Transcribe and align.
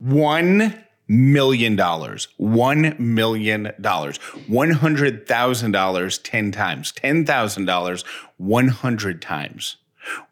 One 0.00 0.82
million 1.08 1.76
dollars. 1.76 2.28
One 2.36 2.94
million 2.98 3.72
dollars. 3.80 4.16
One 4.46 4.70
hundred 4.70 5.26
thousand 5.26 5.72
dollars 5.72 6.18
ten 6.18 6.52
times. 6.52 6.92
Ten 6.92 7.26
thousand 7.26 7.66
dollars 7.66 8.02
one 8.36 8.68
hundred 8.68 9.20
times. 9.20 9.76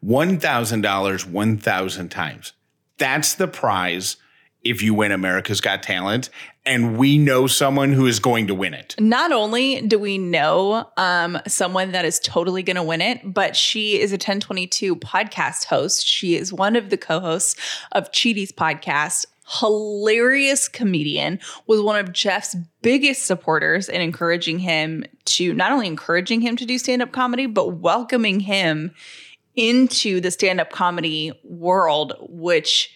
One 0.01 0.39
thousand 0.39 0.81
dollars 0.81 1.25
one 1.25 1.57
thousand 1.57 2.09
times. 2.09 2.53
That's 2.97 3.35
the 3.35 3.47
prize 3.47 4.17
if 4.61 4.81
you 4.81 4.93
win 4.93 5.11
America's 5.11 5.61
Got 5.61 5.83
Talent. 5.83 6.29
And 6.65 6.97
we 6.97 7.17
know 7.17 7.47
someone 7.47 7.93
who 7.93 8.05
is 8.05 8.19
going 8.19 8.47
to 8.47 8.53
win 8.53 8.73
it. 8.73 8.93
Not 8.99 9.31
only 9.31 9.81
do 9.81 9.97
we 9.97 10.17
know 10.17 10.87
um, 10.97 11.39
someone 11.47 11.93
that 11.93 12.05
is 12.05 12.19
totally 12.19 12.61
going 12.61 12.75
to 12.75 12.83
win 12.83 13.01
it, 13.01 13.21
but 13.23 13.55
she 13.55 13.99
is 13.99 14.11
a 14.11 14.15
1022 14.15 14.97
podcast 14.97 15.65
host. 15.65 16.05
She 16.05 16.35
is 16.35 16.53
one 16.53 16.75
of 16.75 16.89
the 16.89 16.97
co 16.97 17.19
hosts 17.19 17.55
of 17.93 18.11
Cheaty's 18.11 18.51
podcast. 18.51 19.25
Hilarious 19.51 20.67
comedian, 20.67 21.39
was 21.65 21.81
one 21.81 21.99
of 21.99 22.13
Jeff's 22.13 22.55
biggest 22.81 23.25
supporters 23.25 23.89
in 23.89 23.99
encouraging 23.99 24.59
him 24.59 25.03
to 25.25 25.53
not 25.53 25.71
only 25.71 25.87
encouraging 25.87 26.41
him 26.41 26.55
to 26.55 26.65
do 26.65 26.77
stand 26.77 27.01
up 27.01 27.11
comedy, 27.11 27.47
but 27.47 27.77
welcoming 27.77 28.39
him 28.39 28.91
into 29.55 30.21
the 30.21 30.31
stand 30.31 30.61
up 30.61 30.71
comedy 30.71 31.31
world, 31.43 32.13
which 32.29 32.93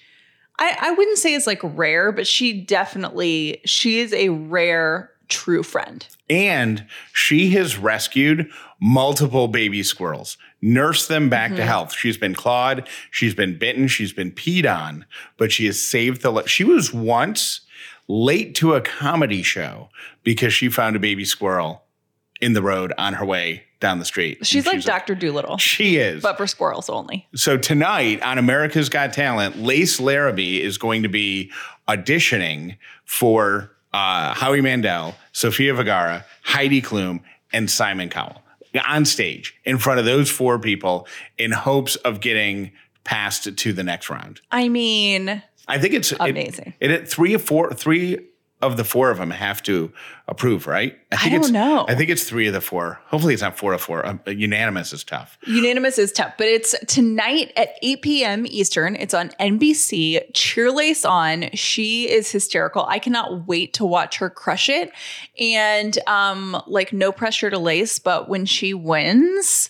I, 0.59 0.77
I 0.79 0.91
wouldn't 0.91 1.17
say 1.17 1.33
is 1.33 1.47
like 1.47 1.59
rare, 1.63 2.11
but 2.11 2.27
she 2.27 2.61
definitely 2.61 3.61
she 3.65 3.99
is 3.99 4.13
a 4.13 4.29
rare 4.29 5.11
true 5.29 5.63
friend. 5.63 6.05
And 6.29 6.85
she 7.13 7.49
has 7.51 7.77
rescued 7.77 8.49
multiple 8.79 9.47
baby 9.47 9.83
squirrels, 9.83 10.37
nursed 10.63 11.09
them 11.09 11.29
back 11.29 11.49
mm-hmm. 11.49 11.57
to 11.57 11.65
health. 11.65 11.93
She's 11.93 12.17
been 12.17 12.33
clawed, 12.33 12.87
she's 13.11 13.35
been 13.35 13.57
bitten, 13.57 13.87
she's 13.87 14.13
been 14.13 14.31
peed 14.31 14.65
on, 14.65 15.05
but 15.37 15.51
she 15.51 15.65
has 15.67 15.79
saved 15.79 16.21
the. 16.21 16.31
Life. 16.31 16.47
She 16.47 16.63
was 16.63 16.93
once 16.93 17.61
late 18.07 18.55
to 18.55 18.73
a 18.73 18.81
comedy 18.81 19.43
show 19.43 19.89
because 20.23 20.53
she 20.53 20.69
found 20.69 20.95
a 20.95 20.99
baby 20.99 21.25
squirrel 21.25 21.83
in 22.41 22.53
the 22.53 22.61
road 22.61 22.93
on 22.97 23.13
her 23.13 23.25
way 23.25 23.63
down 23.79 23.99
the 23.99 24.05
street. 24.05 24.45
She's 24.45 24.65
like 24.65 24.81
Dr. 24.83 25.15
Dolittle. 25.15 25.57
She 25.57 25.97
is. 25.97 26.21
But 26.21 26.37
for 26.37 26.47
squirrels 26.47 26.89
only. 26.89 27.27
So 27.35 27.57
tonight 27.57 28.21
on 28.21 28.37
America's 28.37 28.89
Got 28.89 29.13
Talent, 29.13 29.59
Lace 29.59 29.99
Larrabee 29.99 30.61
is 30.61 30.77
going 30.77 31.03
to 31.03 31.09
be 31.09 31.51
auditioning 31.87 32.77
for 33.05 33.71
uh, 33.93 34.33
Howie 34.33 34.61
Mandel, 34.61 35.15
Sofia 35.33 35.73
Vergara, 35.73 36.25
Heidi 36.43 36.81
Klum, 36.81 37.21
and 37.51 37.69
Simon 37.69 38.09
Cowell 38.09 38.42
on 38.87 39.05
stage 39.05 39.55
in 39.63 39.77
front 39.77 39.99
of 39.99 40.05
those 40.05 40.29
four 40.29 40.59
people 40.59 41.07
in 41.37 41.51
hopes 41.51 41.95
of 41.97 42.19
getting 42.19 42.71
passed 43.03 43.55
to 43.55 43.73
the 43.73 43.83
next 43.83 44.09
round. 44.09 44.41
I 44.51 44.69
mean, 44.69 45.43
I 45.67 45.77
think 45.77 45.93
it's 45.93 46.11
amazing. 46.19 46.73
It, 46.79 46.91
it, 46.91 47.07
three 47.07 47.35
or 47.35 47.39
four, 47.39 47.71
three 47.73 48.19
of 48.63 48.77
the 48.77 48.83
four 48.83 49.11
of 49.11 49.17
them 49.17 49.29
have 49.29 49.61
to 49.63 49.91
approve, 50.27 50.65
right? 50.65 50.97
I, 51.11 51.17
think 51.17 51.27
I 51.27 51.29
don't 51.29 51.41
it's, 51.41 51.51
know. 51.51 51.85
I 51.87 51.95
think 51.95 52.09
it's 52.09 52.23
three 52.23 52.47
of 52.47 52.53
the 52.53 52.61
four. 52.61 52.99
Hopefully, 53.07 53.33
it's 53.33 53.43
not 53.43 53.57
four 53.57 53.73
of 53.73 53.81
four. 53.81 54.05
Um, 54.05 54.21
unanimous 54.25 54.93
is 54.93 55.03
tough. 55.03 55.37
Unanimous 55.45 55.97
is 55.97 56.11
tough, 56.11 56.33
but 56.37 56.47
it's 56.47 56.73
tonight 56.87 57.51
at 57.57 57.75
8 57.81 58.01
p.m. 58.01 58.45
Eastern. 58.47 58.95
It's 58.95 59.13
on 59.13 59.29
NBC. 59.39 60.21
cheer 60.33 60.71
Lace 60.71 61.05
on. 61.05 61.49
She 61.53 62.09
is 62.09 62.31
hysterical. 62.31 62.85
I 62.87 62.99
cannot 62.99 63.47
wait 63.47 63.73
to 63.75 63.85
watch 63.85 64.17
her 64.17 64.29
crush 64.29 64.69
it. 64.69 64.91
And 65.39 65.97
um, 66.07 66.61
like, 66.67 66.93
no 66.93 67.11
pressure 67.11 67.49
to 67.49 67.59
Lace, 67.59 67.99
but 67.99 68.29
when 68.29 68.45
she 68.45 68.73
wins, 68.73 69.69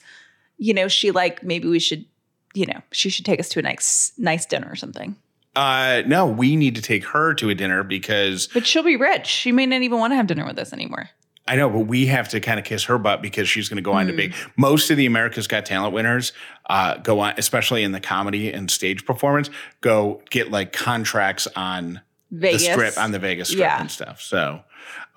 you 0.58 0.74
know, 0.74 0.88
she 0.88 1.12
like 1.12 1.44
maybe 1.44 1.68
we 1.68 1.80
should, 1.80 2.06
you 2.54 2.66
know, 2.66 2.82
she 2.92 3.10
should 3.10 3.26
take 3.26 3.40
us 3.40 3.50
to 3.50 3.60
a 3.60 3.64
nice 3.64 4.14
nice 4.18 4.46
dinner 4.46 4.70
or 4.70 4.76
something. 4.76 5.16
Uh, 5.56 6.02
no, 6.08 6.26
we 6.26 6.56
need 6.56 6.76
to 6.76 6.82
take 6.82 7.06
her 7.06 7.34
to 7.36 7.50
a 7.50 7.56
dinner 7.56 7.84
because. 7.84 8.48
But 8.48 8.66
she'll 8.66 8.84
be 8.84 8.96
rich. 8.96 9.28
She 9.28 9.52
may 9.52 9.66
not 9.66 9.82
even 9.82 10.00
want 10.00 10.12
to 10.12 10.16
have 10.16 10.28
dinner 10.28 10.46
with 10.46 10.58
us 10.58 10.74
anymore. 10.74 11.10
I 11.46 11.58
know, 11.58 11.70
but 11.70 11.82
we 11.82 12.06
have 12.06 12.30
to 12.30 12.40
kind 12.40 12.58
of 12.58 12.66
kiss 12.66 12.86
her 12.86 12.98
butt 12.98 13.22
because 13.22 13.50
she's 13.50 13.68
going 13.68 13.76
to 13.76 13.82
go 13.82 13.92
on 13.92 14.06
mm. 14.06 14.12
to 14.12 14.16
big. 14.16 14.34
Most 14.56 14.90
of 14.90 14.98
the 14.98 15.06
America's 15.06 15.48
Got 15.48 15.66
Talent 15.66 15.94
winners 15.94 16.32
uh, 16.70 16.98
go 16.98 17.20
on, 17.20 17.34
especially 17.38 17.84
in 17.84 17.92
the 17.92 18.00
comedy 18.00 18.52
and 18.52 18.72
stage 18.72 19.06
performance, 19.06 19.50
go 19.82 20.22
get 20.30 20.52
like 20.52 20.72
contracts 20.72 21.48
on 21.56 22.00
Vegas. 22.32 22.66
the 22.66 22.72
strip, 22.72 22.98
on 22.98 23.12
the 23.12 23.20
Vegas 23.20 23.50
strip 23.50 23.60
yeah. 23.60 23.82
and 23.82 23.92
stuff. 23.92 24.22
So, 24.22 24.62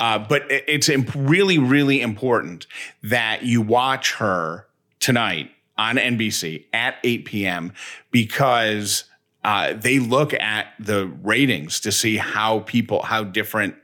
uh, 0.01 0.19
but 0.19 0.43
it's 0.49 0.89
imp- 0.89 1.13
really, 1.15 1.59
really 1.59 2.01
important 2.01 2.67
that 3.05 3.45
you 3.45 3.63
watch 3.63 4.15
her 4.15 4.67
tonight 4.99 5.51
on 5.79 5.97
NBC 5.97 6.65
at 6.73 6.97
8 7.05 7.25
p.m. 7.25 7.73
because 8.11 9.05
uh, 9.47 9.75
they 9.75 10.01
look 10.01 10.35
at 10.35 10.75
the 10.81 11.07
ratings 11.23 11.79
to 11.79 11.93
see 11.93 12.17
how 12.17 12.59
people, 12.61 13.03
how 13.03 13.23
different 13.23 13.77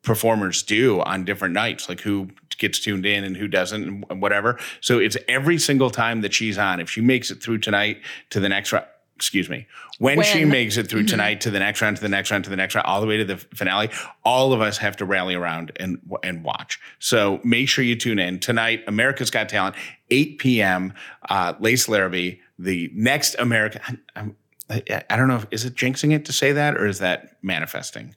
performers 0.00 0.62
do 0.62 1.02
on 1.02 1.26
different 1.26 1.52
nights, 1.52 1.90
like 1.90 2.00
who 2.00 2.30
gets 2.56 2.78
tuned 2.78 3.04
in 3.04 3.22
and 3.22 3.36
who 3.36 3.46
doesn't 3.46 4.06
and 4.08 4.22
whatever. 4.22 4.58
So 4.80 4.98
it's 4.98 5.18
every 5.28 5.58
single 5.58 5.90
time 5.90 6.22
that 6.22 6.32
she's 6.32 6.56
on. 6.56 6.80
If 6.80 6.88
she 6.88 7.02
makes 7.02 7.30
it 7.30 7.42
through 7.42 7.58
tonight 7.58 7.98
to 8.30 8.40
the 8.40 8.48
next 8.48 8.72
round, 8.72 8.86
excuse 9.14 9.50
me, 9.50 9.66
when, 9.98 10.16
when, 10.16 10.24
she 10.24 10.46
makes 10.46 10.78
it 10.78 10.88
through 10.88 11.00
mm-hmm. 11.00 11.08
tonight 11.08 11.42
to 11.42 11.50
the 11.50 11.58
next 11.58 11.82
round, 11.82 11.96
to 11.96 12.02
the 12.02 12.08
next 12.08 12.30
round, 12.30 12.44
to 12.44 12.50
the 12.50 12.56
next 12.56 12.74
round, 12.74 12.86
all 12.86 13.02
the 13.02 13.06
way 13.06 13.18
to 13.18 13.24
the 13.26 13.36
finale, 13.36 13.90
all 14.24 14.54
of 14.54 14.62
us 14.62 14.78
have 14.78 14.96
to 14.96 15.04
rally 15.04 15.34
around 15.34 15.70
and 15.78 16.00
and 16.22 16.42
watch. 16.42 16.80
So 16.98 17.40
make 17.44 17.68
sure 17.68 17.84
you 17.84 17.94
tune 17.94 18.18
in 18.18 18.38
tonight. 18.38 18.84
America's 18.86 19.30
Got 19.30 19.50
Talent, 19.50 19.76
8 20.08 20.38
p.m. 20.38 20.94
Uh, 21.28 21.52
Lace 21.60 21.90
Larrabee, 21.90 22.36
the 22.58 22.90
next 22.94 23.36
America. 23.38 23.82
I'm, 24.16 24.34
I, 24.70 25.04
I 25.10 25.16
don't 25.16 25.28
know. 25.28 25.36
If, 25.36 25.46
is 25.50 25.64
it 25.64 25.74
jinxing 25.74 26.14
it 26.14 26.24
to 26.26 26.32
say 26.32 26.52
that, 26.52 26.76
or 26.76 26.86
is 26.86 27.00
that 27.00 27.36
manifesting? 27.42 28.14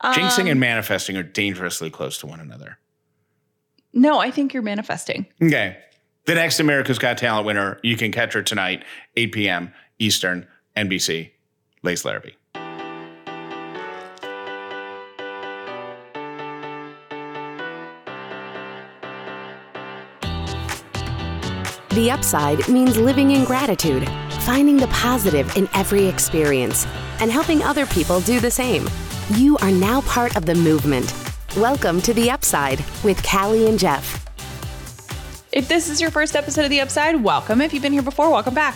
Um, 0.00 0.14
jinxing 0.14 0.50
and 0.50 0.60
manifesting 0.60 1.16
are 1.16 1.22
dangerously 1.22 1.90
close 1.90 2.18
to 2.18 2.26
one 2.26 2.40
another. 2.40 2.78
No, 3.92 4.18
I 4.18 4.30
think 4.30 4.52
you're 4.52 4.62
manifesting. 4.62 5.26
Okay. 5.42 5.78
The 6.26 6.34
next 6.34 6.60
America's 6.60 6.98
Got 6.98 7.16
Talent 7.16 7.46
winner, 7.46 7.80
you 7.82 7.96
can 7.96 8.12
catch 8.12 8.34
her 8.34 8.42
tonight, 8.42 8.84
8 9.16 9.32
p.m. 9.32 9.72
Eastern, 9.98 10.46
NBC, 10.76 11.30
Lace 11.82 12.04
Larrabee. 12.04 12.32
The 21.90 22.10
upside 22.12 22.68
means 22.68 22.96
living 22.96 23.30
in 23.32 23.44
gratitude 23.44 24.08
finding 24.48 24.78
the 24.78 24.86
positive 24.86 25.54
in 25.58 25.68
every 25.74 26.06
experience, 26.06 26.86
and 27.20 27.30
helping 27.30 27.62
other 27.62 27.84
people 27.84 28.18
do 28.20 28.40
the 28.40 28.50
same. 28.50 28.88
You 29.34 29.58
are 29.58 29.70
now 29.70 30.00
part 30.00 30.38
of 30.38 30.46
the 30.46 30.54
movement. 30.54 31.12
Welcome 31.54 32.00
to 32.00 32.14
The 32.14 32.30
Upside 32.30 32.82
with 33.04 33.22
Callie 33.22 33.66
and 33.68 33.78
Jeff. 33.78 34.26
If 35.52 35.68
this 35.68 35.90
is 35.90 36.00
your 36.00 36.10
first 36.10 36.34
episode 36.34 36.64
of 36.64 36.70
The 36.70 36.80
Upside, 36.80 37.22
welcome. 37.22 37.60
If 37.60 37.74
you've 37.74 37.82
been 37.82 37.92
here 37.92 38.00
before, 38.00 38.30
welcome 38.30 38.54
back. 38.54 38.74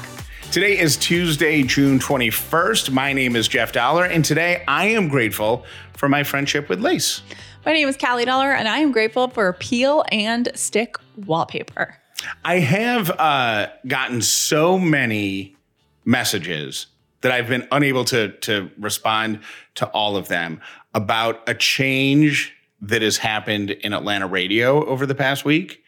Today 0.51 0.79
is 0.79 0.99
Tuesday, 0.99 1.63
June 1.63 1.99
21st. 1.99 2.91
My 2.91 3.15
name 3.15 3.35
is 3.35 3.49
Jeff 3.49 3.73
Dollar, 3.73 4.05
and 4.05 4.23
today 4.23 4.65
I 4.69 4.89
am 4.89 5.09
grateful 5.09 5.65
for 5.95 6.07
my 6.07 6.23
friendship 6.23 6.69
with 6.69 6.81
Lace. 6.81 7.23
My 7.65 7.73
name 7.73 7.89
is 7.89 7.97
Callie 7.97 8.27
Dollar, 8.27 8.53
and 8.53 8.69
I 8.69 8.81
am 8.81 8.93
grateful 8.93 9.29
for 9.29 9.51
peel 9.55 10.05
and 10.13 10.51
stick 10.55 10.97
wallpaper. 11.17 11.97
I 12.45 12.59
have 12.59 13.11
uh, 13.19 13.69
gotten 13.87 14.21
so 14.21 14.79
many 14.79 15.57
messages 16.05 16.87
that 17.23 17.33
I've 17.33 17.49
been 17.49 17.67
unable 17.71 18.05
to 18.07 18.33
to 18.41 18.71
respond 18.79 19.41
to 19.77 19.87
all 19.89 20.17
of 20.17 20.29
them 20.29 20.61
about 20.95 21.49
a 21.49 21.55
change 21.55 22.53
that 22.81 23.01
has 23.01 23.19
happened 23.19 23.71
in 23.71 23.93
Atlanta 23.93 24.27
radio 24.27 24.85
over 24.85 25.07
the 25.07 25.15
past 25.15 25.45
week. 25.45 25.83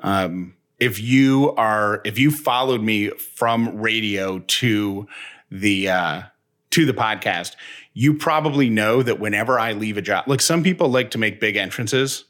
Um, 0.00 0.54
if 0.78 1.00
you 1.00 1.54
are 1.56 2.00
if 2.04 2.18
you 2.18 2.30
followed 2.30 2.82
me 2.82 3.08
from 3.10 3.80
radio 3.80 4.40
to 4.40 5.08
the 5.50 5.88
uh, 5.88 6.22
to 6.70 6.84
the 6.84 6.92
podcast, 6.92 7.56
you 7.94 8.14
probably 8.14 8.68
know 8.68 9.02
that 9.02 9.18
whenever 9.20 9.58
I 9.58 9.72
leave 9.72 9.96
a 9.96 10.02
job, 10.02 10.24
like 10.26 10.40
some 10.40 10.62
people 10.62 10.88
like 10.88 11.10
to 11.12 11.18
make 11.18 11.40
big 11.40 11.56
entrances. 11.56 12.24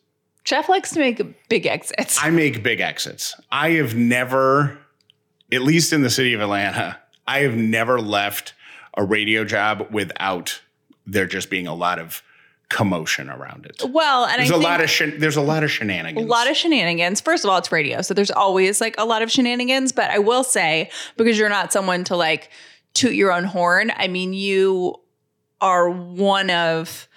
Jeff 0.44 0.68
likes 0.68 0.92
to 0.92 0.98
make 0.98 1.48
big 1.48 1.64
exits. 1.66 2.18
I 2.22 2.28
make 2.28 2.62
big 2.62 2.80
exits. 2.80 3.34
I 3.50 3.70
have 3.70 3.94
never, 3.94 4.78
at 5.50 5.62
least 5.62 5.94
in 5.94 6.02
the 6.02 6.10
city 6.10 6.34
of 6.34 6.42
Atlanta, 6.42 6.98
I 7.26 7.40
have 7.40 7.54
never 7.56 8.00
left 8.00 8.54
a 8.96 9.04
radio 9.04 9.44
job 9.44 9.88
without 9.90 10.60
there 11.06 11.26
just 11.26 11.50
being 11.50 11.66
a 11.66 11.74
lot 11.74 11.98
of 11.98 12.22
commotion 12.70 13.28
around 13.30 13.66
it. 13.66 13.82
Well, 13.88 14.24
and 14.24 14.38
There's 14.40 14.50
I 14.50 14.54
a 14.54 14.58
think 14.58 14.64
lot 14.64 14.80
of 14.80 14.90
shen- 14.90 15.18
there's 15.18 15.36
a 15.36 15.42
lot 15.42 15.62
of 15.64 15.70
shenanigans. 15.70 16.24
a 16.26 16.28
lot 16.28 16.50
of 16.50 16.56
shenanigans. 16.56 17.20
First 17.20 17.44
of 17.44 17.50
all, 17.50 17.58
it's 17.58 17.70
radio, 17.70 18.02
so 18.02 18.14
there's 18.14 18.30
always 18.30 18.80
like 18.80 18.94
a 18.98 19.04
lot 19.04 19.22
of 19.22 19.30
shenanigans. 19.30 19.92
But 19.92 20.10
I 20.10 20.18
will 20.18 20.44
say, 20.44 20.90
because 21.16 21.38
you're 21.38 21.48
not 21.48 21.72
someone 21.72 22.04
to 22.04 22.16
like 22.16 22.50
toot 22.94 23.14
your 23.14 23.32
own 23.32 23.44
horn. 23.44 23.92
I 23.96 24.08
mean, 24.08 24.32
you 24.32 24.96
are 25.60 25.88
one 25.90 26.50
of 26.50 27.08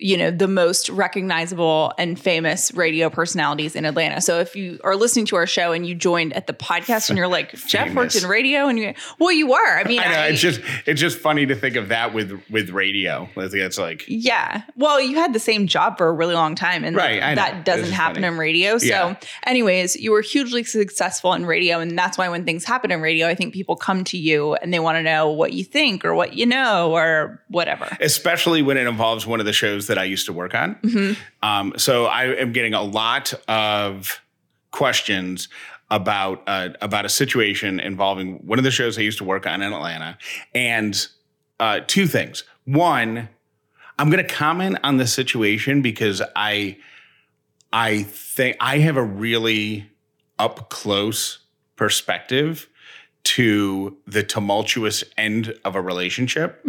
you 0.00 0.16
know 0.16 0.30
the 0.30 0.46
most 0.48 0.88
recognizable 0.90 1.92
and 1.98 2.18
famous 2.20 2.72
radio 2.74 3.10
personalities 3.10 3.74
in 3.74 3.84
Atlanta. 3.84 4.20
So 4.20 4.38
if 4.38 4.54
you 4.54 4.78
are 4.84 4.94
listening 4.94 5.26
to 5.26 5.36
our 5.36 5.46
show 5.46 5.72
and 5.72 5.86
you 5.86 5.94
joined 5.94 6.32
at 6.34 6.46
the 6.46 6.52
podcast 6.52 7.08
and 7.10 7.18
you're 7.18 7.26
like 7.28 7.52
Jeff 7.66 7.92
worked 7.94 8.14
in 8.14 8.28
radio 8.28 8.68
and 8.68 8.78
you 8.78 8.94
well 9.18 9.32
you 9.32 9.48
were. 9.48 9.78
I 9.78 9.84
mean, 9.84 9.98
I 9.98 10.04
know 10.04 10.18
I- 10.20 10.26
it's 10.28 10.40
just 10.40 10.60
it's 10.86 11.00
just 11.00 11.18
funny 11.18 11.46
to 11.46 11.54
think 11.56 11.74
of 11.76 11.88
that 11.88 12.14
with 12.14 12.40
with 12.48 12.70
radio. 12.70 13.28
I 13.36 13.48
think 13.48 13.54
It's 13.56 13.78
like 13.78 14.04
Yeah. 14.06 14.62
Well, 14.76 15.00
you 15.00 15.16
had 15.16 15.32
the 15.32 15.40
same 15.40 15.66
job 15.66 15.98
for 15.98 16.06
a 16.08 16.12
really 16.12 16.34
long 16.34 16.54
time 16.54 16.84
and 16.84 16.94
Right, 16.96 17.18
know. 17.20 17.34
that 17.34 17.64
doesn't 17.64 17.90
happen 17.92 18.22
funny. 18.22 18.26
in 18.28 18.38
radio. 18.38 18.78
So, 18.78 18.86
Yeah. 18.86 19.14
anyways, 19.46 19.96
you 19.96 20.12
were 20.12 20.20
hugely 20.22 20.62
successful 20.64 21.32
in 21.32 21.44
radio 21.44 21.80
and 21.80 21.98
that's 21.98 22.16
why 22.16 22.28
when 22.28 22.44
things 22.44 22.64
happen 22.64 22.92
in 22.92 23.00
radio, 23.00 23.26
I 23.26 23.34
think 23.34 23.52
people 23.52 23.74
come 23.74 24.04
to 24.04 24.16
you 24.16 24.54
and 24.54 24.72
they 24.72 24.78
want 24.78 24.96
to 24.96 25.02
know 25.02 25.30
what 25.30 25.52
you 25.54 25.64
think 25.64 26.04
or 26.04 26.14
what 26.14 26.34
you 26.34 26.46
know 26.46 26.92
or 26.92 27.42
whatever. 27.48 27.88
especially 28.00 28.62
when 28.62 28.76
it 28.76 28.86
involves 28.86 29.26
one 29.26 29.40
of 29.40 29.46
the 29.46 29.52
shows 29.52 29.87
that 29.88 29.98
I 29.98 30.04
used 30.04 30.26
to 30.26 30.32
work 30.32 30.54
on. 30.54 31.16
Um, 31.42 31.74
so 31.76 32.06
I 32.06 32.26
am 32.36 32.52
getting 32.52 32.72
a 32.74 32.82
lot 32.82 33.34
of 33.48 34.20
questions 34.70 35.48
about 35.90 36.42
uh, 36.46 36.70
about 36.80 37.04
a 37.04 37.08
situation 37.08 37.80
involving 37.80 38.46
one 38.46 38.58
of 38.58 38.64
the 38.64 38.70
shows 38.70 38.96
I 38.98 39.00
used 39.02 39.18
to 39.18 39.24
work 39.24 39.46
on 39.46 39.62
in 39.62 39.72
Atlanta, 39.72 40.16
and 40.54 41.06
uh, 41.60 41.80
two 41.86 42.06
things. 42.06 42.44
One, 42.64 43.28
I'm 43.98 44.10
going 44.10 44.24
to 44.24 44.34
comment 44.34 44.78
on 44.84 44.98
the 44.98 45.06
situation 45.06 45.82
because 45.82 46.22
I 46.36 46.76
I 47.72 48.02
think 48.04 48.56
I 48.60 48.78
have 48.78 48.96
a 48.96 49.02
really 49.02 49.90
up 50.38 50.70
close 50.70 51.38
perspective 51.76 52.68
to 53.24 53.96
the 54.06 54.22
tumultuous 54.22 55.04
end 55.16 55.54
of 55.64 55.74
a 55.74 55.80
relationship. 55.80 56.60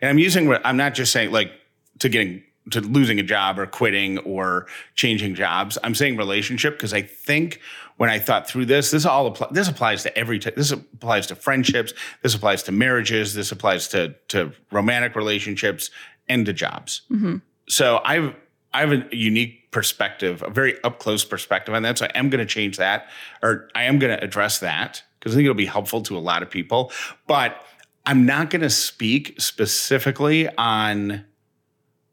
And 0.00 0.10
I'm 0.10 0.18
using 0.18 0.52
I'm 0.64 0.76
not 0.76 0.94
just 0.94 1.12
saying 1.12 1.30
like 1.32 1.52
to 1.98 2.08
getting 2.08 2.42
to 2.70 2.80
losing 2.80 3.18
a 3.18 3.22
job 3.22 3.58
or 3.58 3.66
quitting 3.66 4.18
or 4.18 4.66
changing 4.94 5.34
jobs. 5.34 5.78
I'm 5.84 5.94
saying 5.94 6.16
relationship 6.16 6.74
because 6.74 6.92
I 6.92 7.02
think 7.02 7.60
when 7.96 8.10
I 8.10 8.18
thought 8.18 8.48
through 8.48 8.66
this, 8.66 8.90
this 8.90 9.06
all 9.06 9.26
apply, 9.26 9.48
this 9.52 9.68
applies 9.68 10.02
to 10.02 10.18
every 10.18 10.38
t- 10.38 10.50
this 10.50 10.70
applies 10.72 11.26
to 11.28 11.34
friendships, 11.34 11.92
this 12.22 12.34
applies 12.34 12.62
to 12.64 12.72
marriages, 12.72 13.34
this 13.34 13.52
applies 13.52 13.88
to 13.88 14.14
to 14.28 14.52
romantic 14.70 15.16
relationships 15.16 15.90
and 16.28 16.44
to 16.46 16.52
jobs. 16.52 17.02
Mm-hmm. 17.10 17.36
So 17.68 18.00
I've 18.04 18.34
I 18.74 18.80
have 18.80 18.92
a 18.92 19.16
unique 19.16 19.70
perspective, 19.70 20.42
a 20.42 20.50
very 20.50 20.82
up 20.82 20.98
close 20.98 21.24
perspective 21.24 21.74
on 21.74 21.82
that. 21.82 21.98
So 21.98 22.06
I 22.06 22.18
am 22.18 22.28
going 22.30 22.46
to 22.46 22.52
change 22.52 22.76
that, 22.76 23.08
or 23.42 23.68
I 23.74 23.84
am 23.84 23.98
going 23.98 24.16
to 24.16 24.22
address 24.22 24.58
that 24.58 25.02
because 25.18 25.32
I 25.32 25.36
think 25.36 25.44
it'll 25.46 25.54
be 25.54 25.66
helpful 25.66 26.02
to 26.02 26.16
a 26.16 26.20
lot 26.20 26.42
of 26.42 26.50
people. 26.50 26.92
But 27.26 27.56
I'm 28.04 28.26
not 28.26 28.50
going 28.50 28.62
to 28.62 28.70
speak 28.70 29.40
specifically 29.40 30.48
on 30.56 31.24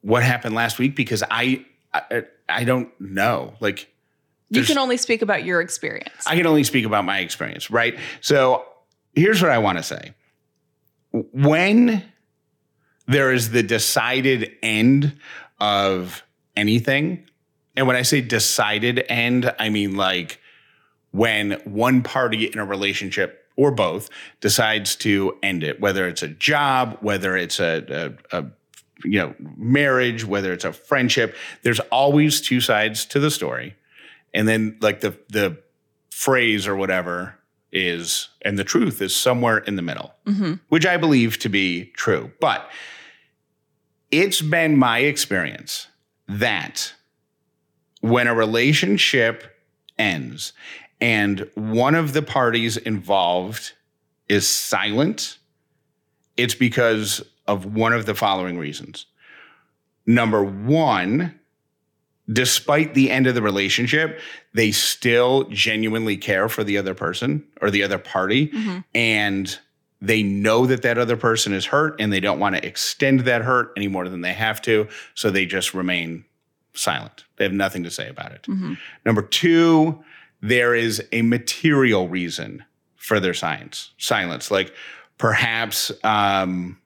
what 0.03 0.21
happened 0.21 0.53
last 0.53 0.77
week 0.77 0.95
because 0.95 1.23
I 1.31 1.65
I, 1.93 2.23
I 2.47 2.63
don't 2.63 2.89
know. 2.99 3.55
Like 3.59 3.89
You 4.49 4.63
can 4.63 4.77
only 4.77 4.97
speak 4.97 5.21
about 5.21 5.43
your 5.43 5.61
experience. 5.61 6.27
I 6.27 6.35
can 6.35 6.45
only 6.45 6.63
speak 6.63 6.85
about 6.85 7.05
my 7.05 7.19
experience, 7.19 7.71
right? 7.71 7.97
So 8.21 8.65
here's 9.15 9.41
what 9.41 9.51
I 9.51 9.57
want 9.57 9.79
to 9.79 9.83
say. 9.83 10.13
When 11.11 12.03
there 13.07 13.31
is 13.31 13.51
the 13.51 13.63
decided 13.63 14.51
end 14.61 15.17
of 15.59 16.23
anything, 16.55 17.25
and 17.75 17.87
when 17.87 17.95
I 17.95 18.01
say 18.01 18.21
decided 18.21 19.03
end, 19.09 19.53
I 19.57 19.69
mean 19.69 19.95
like 19.95 20.39
when 21.11 21.53
one 21.63 22.01
party 22.01 22.45
in 22.45 22.59
a 22.59 22.65
relationship 22.65 23.45
or 23.55 23.71
both 23.71 24.09
decides 24.41 24.95
to 24.97 25.37
end 25.43 25.63
it, 25.63 25.79
whether 25.79 26.07
it's 26.07 26.23
a 26.23 26.27
job, 26.27 26.97
whether 27.01 27.37
it's 27.37 27.59
a, 27.59 28.15
a, 28.31 28.39
a 28.39 28.45
you 29.03 29.19
know 29.19 29.35
marriage, 29.57 30.25
whether 30.25 30.53
it's 30.53 30.65
a 30.65 30.73
friendship, 30.73 31.35
there's 31.63 31.79
always 31.91 32.41
two 32.41 32.61
sides 32.61 33.05
to 33.05 33.19
the 33.19 33.31
story. 33.31 33.75
And 34.33 34.47
then 34.47 34.77
like 34.81 35.01
the 35.01 35.17
the 35.29 35.57
phrase 36.11 36.67
or 36.67 36.75
whatever 36.75 37.35
is 37.71 38.29
and 38.43 38.57
the 38.57 38.63
truth 38.63 39.01
is 39.01 39.15
somewhere 39.15 39.57
in 39.57 39.75
the 39.75 39.81
middle 39.81 40.13
mm-hmm. 40.27 40.53
which 40.69 40.85
i 40.85 40.95
believe 40.95 41.39
to 41.39 41.49
be 41.49 41.85
true. 41.95 42.31
But 42.39 42.69
it's 44.11 44.41
been 44.41 44.77
my 44.77 44.99
experience 44.99 45.87
that 46.27 46.93
when 48.01 48.27
a 48.27 48.35
relationship 48.35 49.57
ends 49.97 50.53
and 51.01 51.49
one 51.55 51.95
of 51.95 52.13
the 52.13 52.21
parties 52.21 52.77
involved 52.77 53.73
is 54.29 54.47
silent 54.47 55.39
it's 56.37 56.55
because 56.55 57.23
of 57.47 57.65
one 57.65 57.93
of 57.93 58.05
the 58.05 58.15
following 58.15 58.57
reasons 58.57 59.05
number 60.05 60.43
1 60.43 61.39
despite 62.31 62.93
the 62.93 63.11
end 63.11 63.27
of 63.27 63.35
the 63.35 63.41
relationship, 63.41 64.19
they 64.53 64.71
still 64.71 65.43
genuinely 65.49 66.15
care 66.15 66.47
for 66.47 66.63
the 66.63 66.77
other 66.77 66.93
person 66.93 67.43
or 67.61 67.69
the 67.69 67.83
other 67.83 67.97
party. 67.97 68.49
And 68.95 69.59
they 70.01 70.23
know 70.23 70.65
that 70.65 70.81
that 70.83 70.97
other 70.97 71.17
person 71.17 71.53
is 71.53 71.65
hurt 71.65 71.99
and 71.99 72.13
they 72.13 72.19
don't 72.19 72.39
want 72.39 72.55
to 72.55 72.65
extend 72.65 73.21
that 73.21 73.41
hurt 73.41 73.73
any 73.75 73.87
more 73.87 74.07
than 74.07 74.21
they 74.21 74.33
have 74.33 74.61
to. 74.63 74.87
So 75.15 75.31
they 75.31 75.45
just 75.45 75.73
remain 75.73 76.23
silent. 76.73 77.25
They 77.35 77.43
have 77.43 77.53
nothing 77.53 77.83
to 77.83 77.91
say 77.91 78.07
about 78.07 78.31
it. 78.31 78.47
Number 79.05 79.21
two, 79.21 80.01
there 80.41 80.73
is 80.75 81.03
a 81.11 81.21
material 81.23 82.07
reason 82.07 82.63
for 82.95 83.19
their 83.19 83.33
silence. 83.33 83.91
Silence, 83.97 84.49
like 84.49 84.73
perhaps 85.17 85.91
um, 86.05 86.77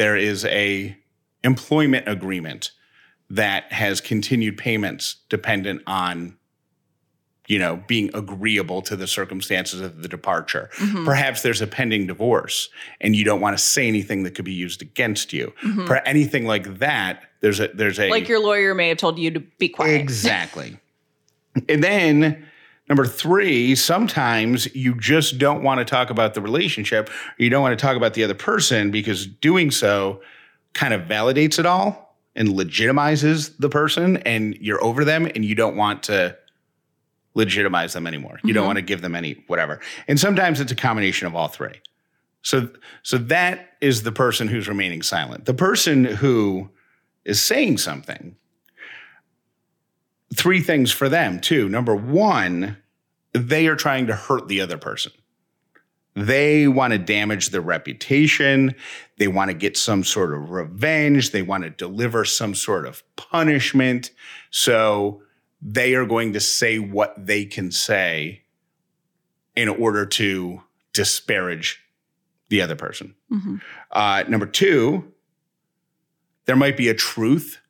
there 0.00 0.16
is 0.16 0.46
a 0.46 0.96
employment 1.44 2.08
agreement 2.08 2.70
that 3.28 3.70
has 3.70 4.00
continued 4.00 4.56
payments 4.56 5.16
dependent 5.28 5.82
on 5.86 6.38
you 7.48 7.58
know 7.58 7.82
being 7.86 8.10
agreeable 8.14 8.80
to 8.80 8.96
the 8.96 9.06
circumstances 9.06 9.82
of 9.82 10.00
the 10.00 10.08
departure 10.08 10.70
mm-hmm. 10.76 11.04
perhaps 11.04 11.42
there's 11.42 11.60
a 11.60 11.66
pending 11.66 12.06
divorce 12.06 12.70
and 12.98 13.14
you 13.14 13.24
don't 13.24 13.42
want 13.42 13.56
to 13.56 13.62
say 13.62 13.86
anything 13.86 14.22
that 14.22 14.34
could 14.34 14.46
be 14.46 14.54
used 14.54 14.80
against 14.80 15.34
you 15.34 15.52
mm-hmm. 15.62 15.86
for 15.86 15.96
anything 16.06 16.46
like 16.46 16.78
that 16.78 17.24
there's 17.40 17.60
a 17.60 17.68
there's 17.74 18.00
a 18.00 18.08
like 18.08 18.26
your 18.28 18.40
lawyer 18.40 18.74
may 18.74 18.88
have 18.88 18.98
told 18.98 19.18
you 19.18 19.30
to 19.30 19.40
be 19.40 19.68
quiet. 19.68 20.00
Exactly. 20.00 20.78
and 21.68 21.84
then 21.84 22.46
number 22.90 23.06
three, 23.06 23.74
sometimes 23.76 24.74
you 24.74 24.94
just 24.96 25.38
don't 25.38 25.62
want 25.62 25.78
to 25.78 25.84
talk 25.84 26.10
about 26.10 26.34
the 26.34 26.42
relationship 26.42 27.08
or 27.08 27.42
you 27.42 27.48
don't 27.48 27.62
want 27.62 27.78
to 27.78 27.82
talk 27.82 27.96
about 27.96 28.14
the 28.14 28.24
other 28.24 28.34
person 28.34 28.90
because 28.90 29.26
doing 29.26 29.70
so 29.70 30.20
kind 30.74 30.92
of 30.92 31.02
validates 31.02 31.58
it 31.58 31.64
all 31.64 32.16
and 32.34 32.48
legitimizes 32.48 33.56
the 33.58 33.68
person 33.68 34.16
and 34.18 34.56
you're 34.56 34.82
over 34.84 35.04
them 35.04 35.26
and 35.34 35.44
you 35.44 35.54
don't 35.54 35.76
want 35.76 36.02
to 36.02 36.36
legitimize 37.34 37.92
them 37.92 38.08
anymore. 38.08 38.40
You 38.42 38.52
don't 38.52 38.62
mm-hmm. 38.62 38.66
want 38.68 38.76
to 38.76 38.82
give 38.82 39.02
them 39.02 39.14
any 39.14 39.44
whatever. 39.46 39.80
And 40.08 40.18
sometimes 40.18 40.60
it's 40.60 40.72
a 40.72 40.76
combination 40.76 41.28
of 41.28 41.36
all 41.36 41.48
three. 41.48 41.80
So 42.42 42.70
so 43.02 43.18
that 43.18 43.70
is 43.80 44.02
the 44.02 44.12
person 44.12 44.48
who's 44.48 44.68
remaining 44.68 45.02
silent. 45.02 45.44
The 45.44 45.54
person 45.54 46.04
who 46.04 46.70
is 47.24 47.40
saying 47.40 47.78
something 47.78 48.34
three 50.34 50.60
things 50.60 50.92
for 50.92 51.08
them 51.08 51.40
too. 51.40 51.68
Number 51.68 51.94
one, 51.94 52.76
they 53.32 53.66
are 53.66 53.76
trying 53.76 54.06
to 54.08 54.14
hurt 54.14 54.48
the 54.48 54.60
other 54.60 54.78
person. 54.78 55.12
They 56.14 56.66
want 56.66 56.92
to 56.92 56.98
damage 56.98 57.50
their 57.50 57.60
reputation. 57.60 58.74
They 59.18 59.28
want 59.28 59.50
to 59.50 59.54
get 59.54 59.76
some 59.76 60.02
sort 60.02 60.34
of 60.34 60.50
revenge. 60.50 61.30
They 61.30 61.42
want 61.42 61.62
to 61.64 61.70
deliver 61.70 62.24
some 62.24 62.54
sort 62.54 62.86
of 62.86 63.02
punishment. 63.16 64.10
So 64.50 65.22
they 65.62 65.94
are 65.94 66.06
going 66.06 66.32
to 66.32 66.40
say 66.40 66.78
what 66.78 67.14
they 67.16 67.44
can 67.44 67.70
say 67.70 68.42
in 69.54 69.68
order 69.68 70.04
to 70.06 70.62
disparage 70.92 71.80
the 72.48 72.60
other 72.60 72.74
person. 72.76 73.14
Uh, 73.92 74.24
number 74.26 74.46
two, 74.46 75.12
there 76.46 76.56
might 76.56 76.76
be 76.76 76.88
a 76.88 76.94
truth 76.94 77.60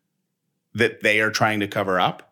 that 0.74 1.02
they 1.02 1.20
are 1.20 1.30
trying 1.30 1.60
to 1.60 1.68
cover 1.68 2.00
up. 2.00 2.29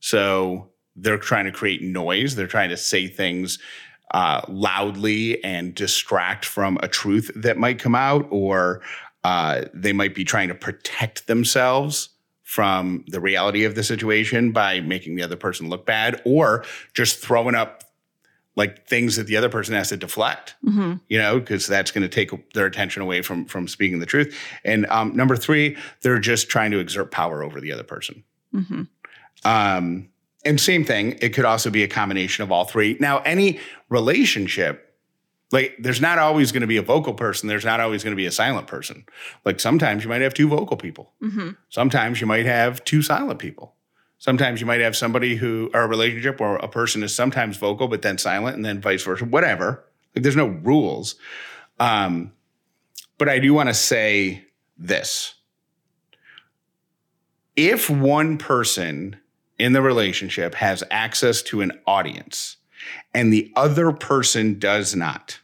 So 0.00 0.70
they're 0.96 1.18
trying 1.18 1.44
to 1.44 1.52
create 1.52 1.82
noise. 1.82 2.34
They're 2.34 2.46
trying 2.46 2.70
to 2.70 2.76
say 2.76 3.06
things 3.06 3.58
uh, 4.12 4.40
loudly 4.48 5.42
and 5.44 5.74
distract 5.74 6.44
from 6.44 6.78
a 6.82 6.88
truth 6.88 7.30
that 7.36 7.56
might 7.56 7.78
come 7.78 7.94
out, 7.94 8.26
or 8.30 8.80
uh, 9.24 9.64
they 9.74 9.92
might 9.92 10.14
be 10.14 10.24
trying 10.24 10.48
to 10.48 10.54
protect 10.54 11.26
themselves 11.26 12.08
from 12.42 13.04
the 13.08 13.20
reality 13.20 13.64
of 13.64 13.74
the 13.74 13.82
situation 13.82 14.52
by 14.52 14.80
making 14.80 15.16
the 15.16 15.22
other 15.22 15.36
person 15.36 15.68
look 15.68 15.84
bad, 15.84 16.20
or 16.24 16.64
just 16.94 17.18
throwing 17.18 17.54
up 17.54 17.84
like 18.56 18.88
things 18.88 19.16
that 19.16 19.26
the 19.26 19.36
other 19.36 19.48
person 19.50 19.74
has 19.74 19.90
to 19.90 19.96
deflect, 19.96 20.56
Mm-hmm. 20.64 20.94
you 21.08 21.18
know, 21.18 21.38
because 21.38 21.66
that's 21.66 21.90
going 21.92 22.02
to 22.02 22.08
take 22.08 22.52
their 22.54 22.66
attention 22.66 23.02
away 23.02 23.22
from 23.22 23.44
from 23.44 23.68
speaking 23.68 24.00
the 24.00 24.06
truth. 24.06 24.34
And 24.64 24.86
um, 24.86 25.14
number 25.14 25.36
three, 25.36 25.76
they're 26.00 26.18
just 26.18 26.48
trying 26.48 26.70
to 26.70 26.78
exert 26.78 27.10
power 27.12 27.44
over 27.44 27.60
the 27.60 27.70
other 27.70 27.84
person. 27.84 28.24
Mm-hmm. 28.54 28.84
Um, 29.44 30.08
and 30.44 30.60
same 30.60 30.84
thing, 30.84 31.18
it 31.20 31.30
could 31.30 31.44
also 31.44 31.70
be 31.70 31.82
a 31.82 31.88
combination 31.88 32.42
of 32.42 32.52
all 32.52 32.64
three. 32.64 32.96
Now, 33.00 33.18
any 33.18 33.60
relationship, 33.88 34.96
like 35.50 35.76
there's 35.78 36.00
not 36.00 36.18
always 36.18 36.52
going 36.52 36.60
to 36.60 36.66
be 36.66 36.76
a 36.76 36.82
vocal 36.82 37.14
person, 37.14 37.48
there's 37.48 37.64
not 37.64 37.80
always 37.80 38.04
going 38.04 38.12
to 38.12 38.16
be 38.16 38.26
a 38.26 38.32
silent 38.32 38.66
person. 38.66 39.04
Like 39.44 39.60
sometimes 39.60 40.04
you 40.04 40.08
might 40.08 40.20
have 40.20 40.34
two 40.34 40.48
vocal 40.48 40.76
people. 40.76 41.12
Mm-hmm. 41.22 41.50
Sometimes 41.68 42.20
you 42.20 42.26
might 42.26 42.46
have 42.46 42.84
two 42.84 43.02
silent 43.02 43.38
people. 43.38 43.74
Sometimes 44.18 44.60
you 44.60 44.66
might 44.66 44.80
have 44.80 44.96
somebody 44.96 45.36
who, 45.36 45.70
or 45.72 45.82
a 45.82 45.86
relationship 45.88 46.40
where 46.40 46.56
a 46.56 46.68
person 46.68 47.02
is 47.02 47.14
sometimes 47.14 47.56
vocal, 47.56 47.86
but 47.86 48.02
then 48.02 48.18
silent, 48.18 48.56
and 48.56 48.64
then 48.64 48.80
vice 48.80 49.04
versa, 49.04 49.24
whatever. 49.24 49.84
Like 50.14 50.22
there's 50.24 50.36
no 50.36 50.48
rules. 50.48 51.14
Um, 51.78 52.32
but 53.16 53.28
I 53.28 53.38
do 53.38 53.54
want 53.54 53.68
to 53.68 53.74
say 53.74 54.44
this 54.76 55.34
if 57.54 57.90
one 57.90 58.38
person 58.38 59.16
in 59.58 59.72
the 59.72 59.82
relationship 59.82 60.54
has 60.54 60.84
access 60.90 61.42
to 61.42 61.60
an 61.60 61.72
audience 61.86 62.56
and 63.12 63.32
the 63.32 63.52
other 63.56 63.92
person 63.92 64.58
does 64.58 64.94
not, 64.94 65.40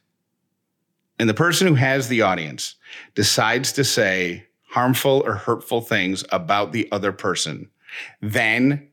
and 1.19 1.29
the 1.29 1.35
person 1.35 1.67
who 1.67 1.75
has 1.75 2.09
the 2.09 2.23
audience 2.23 2.77
decides 3.15 3.73
to 3.73 3.85
say 3.85 4.47
harmful 4.69 5.23
or 5.25 5.35
hurtful 5.35 5.81
things 5.81 6.25
about 6.33 6.73
the 6.73 6.89
other 6.91 7.13
person, 7.13 7.69
then 8.21 8.89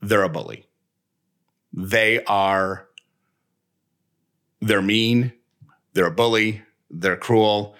they're 0.00 0.22
a 0.22 0.28
bully. 0.28 0.66
They 1.72 2.24
are, 2.24 2.88
they're 4.60 4.82
mean, 4.82 5.32
they're 5.92 6.06
a 6.06 6.10
bully, 6.10 6.62
they're 6.90 7.16
cruel, 7.16 7.74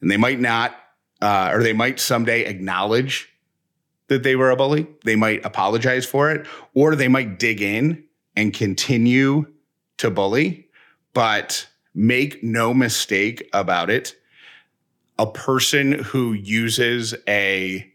and 0.00 0.10
they 0.10 0.16
might 0.16 0.40
not, 0.40 0.76
uh, 1.20 1.50
or 1.52 1.62
they 1.62 1.72
might 1.72 1.98
someday 1.98 2.44
acknowledge 2.44 3.31
that 4.12 4.22
they 4.22 4.36
were 4.36 4.50
a 4.50 4.56
bully. 4.56 4.86
They 5.04 5.16
might 5.16 5.44
apologize 5.44 6.06
for 6.06 6.30
it, 6.30 6.46
or 6.74 6.94
they 6.94 7.08
might 7.08 7.38
dig 7.38 7.60
in 7.62 8.04
and 8.36 8.52
continue 8.52 9.46
to 9.98 10.10
bully. 10.10 10.68
But 11.14 11.66
make 11.94 12.42
no 12.42 12.72
mistake 12.72 13.48
about 13.52 13.90
it. 13.90 14.14
A 15.18 15.26
person 15.26 15.92
who 15.92 16.32
uses 16.32 17.14
a 17.28 17.90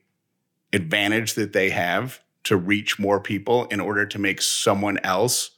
advantage 0.73 1.33
that 1.33 1.53
they 1.53 1.69
have 1.69 2.19
to 2.43 2.57
reach 2.57 2.99
more 2.99 3.19
people 3.19 3.65
in 3.65 3.79
order 3.79 4.05
to 4.05 4.19
make 4.19 4.41
someone 4.41 4.99
else 5.03 5.51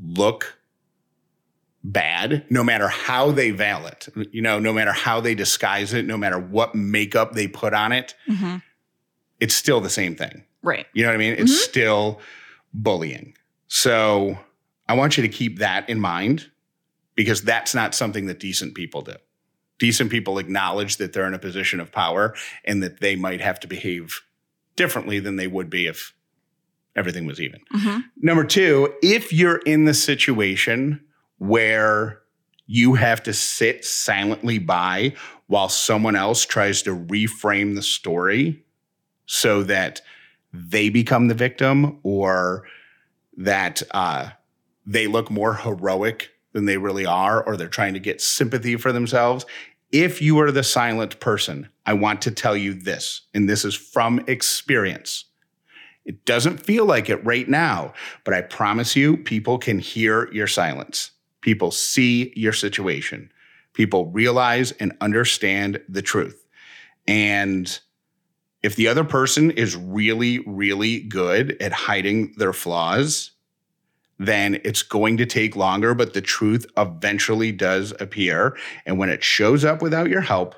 look 0.00 0.58
bad, 1.84 2.44
no 2.50 2.62
matter 2.62 2.88
how 2.88 3.30
they 3.32 3.50
veil 3.50 3.86
it, 3.86 4.08
you 4.30 4.42
know, 4.42 4.58
no 4.58 4.72
matter 4.72 4.92
how 4.92 5.20
they 5.20 5.34
disguise 5.34 5.92
it, 5.92 6.04
no 6.06 6.16
matter 6.16 6.38
what 6.38 6.74
makeup 6.74 7.32
they 7.32 7.48
put 7.48 7.74
on 7.74 7.92
it, 7.92 8.14
Mm-hmm. 8.28 8.56
It's 9.42 9.54
still 9.54 9.80
the 9.80 9.90
same 9.90 10.14
thing. 10.14 10.44
Right. 10.62 10.86
You 10.92 11.02
know 11.02 11.08
what 11.08 11.16
I 11.16 11.18
mean? 11.18 11.34
It's 11.36 11.64
still 11.64 12.20
bullying. 12.72 13.34
So 13.66 14.38
I 14.88 14.94
want 14.94 15.16
you 15.16 15.22
to 15.22 15.28
keep 15.28 15.58
that 15.58 15.88
in 15.88 16.00
mind 16.00 16.48
because 17.16 17.42
that's 17.42 17.74
not 17.74 17.92
something 17.92 18.26
that 18.26 18.38
decent 18.38 18.76
people 18.76 19.02
do. 19.02 19.16
Decent 19.80 20.12
people 20.12 20.38
acknowledge 20.38 20.98
that 20.98 21.12
they're 21.12 21.26
in 21.26 21.34
a 21.34 21.40
position 21.40 21.80
of 21.80 21.90
power 21.90 22.36
and 22.64 22.84
that 22.84 23.00
they 23.00 23.16
might 23.16 23.40
have 23.40 23.58
to 23.60 23.66
behave 23.66 24.20
differently 24.76 25.18
than 25.18 25.34
they 25.34 25.48
would 25.48 25.68
be 25.68 25.88
if 25.88 26.14
everything 26.94 27.26
was 27.26 27.40
even. 27.40 27.60
Mm-hmm. 27.74 27.98
Number 28.18 28.44
two, 28.44 28.94
if 29.02 29.32
you're 29.32 29.60
in 29.66 29.86
the 29.86 29.94
situation 29.94 31.04
where 31.38 32.20
you 32.66 32.94
have 32.94 33.24
to 33.24 33.32
sit 33.32 33.84
silently 33.84 34.60
by 34.60 35.14
while 35.48 35.68
someone 35.68 36.14
else 36.14 36.46
tries 36.46 36.82
to 36.82 36.94
reframe 36.94 37.74
the 37.74 37.82
story 37.82 38.62
so 39.26 39.62
that 39.62 40.00
they 40.52 40.88
become 40.88 41.28
the 41.28 41.34
victim 41.34 41.98
or 42.02 42.64
that 43.36 43.82
uh, 43.92 44.30
they 44.86 45.06
look 45.06 45.30
more 45.30 45.54
heroic 45.54 46.30
than 46.52 46.66
they 46.66 46.76
really 46.76 47.06
are, 47.06 47.42
or 47.42 47.56
they're 47.56 47.68
trying 47.68 47.94
to 47.94 48.00
get 48.00 48.20
sympathy 48.20 48.76
for 48.76 48.92
themselves. 48.92 49.46
If 49.90 50.20
you 50.20 50.38
are 50.40 50.50
the 50.50 50.62
silent 50.62 51.18
person, 51.20 51.68
I 51.86 51.94
want 51.94 52.22
to 52.22 52.30
tell 52.30 52.56
you 52.56 52.74
this, 52.74 53.22
and 53.32 53.48
this 53.48 53.64
is 53.64 53.74
from 53.74 54.22
experience. 54.26 55.26
It 56.04 56.24
doesn't 56.24 56.58
feel 56.58 56.84
like 56.84 57.08
it 57.08 57.24
right 57.24 57.48
now, 57.48 57.94
but 58.24 58.34
I 58.34 58.42
promise 58.42 58.96
you, 58.96 59.16
people 59.16 59.58
can 59.58 59.78
hear 59.78 60.30
your 60.32 60.46
silence. 60.46 61.12
People 61.40 61.70
see 61.70 62.32
your 62.36 62.52
situation. 62.52 63.30
People 63.72 64.10
realize 64.10 64.72
and 64.72 64.96
understand 65.00 65.80
the 65.88 66.02
truth. 66.02 66.44
And 67.06 67.78
if 68.62 68.76
the 68.76 68.88
other 68.88 69.04
person 69.04 69.50
is 69.50 69.76
really, 69.76 70.38
really 70.40 71.00
good 71.00 71.56
at 71.60 71.72
hiding 71.72 72.34
their 72.36 72.52
flaws, 72.52 73.32
then 74.18 74.60
it's 74.64 74.82
going 74.82 75.16
to 75.16 75.26
take 75.26 75.56
longer, 75.56 75.94
but 75.94 76.14
the 76.14 76.20
truth 76.20 76.66
eventually 76.76 77.50
does 77.50 77.92
appear. 77.98 78.56
And 78.86 78.98
when 78.98 79.08
it 79.08 79.24
shows 79.24 79.64
up 79.64 79.82
without 79.82 80.08
your 80.08 80.20
help, 80.20 80.54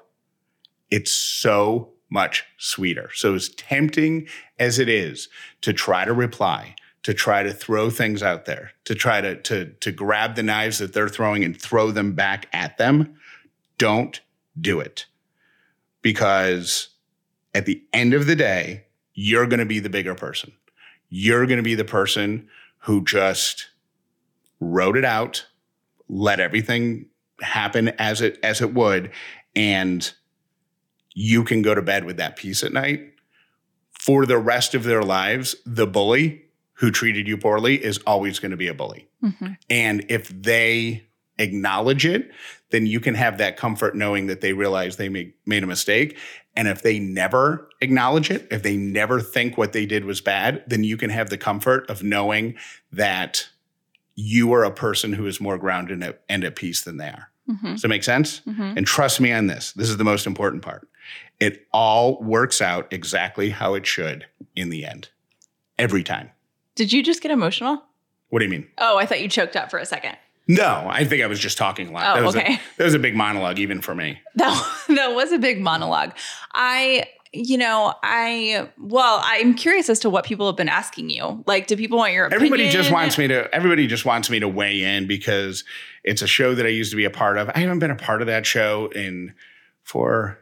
it's 0.90 1.10
so 1.10 1.92
much 2.10 2.44
sweeter. 2.58 3.10
So, 3.14 3.34
as 3.34 3.48
tempting 3.48 4.28
as 4.58 4.78
it 4.78 4.88
is 4.88 5.28
to 5.62 5.72
try 5.72 6.04
to 6.04 6.12
reply, 6.12 6.76
to 7.04 7.14
try 7.14 7.42
to 7.42 7.52
throw 7.52 7.90
things 7.90 8.22
out 8.22 8.44
there, 8.44 8.72
to 8.84 8.94
try 8.94 9.20
to, 9.20 9.40
to, 9.42 9.72
to 9.80 9.92
grab 9.92 10.36
the 10.36 10.42
knives 10.42 10.78
that 10.78 10.92
they're 10.92 11.08
throwing 11.08 11.42
and 11.42 11.60
throw 11.60 11.90
them 11.90 12.12
back 12.12 12.46
at 12.52 12.76
them, 12.76 13.16
don't 13.78 14.20
do 14.60 14.78
it. 14.78 15.06
Because 16.02 16.90
at 17.54 17.66
the 17.66 17.82
end 17.92 18.14
of 18.14 18.26
the 18.26 18.36
day, 18.36 18.84
you're 19.14 19.46
going 19.46 19.60
to 19.60 19.66
be 19.66 19.78
the 19.78 19.88
bigger 19.88 20.14
person. 20.14 20.52
You're 21.08 21.46
going 21.46 21.58
to 21.58 21.62
be 21.62 21.76
the 21.76 21.84
person 21.84 22.48
who 22.78 23.04
just 23.04 23.68
wrote 24.60 24.96
it 24.96 25.04
out, 25.04 25.46
let 26.08 26.40
everything 26.40 27.06
happen 27.40 27.88
as 27.98 28.20
it 28.20 28.38
as 28.42 28.60
it 28.60 28.74
would, 28.74 29.10
and 29.54 30.12
you 31.14 31.44
can 31.44 31.62
go 31.62 31.74
to 31.74 31.82
bed 31.82 32.04
with 32.04 32.16
that 32.16 32.36
peace 32.36 32.64
at 32.64 32.72
night. 32.72 33.12
For 33.92 34.26
the 34.26 34.38
rest 34.38 34.74
of 34.74 34.84
their 34.84 35.02
lives, 35.02 35.56
the 35.64 35.86
bully 35.86 36.42
who 36.74 36.90
treated 36.90 37.28
you 37.28 37.38
poorly 37.38 37.82
is 37.82 37.98
always 38.06 38.38
going 38.38 38.50
to 38.50 38.56
be 38.56 38.68
a 38.68 38.74
bully. 38.74 39.08
Mm-hmm. 39.22 39.52
And 39.70 40.04
if 40.08 40.28
they 40.28 41.06
acknowledge 41.38 42.04
it, 42.04 42.30
then 42.70 42.86
you 42.86 43.00
can 43.00 43.14
have 43.14 43.38
that 43.38 43.56
comfort 43.56 43.94
knowing 43.96 44.26
that 44.26 44.40
they 44.40 44.52
realize 44.52 44.96
they 44.96 45.08
made, 45.08 45.32
made 45.46 45.62
a 45.62 45.66
mistake. 45.66 46.18
And 46.56 46.68
if 46.68 46.82
they 46.82 46.98
never 46.98 47.68
acknowledge 47.80 48.30
it, 48.30 48.46
if 48.50 48.62
they 48.62 48.76
never 48.76 49.20
think 49.20 49.58
what 49.58 49.72
they 49.72 49.86
did 49.86 50.04
was 50.04 50.20
bad, 50.20 50.62
then 50.66 50.84
you 50.84 50.96
can 50.96 51.10
have 51.10 51.30
the 51.30 51.38
comfort 51.38 51.88
of 51.90 52.02
knowing 52.02 52.54
that 52.92 53.48
you 54.14 54.52
are 54.52 54.64
a 54.64 54.70
person 54.70 55.12
who 55.12 55.26
is 55.26 55.40
more 55.40 55.58
grounded 55.58 56.16
and 56.28 56.44
at, 56.44 56.56
peace 56.56 56.82
than 56.82 56.96
they 56.96 57.08
are. 57.08 57.30
Mm-hmm. 57.48 57.72
Does 57.72 57.82
that 57.82 57.88
make 57.88 58.04
sense? 58.04 58.40
Mm-hmm. 58.40 58.78
And 58.78 58.86
trust 58.86 59.20
me 59.20 59.32
on 59.32 59.48
this. 59.48 59.72
This 59.72 59.90
is 59.90 59.96
the 59.96 60.04
most 60.04 60.26
important 60.26 60.62
part. 60.62 60.88
It 61.40 61.66
all 61.72 62.22
works 62.22 62.62
out 62.62 62.92
exactly 62.92 63.50
how 63.50 63.74
it 63.74 63.86
should 63.86 64.26
in 64.54 64.70
the 64.70 64.86
end. 64.86 65.08
Every 65.76 66.04
time. 66.04 66.30
Did 66.76 66.92
you 66.92 67.02
just 67.02 67.20
get 67.20 67.32
emotional? 67.32 67.82
What 68.28 68.38
do 68.38 68.44
you 68.44 68.50
mean? 68.50 68.68
Oh, 68.78 68.96
I 68.96 69.06
thought 69.06 69.20
you 69.20 69.28
choked 69.28 69.56
up 69.56 69.70
for 69.70 69.78
a 69.78 69.84
second. 69.84 70.16
No, 70.46 70.86
I 70.88 71.04
think 71.04 71.22
I 71.22 71.26
was 71.26 71.40
just 71.40 71.56
talking 71.56 71.88
a 71.88 71.92
lot. 71.92 72.04
Oh, 72.04 72.20
that 72.20 72.26
was 72.26 72.36
okay. 72.36 72.54
A, 72.54 72.60
that 72.76 72.84
was 72.84 72.94
a 72.94 72.98
big 72.98 73.16
monologue, 73.16 73.58
even 73.58 73.80
for 73.80 73.94
me. 73.94 74.20
That 74.36 74.84
that 74.88 75.14
was 75.14 75.32
a 75.32 75.38
big 75.38 75.60
monologue. 75.60 76.12
I, 76.52 77.04
you 77.32 77.56
know, 77.56 77.94
I 78.02 78.68
well, 78.78 79.20
I'm 79.24 79.54
curious 79.54 79.88
as 79.88 80.00
to 80.00 80.10
what 80.10 80.24
people 80.24 80.46
have 80.46 80.56
been 80.56 80.68
asking 80.68 81.10
you. 81.10 81.42
Like, 81.46 81.66
do 81.66 81.76
people 81.76 81.98
want 81.98 82.12
your 82.12 82.26
opinion? 82.26 82.46
Everybody 82.46 82.68
just 82.70 82.90
wants 82.92 83.16
me 83.16 83.28
to. 83.28 83.54
Everybody 83.54 83.86
just 83.86 84.04
wants 84.04 84.28
me 84.28 84.40
to 84.40 84.48
weigh 84.48 84.82
in 84.82 85.06
because 85.06 85.64
it's 86.02 86.20
a 86.20 86.26
show 86.26 86.54
that 86.54 86.66
I 86.66 86.70
used 86.70 86.90
to 86.90 86.96
be 86.96 87.04
a 87.04 87.10
part 87.10 87.38
of. 87.38 87.50
I 87.54 87.60
haven't 87.60 87.78
been 87.78 87.90
a 87.90 87.96
part 87.96 88.20
of 88.20 88.26
that 88.26 88.44
show 88.44 88.88
in 88.94 89.34
for 89.82 90.38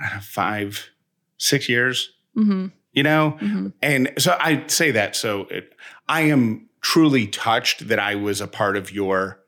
know, 0.00 0.20
five, 0.20 0.90
six 1.38 1.68
years. 1.68 2.12
Mm-hmm, 2.36 2.66
You 2.92 3.02
know, 3.02 3.38
mm-hmm, 3.40 3.68
and 3.82 4.12
so 4.18 4.36
I 4.38 4.64
say 4.66 4.90
that. 4.90 5.16
So 5.16 5.42
it, 5.50 5.74
I 6.08 6.22
am 6.22 6.68
truly 6.82 7.26
touched 7.26 7.88
that 7.88 7.98
I 7.98 8.14
was 8.14 8.40
a 8.40 8.46
part 8.46 8.76
of 8.76 8.92
your, 8.92 9.40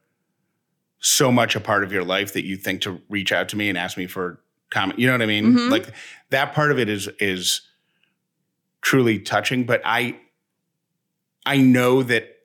so 1.01 1.31
much 1.31 1.55
a 1.55 1.61
part 1.61 1.85
of 1.85 1.93
your 1.93 2.05
life 2.05 2.33
that 2.33 2.45
you 2.45 2.57
think 2.57 2.81
to 2.83 3.01
reach 3.09 3.33
out 3.33 3.49
to 3.51 3.57
me 3.57 3.69
and 3.69 3.79
ask 3.79 3.97
me 3.97 4.07
for 4.07 4.41
comment. 4.71 4.99
You 4.99 5.07
know 5.07 5.15
what 5.15 5.23
I 5.23 5.27
mean? 5.27 5.53
Mhm. 5.55 5.71
Like 5.71 5.93
that 6.31 6.53
part 6.53 6.71
of 6.71 6.79
it 6.79 6.89
is 6.89 7.09
is 7.21 7.63
truly 8.81 9.19
touching. 9.19 9.65
But 9.65 9.81
I, 9.85 10.19
I 11.47 11.59
know 11.59 12.03
that 12.03 12.37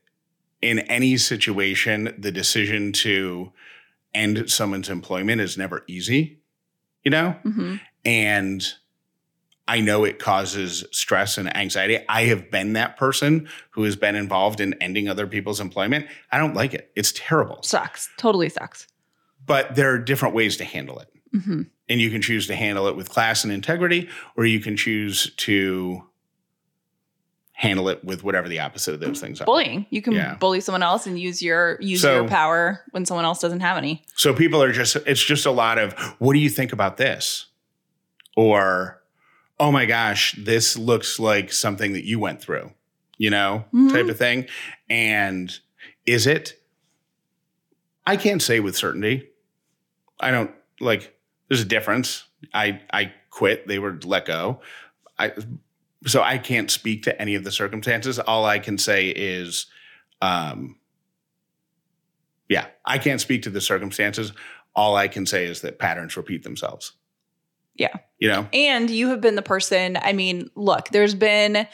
in 0.62 0.80
any 0.80 1.18
situation, 1.18 2.14
the 2.18 2.32
decision 2.32 2.92
to 2.94 3.52
end 4.14 4.50
someone's 4.50 4.90
employment 4.90 5.42
is 5.42 5.58
never 5.58 5.84
easy. 5.88 6.40
You 7.04 7.12
know, 7.12 7.36
mm-hmm. 7.44 7.76
and 8.06 8.74
I 9.67 9.79
know 9.79 10.03
it 10.03 10.20
causes 10.20 10.84
stress 10.91 11.38
and 11.38 11.55
anxiety. 11.55 12.00
I 12.10 12.25
have 12.25 12.51
been 12.51 12.74
that 12.74 12.98
person 12.98 13.48
who 13.72 13.84
has 13.84 13.96
been 13.96 14.15
involved 14.15 14.60
in 14.60 14.74
ending 14.82 15.08
other 15.08 15.25
people's 15.25 15.62
employment. 15.62 16.08
I 16.32 16.38
don't 16.38 16.53
like 16.53 16.74
it. 16.74 16.91
It's 16.96 17.13
terrible. 17.15 17.63
Sucks. 17.63 18.10
Totally 18.17 18.50
sucks. 18.50 18.88
But 19.46 19.75
there 19.75 19.91
are 19.93 19.98
different 20.00 20.36
ways 20.36 20.58
to 20.58 20.65
handle 20.65 21.00
it. 21.00 21.08
Mm-hmm. 21.34 21.62
And 21.89 22.01
you 22.01 22.10
can 22.10 22.22
choose 22.22 22.48
to 22.48 22.55
handle 22.55 22.88
it 22.88 22.96
with 22.98 23.10
class 23.10 23.43
and 23.43 23.53
integrity, 23.53 24.10
or 24.38 24.46
you 24.46 24.60
can 24.60 24.75
choose 24.77 25.34
to 25.38 26.03
handle 27.53 27.88
it 27.88 28.03
with 28.03 28.24
whatever 28.24 28.50
the 28.50 28.60
opposite 28.60 28.93
of 28.96 29.00
those 29.00 29.22
things 29.22 29.39
are. 29.39 29.46
Bullying. 29.46 29.86
You 29.89 30.01
can 30.01 30.13
Yeah. 30.13 30.36
bully 30.36 30.60
someone 30.60 30.84
else 30.84 31.05
and 31.08 31.17
use 31.20 31.41
your 31.41 31.77
use 31.82 32.01
So- 32.01 32.15
your 32.22 32.27
power 32.27 32.82
when 32.91 33.05
someone 33.05 33.25
else 33.25 33.39
doesn't 33.39 33.60
have 33.62 33.77
any. 33.77 34.03
So 34.15 34.34
people 34.34 34.62
are 34.62 34.72
just, 34.72 34.96
it's 35.05 35.24
just 35.24 35.46
a 35.46 35.51
lot 35.51 35.77
of, 35.77 35.93
what 36.20 36.34
do 36.34 36.39
you 36.39 36.50
think 36.50 36.74
about 36.74 36.98
this? 36.98 37.46
Or, 38.36 39.01
oh 39.60 39.72
my 39.72 39.86
gosh, 39.86 40.36
this 40.38 40.78
looks 40.78 41.20
like 41.20 41.52
something 41.52 41.94
that 41.94 42.06
you 42.06 42.20
went 42.20 42.42
through, 42.42 42.72
you 43.18 43.30
know, 43.30 43.66
Mhm. 43.74 43.92
type 43.92 44.08
of 44.10 44.18
thing. 44.18 44.48
And 44.90 45.54
is 46.06 46.28
it? 46.28 46.60
I 48.06 48.18
can't 48.18 48.42
say 48.42 48.60
with 48.60 48.76
certainty. 48.76 49.30
I 50.20 50.32
don't 50.32 50.52
like, 50.80 51.16
there's 51.48 51.62
a 51.62 51.66
difference. 51.66 52.26
I, 52.54 52.82
I 52.92 53.14
quit, 53.30 53.68
they 53.68 53.80
were 53.80 53.98
let 54.04 54.26
go. 54.26 54.62
I, 55.18 55.32
so 56.06 56.22
I 56.22 56.38
can't 56.38 56.70
speak 56.70 57.04
to 57.04 57.22
any 57.22 57.36
of 57.36 57.44
the 57.46 57.52
circumstances. 57.52 58.20
All 58.20 58.46
I 58.46 58.60
can 58.60 58.78
say 58.78 59.08
is, 59.10 59.68
um, 60.22 60.78
yeah, 62.50 62.68
I 62.86 62.98
can't 62.98 63.22
speak 63.22 63.44
to 63.44 63.50
the 63.50 63.62
circumstances. 63.62 64.34
All 64.76 64.96
I 64.98 65.08
can 65.08 65.26
say 65.26 65.46
is 65.46 65.62
that 65.62 65.80
patterns 65.80 66.18
repeat 66.18 66.44
themselves. 66.44 66.94
Yeah. 67.75 67.96
You 68.20 68.30
know? 68.30 68.48
And 68.53 68.89
you 68.89 69.10
have 69.10 69.22
been 69.22 69.36
the 69.36 69.42
person, 69.42 69.98
I 70.01 70.13
mean, 70.13 70.50
look, 70.56 70.89
there's 70.89 71.15
been 71.15 71.68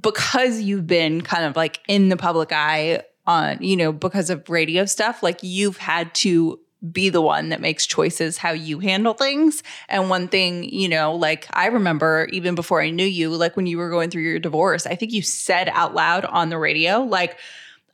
because 0.00 0.60
you've 0.60 0.86
been 0.86 1.20
kind 1.20 1.44
of 1.44 1.56
like 1.56 1.80
in 1.88 2.08
the 2.08 2.16
public 2.16 2.52
eye 2.52 3.02
on, 3.26 3.62
you 3.62 3.76
know, 3.76 3.92
because 3.92 4.30
of 4.30 4.48
radio 4.48 4.84
stuff, 4.84 5.22
like 5.22 5.42
you've 5.42 5.78
had 5.78 6.14
to 6.14 6.60
be 6.92 7.08
the 7.08 7.22
one 7.22 7.48
that 7.48 7.62
makes 7.62 7.86
choices 7.86 8.36
how 8.36 8.50
you 8.52 8.78
handle 8.78 9.14
things. 9.14 9.62
And 9.88 10.10
one 10.10 10.28
thing, 10.28 10.64
you 10.64 10.88
know, 10.88 11.14
like 11.14 11.46
I 11.52 11.66
remember 11.66 12.28
even 12.32 12.54
before 12.54 12.82
I 12.82 12.90
knew 12.90 13.06
you, 13.06 13.30
like 13.30 13.56
when 13.56 13.66
you 13.66 13.78
were 13.78 13.88
going 13.88 14.10
through 14.10 14.22
your 14.22 14.38
divorce, 14.38 14.86
I 14.86 14.94
think 14.94 15.12
you 15.12 15.22
said 15.22 15.70
out 15.70 15.94
loud 15.94 16.26
on 16.26 16.50
the 16.50 16.58
radio, 16.58 17.00
like, 17.00 17.38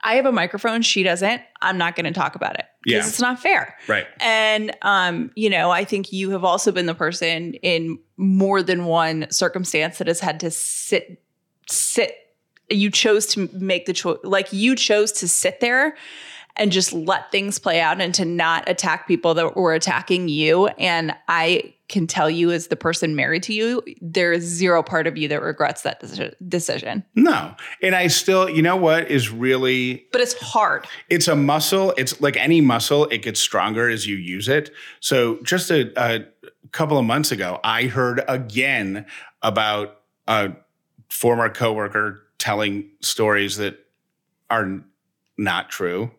I 0.02 0.14
have 0.14 0.26
a 0.26 0.32
microphone, 0.32 0.82
she 0.82 1.02
doesn't. 1.02 1.42
I'm 1.60 1.76
not 1.78 1.94
going 1.96 2.06
to 2.06 2.12
talk 2.18 2.34
about 2.34 2.58
it 2.58 2.64
because 2.82 3.04
Yeah. 3.04 3.08
it's 3.08 3.20
not 3.20 3.40
fair. 3.40 3.76
Right. 3.86 4.06
And 4.20 4.74
um, 4.82 5.30
you 5.34 5.50
know, 5.50 5.70
I 5.70 5.84
think 5.84 6.12
you 6.12 6.30
have 6.30 6.44
also 6.44 6.72
been 6.72 6.86
the 6.86 6.94
person 6.94 7.54
in 7.54 7.98
more 8.16 8.62
than 8.62 8.84
one 8.86 9.26
circumstance 9.30 9.98
that 9.98 10.06
has 10.06 10.20
had 10.20 10.40
to 10.40 10.50
sit 10.50 11.22
sit 11.68 12.14
you 12.68 12.90
chose 12.90 13.26
to 13.26 13.48
make 13.52 13.86
the 13.86 13.92
choice 13.92 14.18
like 14.22 14.52
you 14.52 14.74
chose 14.76 15.10
to 15.12 15.26
sit 15.28 15.60
there 15.60 15.96
and 16.60 16.70
just 16.70 16.92
let 16.92 17.32
things 17.32 17.58
play 17.58 17.80
out 17.80 18.00
and 18.00 18.14
to 18.14 18.24
not 18.24 18.68
attack 18.68 19.08
people 19.08 19.32
that 19.34 19.56
were 19.56 19.72
attacking 19.72 20.28
you 20.28 20.66
and 20.78 21.12
I 21.26 21.74
can 21.88 22.06
tell 22.06 22.30
you 22.30 22.52
as 22.52 22.68
the 22.68 22.76
person 22.76 23.16
married 23.16 23.42
to 23.44 23.54
you 23.54 23.82
there 24.00 24.32
is 24.32 24.44
zero 24.44 24.82
part 24.82 25.08
of 25.08 25.16
you 25.16 25.26
that 25.28 25.42
regrets 25.42 25.82
that 25.82 26.00
deci- 26.00 26.34
decision. 26.46 27.04
No. 27.16 27.54
And 27.82 27.96
I 27.96 28.06
still, 28.06 28.48
you 28.48 28.62
know 28.62 28.76
what 28.76 29.10
is 29.10 29.30
really 29.30 30.06
But 30.12 30.20
it's 30.20 30.34
hard. 30.34 30.86
it's 31.08 31.26
a 31.26 31.34
muscle. 31.34 31.94
It's 31.96 32.20
like 32.20 32.36
any 32.36 32.60
muscle, 32.60 33.06
it 33.06 33.22
gets 33.22 33.40
stronger 33.40 33.88
as 33.88 34.06
you 34.06 34.16
use 34.16 34.46
it. 34.46 34.70
So 35.00 35.40
just 35.42 35.70
a, 35.70 35.90
a 35.96 36.26
couple 36.72 36.98
of 36.98 37.04
months 37.06 37.32
ago, 37.32 37.58
I 37.64 37.84
heard 37.84 38.22
again 38.28 39.06
about 39.42 39.96
a 40.28 40.52
former 41.08 41.48
coworker 41.48 42.22
telling 42.38 42.90
stories 43.00 43.56
that 43.56 43.78
are 44.50 44.80
not 45.38 45.70
true 45.70 46.10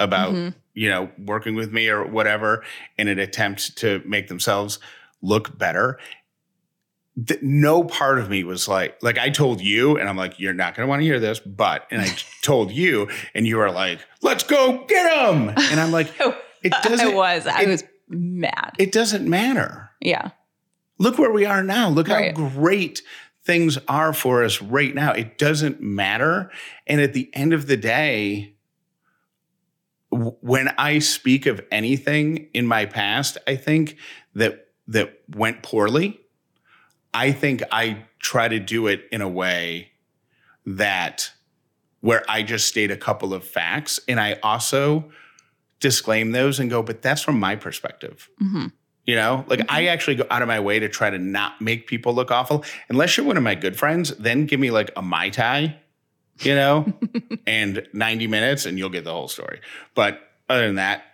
about 0.00 0.32
Mhm. 0.34 0.54
you 0.74 0.88
know 0.88 1.10
working 1.18 1.54
with 1.54 1.72
me 1.72 1.88
or 1.88 2.04
whatever 2.04 2.64
in 2.98 3.06
an 3.06 3.18
attempt 3.20 3.76
to 3.78 4.02
make 4.04 4.26
themselves 4.28 4.78
look 5.22 5.56
better 5.58 5.98
th- 7.26 7.40
no 7.42 7.84
part 7.84 8.18
of 8.18 8.30
me 8.30 8.42
was 8.44 8.66
like 8.68 8.96
like 9.02 9.18
i 9.18 9.28
told 9.30 9.60
you 9.60 9.96
and 9.98 10.08
i'm 10.08 10.16
like 10.16 10.38
you're 10.40 10.54
not 10.54 10.74
going 10.74 10.86
to 10.86 10.88
want 10.88 11.00
to 11.00 11.04
hear 11.06 11.20
this 11.20 11.38
but 11.40 11.86
and 11.90 12.00
i 12.00 12.08
told 12.42 12.70
you 12.72 13.08
and 13.34 13.46
you 13.46 13.56
were 13.56 13.70
like 13.70 13.98
let's 14.22 14.44
go 14.44 14.84
get 14.86 15.04
them 15.14 15.48
and 15.50 15.80
i'm 15.80 15.92
like 15.92 16.08
it 16.62 16.72
doesn't 16.82 17.08
i 17.12 17.14
was 17.14 17.46
I 17.46 17.62
it- 17.62 17.68
was 17.68 17.84
mad. 18.08 18.72
it 18.78 18.90
doesn't 18.92 19.28
matter 19.28 19.90
yeah. 20.00 20.30
look 20.98 21.18
where 21.18 21.30
we 21.32 21.44
are 21.44 21.62
now 21.62 21.88
look 21.88 22.08
Right. 22.08 22.36
how 22.36 22.48
great 22.50 23.02
things 23.44 23.78
are 23.88 24.12
for 24.12 24.42
us 24.44 24.60
right 24.62 24.94
now 24.94 25.12
it 25.12 25.36
doesn't 25.38 25.80
matter 25.80 26.50
and 26.86 27.00
at 27.00 27.12
the 27.12 27.30
end 27.34 27.52
of 27.52 27.66
the 27.66 27.76
day 27.76 28.54
when 30.10 30.68
i 30.76 30.98
speak 30.98 31.46
of 31.46 31.60
anything 31.70 32.48
in 32.52 32.66
my 32.66 32.84
past 32.84 33.38
i 33.46 33.54
think 33.54 33.96
that 34.34 34.66
that 34.86 35.20
went 35.36 35.62
poorly. 35.62 36.20
I 37.14 37.32
think 37.32 37.62
i 37.72 38.04
try 38.18 38.48
to 38.48 38.58
do 38.58 38.86
it 38.86 39.04
in 39.12 39.20
a 39.20 39.28
way 39.28 39.92
that 40.66 41.32
where 42.00 42.24
i 42.28 42.42
just 42.42 42.68
state 42.68 42.90
a 42.90 42.96
couple 42.96 43.32
of 43.32 43.44
facts 43.44 44.00
and 44.08 44.20
i 44.20 44.38
also 44.42 45.10
disclaim 45.78 46.32
those 46.32 46.58
and 46.58 46.68
go 46.70 46.82
but 46.82 47.02
that's 47.02 47.22
from 47.22 47.38
my 47.38 47.56
perspective. 47.56 48.28
Hmm 48.38 48.66
you 49.10 49.16
know, 49.16 49.44
like 49.48 49.62
I 49.68 49.86
actually 49.86 50.14
go 50.14 50.26
out 50.30 50.40
of 50.40 50.46
my 50.46 50.60
way 50.60 50.78
to 50.78 50.88
try 50.88 51.10
to 51.10 51.18
not 51.18 51.60
make 51.60 51.88
people 51.88 52.14
look 52.14 52.30
awful. 52.30 52.64
Unless 52.88 53.16
you're 53.16 53.26
one 53.26 53.36
of 53.36 53.42
my 53.42 53.56
good 53.56 53.76
friends, 53.76 54.10
then 54.18 54.46
give 54.46 54.60
me 54.60 54.70
like 54.70 54.92
a 54.94 55.02
Mai 55.02 55.30
Tai, 55.30 55.76
you 56.40 56.54
know, 56.54 56.92
and 57.46 57.86
90 57.92 58.26
minutes 58.26 58.66
and 58.66 58.78
you'll 58.78 58.90
get 58.90 59.04
the 59.04 59.12
whole 59.12 59.28
story. 59.28 59.60
But 59.94 60.20
other 60.48 60.66
than 60.66 60.76
that, 60.76 61.04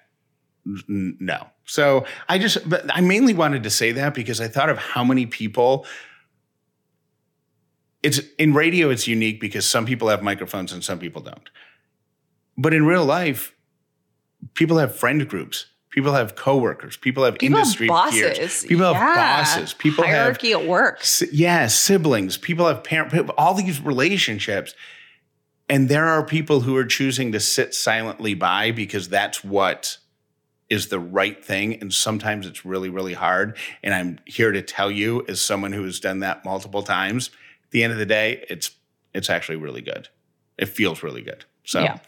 n- 0.66 1.16
no. 1.20 1.46
So 1.64 2.06
I 2.28 2.38
just, 2.38 2.68
but 2.68 2.84
I 2.94 3.00
mainly 3.00 3.34
wanted 3.34 3.62
to 3.64 3.70
say 3.70 3.92
that 3.92 4.14
because 4.14 4.40
I 4.40 4.48
thought 4.48 4.68
of 4.70 4.78
how 4.78 5.02
many 5.04 5.26
people. 5.26 5.84
It's 8.02 8.20
in 8.38 8.54
radio, 8.54 8.90
it's 8.90 9.08
unique 9.08 9.40
because 9.40 9.66
some 9.68 9.84
people 9.84 10.08
have 10.08 10.22
microphones 10.22 10.72
and 10.72 10.84
some 10.84 10.98
people 10.98 11.22
don't. 11.22 11.48
But 12.56 12.72
in 12.72 12.86
real 12.86 13.04
life, 13.04 13.52
people 14.54 14.78
have 14.78 14.94
friend 14.94 15.28
groups. 15.28 15.66
People 15.90 16.12
have 16.12 16.36
coworkers. 16.36 16.96
People 16.96 17.24
have 17.24 17.38
People 17.38 17.58
industry 17.58 17.86
have 17.86 17.94
bosses. 17.94 18.20
peers. 18.38 18.64
People 18.66 18.92
have 18.92 19.16
bosses. 19.16 19.72
People 19.72 20.04
have 20.04 20.14
hierarchy 20.14 20.52
at 20.52 20.66
work. 20.66 21.02
si- 21.02 21.28
yeah, 21.32 21.66
siblings. 21.68 22.36
People 22.36 22.66
have 22.68 22.84
parent. 22.84 23.30
All 23.38 23.54
these 23.54 23.80
relationships, 23.80 24.74
and 25.68 25.88
there 25.88 26.06
are 26.06 26.24
people 26.24 26.60
who 26.60 26.76
are 26.76 26.84
choosing 26.84 27.32
to 27.32 27.40
sit 27.40 27.74
silently 27.74 28.34
by 28.34 28.70
because 28.70 29.08
that's 29.08 29.42
what 29.42 29.98
is 30.68 30.88
the 30.88 30.98
right 30.98 31.44
thing. 31.44 31.80
And 31.80 31.92
sometimes 31.92 32.46
it's 32.46 32.64
really, 32.64 32.88
really 32.88 33.14
hard. 33.14 33.56
And 33.82 33.94
I'm 33.94 34.18
here 34.26 34.52
to 34.52 34.62
tell 34.62 34.90
you, 34.90 35.24
as 35.28 35.40
someone 35.40 35.72
who 35.72 35.84
has 35.84 36.00
done 36.00 36.20
that 36.20 36.44
multiple 36.44 36.82
times, 36.82 37.30
at 37.64 37.70
the 37.70 37.82
end 37.82 37.92
of 37.92 37.98
the 37.98 38.06
day, 38.06 38.44
it's 38.48 38.72
it's 39.14 39.30
actually 39.30 39.56
really 39.56 39.80
good. 39.80 40.08
It 40.58 40.66
feels 40.66 41.02
really 41.02 41.22
good. 41.22 41.44
So. 41.64 41.82
Yeah. 41.82 41.98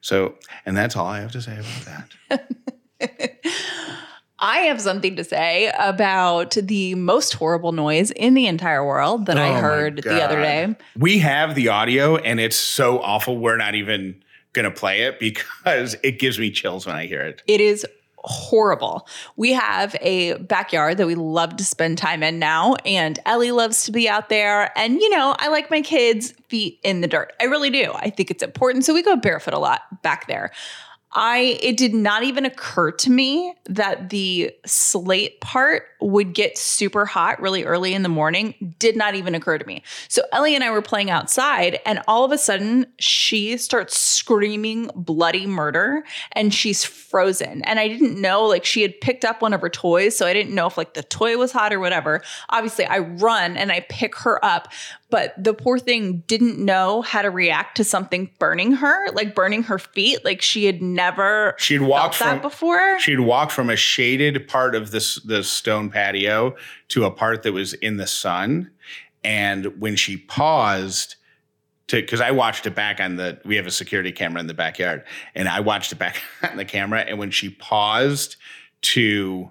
So, 0.00 0.34
and 0.66 0.76
that's 0.76 0.96
all 0.96 1.06
I 1.06 1.20
have 1.20 1.32
to 1.32 1.40
say 1.40 1.58
about 1.58 2.06
that. 2.28 3.40
I 4.44 4.58
have 4.58 4.78
something 4.78 5.16
to 5.16 5.24
say 5.24 5.72
about 5.78 6.50
the 6.50 6.94
most 6.96 7.32
horrible 7.32 7.72
noise 7.72 8.10
in 8.10 8.34
the 8.34 8.46
entire 8.46 8.84
world 8.84 9.24
that 9.24 9.38
Oh 9.38 9.42
I 9.42 9.58
heard 9.58 10.02
the 10.02 10.22
other 10.22 10.36
day. 10.36 10.76
We 10.98 11.18
have 11.20 11.54
the 11.54 11.68
audio, 11.68 12.16
and 12.16 12.38
it's 12.38 12.54
so 12.54 13.00
awful. 13.00 13.38
We're 13.38 13.56
not 13.56 13.74
even 13.74 14.22
going 14.52 14.64
to 14.64 14.70
play 14.70 15.04
it 15.04 15.18
because 15.18 15.96
it 16.02 16.18
gives 16.18 16.38
me 16.38 16.50
chills 16.50 16.84
when 16.84 16.94
I 16.94 17.06
hear 17.06 17.22
it. 17.22 17.40
It 17.46 17.62
is 17.62 17.86
horrible. 18.18 19.08
We 19.36 19.54
have 19.54 19.96
a 20.02 20.34
backyard 20.34 20.98
that 20.98 21.06
we 21.06 21.14
love 21.14 21.56
to 21.56 21.64
spend 21.64 21.96
time 21.96 22.22
in 22.22 22.38
now, 22.38 22.74
and 22.84 23.18
Ellie 23.24 23.50
loves 23.50 23.84
to 23.84 23.92
be 23.92 24.10
out 24.10 24.28
there. 24.28 24.78
And, 24.78 25.00
you 25.00 25.08
know, 25.08 25.34
I 25.38 25.48
like 25.48 25.70
my 25.70 25.80
kids' 25.80 26.32
feet 26.48 26.80
in 26.84 27.00
the 27.00 27.08
dirt. 27.08 27.32
I 27.40 27.44
really 27.44 27.70
do. 27.70 27.92
I 27.94 28.10
think 28.10 28.30
it's 28.30 28.42
important. 28.42 28.84
So 28.84 28.92
we 28.92 29.02
go 29.02 29.16
barefoot 29.16 29.54
a 29.54 29.58
lot 29.58 30.02
back 30.02 30.26
there. 30.26 30.50
I 31.14 31.58
it 31.62 31.76
did 31.76 31.94
not 31.94 32.24
even 32.24 32.44
occur 32.44 32.90
to 32.90 33.10
me 33.10 33.54
that 33.66 34.10
the 34.10 34.52
slate 34.66 35.40
part 35.40 35.84
would 36.00 36.34
get 36.34 36.58
super 36.58 37.06
hot 37.06 37.40
really 37.40 37.64
early 37.64 37.94
in 37.94 38.02
the 38.02 38.08
morning. 38.08 38.74
Did 38.78 38.96
not 38.96 39.14
even 39.14 39.34
occur 39.34 39.58
to 39.58 39.64
me. 39.64 39.82
So 40.08 40.22
Ellie 40.32 40.54
and 40.54 40.64
I 40.64 40.70
were 40.70 40.82
playing 40.82 41.10
outside 41.10 41.78
and 41.86 42.02
all 42.08 42.24
of 42.24 42.32
a 42.32 42.38
sudden 42.38 42.86
she 42.98 43.56
starts 43.56 43.96
screaming 43.98 44.90
bloody 44.94 45.46
murder 45.46 46.04
and 46.32 46.52
she's 46.52 46.84
frozen. 46.84 47.62
And 47.62 47.78
I 47.78 47.88
didn't 47.88 48.20
know 48.20 48.44
like 48.44 48.64
she 48.64 48.82
had 48.82 49.00
picked 49.00 49.24
up 49.24 49.40
one 49.40 49.52
of 49.52 49.60
her 49.60 49.70
toys, 49.70 50.16
so 50.16 50.26
I 50.26 50.32
didn't 50.32 50.54
know 50.54 50.66
if 50.66 50.76
like 50.76 50.94
the 50.94 51.02
toy 51.02 51.36
was 51.36 51.52
hot 51.52 51.72
or 51.72 51.80
whatever. 51.80 52.22
Obviously, 52.50 52.86
I 52.86 52.98
run 52.98 53.56
and 53.56 53.70
I 53.70 53.86
pick 53.88 54.16
her 54.16 54.44
up, 54.44 54.68
but 55.14 55.32
the 55.38 55.54
poor 55.54 55.78
thing 55.78 56.24
didn't 56.26 56.58
know 56.58 57.00
how 57.00 57.22
to 57.22 57.30
react 57.30 57.76
to 57.76 57.84
something 57.84 58.28
burning 58.40 58.72
her, 58.72 59.12
like 59.12 59.32
burning 59.32 59.62
her 59.62 59.78
feet. 59.78 60.24
Like 60.24 60.42
she 60.42 60.64
had 60.64 60.82
never 60.82 61.54
She'd 61.56 61.78
felt 61.78 61.88
walked 61.88 62.18
that 62.18 62.42
before. 62.42 62.98
She'd 62.98 63.20
walked 63.20 63.52
from 63.52 63.70
a 63.70 63.76
shaded 63.76 64.48
part 64.48 64.74
of 64.74 64.90
this 64.90 65.22
the 65.22 65.44
stone 65.44 65.88
patio 65.88 66.56
to 66.88 67.04
a 67.04 67.12
part 67.12 67.44
that 67.44 67.52
was 67.52 67.74
in 67.74 67.96
the 67.96 68.08
sun, 68.08 68.72
and 69.22 69.66
when 69.80 69.94
she 69.94 70.16
paused 70.16 71.14
to 71.86 72.00
because 72.00 72.20
I 72.20 72.32
watched 72.32 72.66
it 72.66 72.74
back 72.74 72.98
on 72.98 73.14
the 73.14 73.40
we 73.44 73.54
have 73.54 73.68
a 73.68 73.70
security 73.70 74.10
camera 74.10 74.40
in 74.40 74.48
the 74.48 74.52
backyard, 74.52 75.04
and 75.36 75.48
I 75.48 75.60
watched 75.60 75.92
it 75.92 75.98
back 76.00 76.22
on 76.42 76.56
the 76.56 76.64
camera, 76.64 77.02
and 77.02 77.20
when 77.20 77.30
she 77.30 77.50
paused 77.50 78.34
to 78.82 79.48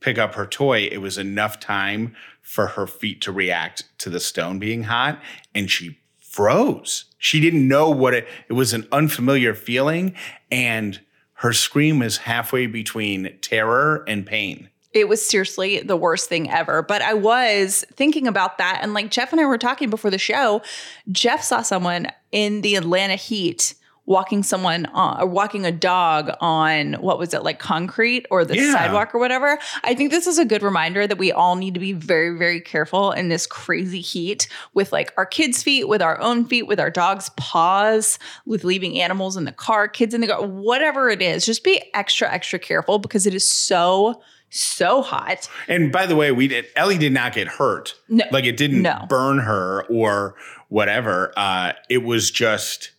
pick 0.00 0.18
up 0.18 0.34
her 0.34 0.46
toy, 0.46 0.88
it 0.90 0.98
was 0.98 1.18
enough 1.18 1.60
time 1.60 2.16
for 2.44 2.68
her 2.68 2.86
feet 2.86 3.20
to 3.22 3.32
react 3.32 3.84
to 3.98 4.08
the 4.08 4.20
stone 4.20 4.60
being 4.60 4.84
hot, 4.84 5.20
and 5.54 5.68
she 5.68 5.98
froze. 6.20 7.06
She 7.18 7.40
didn't 7.40 7.66
know 7.66 7.90
what 7.90 8.14
it 8.14 8.28
it 8.48 8.52
was 8.52 8.72
an 8.72 8.86
unfamiliar 8.92 9.54
feeling 9.54 10.14
and 10.50 11.00
her 11.38 11.52
scream 11.52 12.00
is 12.00 12.18
halfway 12.18 12.66
between 12.66 13.36
terror 13.40 14.04
and 14.06 14.24
pain. 14.24 14.68
it 14.92 15.08
was 15.08 15.26
seriously 15.26 15.80
the 15.80 15.96
worst 15.96 16.28
thing 16.28 16.48
ever. 16.50 16.82
But 16.82 17.02
I 17.02 17.14
was 17.14 17.84
thinking 17.94 18.28
about 18.28 18.58
that. 18.58 18.78
And 18.82 18.94
like 18.94 19.10
Jeff 19.10 19.32
and 19.32 19.40
I 19.40 19.46
were 19.46 19.58
talking 19.58 19.90
before 19.90 20.10
the 20.10 20.18
show, 20.18 20.62
Jeff 21.10 21.42
saw 21.42 21.62
someone 21.62 22.06
in 22.30 22.60
the 22.60 22.76
Atlanta 22.76 23.16
heat 23.16 23.74
walking 24.06 24.42
someone 24.42 24.84
on, 24.86 25.18
or 25.22 25.26
walking 25.26 25.64
a 25.64 25.72
dog 25.72 26.30
on 26.40 26.92
what 26.94 27.18
was 27.18 27.32
it 27.32 27.42
like 27.42 27.58
concrete 27.58 28.26
or 28.30 28.44
the 28.44 28.54
Yeah. 28.56 28.72
sidewalk 28.74 29.14
or 29.14 29.18
whatever. 29.18 29.58
I 29.82 29.94
think 29.94 30.10
this 30.10 30.26
is 30.26 30.38
a 30.38 30.44
good 30.44 30.62
reminder 30.62 31.06
that 31.06 31.16
we 31.16 31.32
all 31.32 31.56
need 31.56 31.72
to 31.74 31.80
be 31.80 31.92
very, 31.94 32.36
very 32.36 32.60
careful 32.60 33.12
in 33.12 33.28
this 33.30 33.46
crazy 33.46 34.00
heat 34.02 34.46
with 34.74 34.92
like 34.92 35.12
our 35.16 35.24
kids' 35.24 35.62
feet, 35.62 35.88
with 35.88 36.02
our 36.02 36.20
own 36.20 36.44
feet, 36.44 36.64
with 36.66 36.78
our 36.78 36.90
dog's 36.90 37.30
paws, 37.38 38.18
with 38.44 38.62
leaving 38.62 39.00
animals 39.00 39.36
in 39.38 39.44
the 39.46 39.52
car, 39.52 39.88
kids 39.88 40.12
in 40.12 40.20
the 40.20 40.26
car, 40.26 40.46
whatever 40.46 41.08
it 41.08 41.22
is. 41.22 41.46
Just 41.46 41.64
be 41.64 41.82
extra, 41.94 42.30
extra 42.30 42.58
careful 42.58 42.98
because 42.98 43.26
it 43.26 43.34
is 43.34 43.46
so, 43.46 44.20
so 44.50 45.00
hot. 45.00 45.48
And 45.66 45.90
by 45.90 46.04
the 46.04 46.14
way, 46.14 46.30
we 46.30 46.46
did 46.46 46.66
Ellie 46.76 46.98
did 46.98 47.12
not 47.14 47.32
get 47.32 47.48
hurt. 47.48 47.94
No. 48.10 48.24
Like 48.30 48.44
it 48.44 48.58
didn't 48.58 48.82
No. 48.82 49.06
burn 49.08 49.38
her 49.38 49.84
or 49.88 50.34
whatever. 50.68 51.32
Uh 51.38 51.72
it 51.88 52.04
was 52.04 52.30
just 52.30 52.90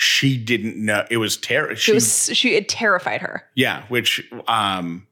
she 0.00 0.36
didn't 0.38 0.76
know 0.76 1.04
it 1.10 1.16
was 1.16 1.36
terror. 1.36 1.74
She 1.74 1.90
It 1.90 1.94
was 1.94 2.30
she 2.32 2.54
it 2.54 2.68
terrified 2.68 3.20
her. 3.20 3.42
yeah, 3.56 3.82
which 3.88 4.24
um 4.46 5.08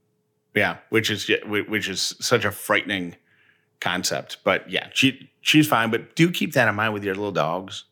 yeah, 0.55 0.77
which 0.91 1.11
is 1.11 1.29
which 1.47 1.89
is 1.89 2.15
such 2.21 2.45
a 2.45 2.53
frightening 2.53 3.17
concept. 3.81 4.39
But 4.45 4.71
yeah, 4.71 4.87
she 4.95 5.29
she's 5.41 5.67
fine, 5.67 5.91
but 5.91 6.15
do 6.15 6.31
keep 6.31 6.53
that 6.53 6.69
in 6.69 6.75
mind 6.77 6.95
with 6.95 7.03
your 7.03 7.17
little 7.17 7.33
dogs. 7.33 7.83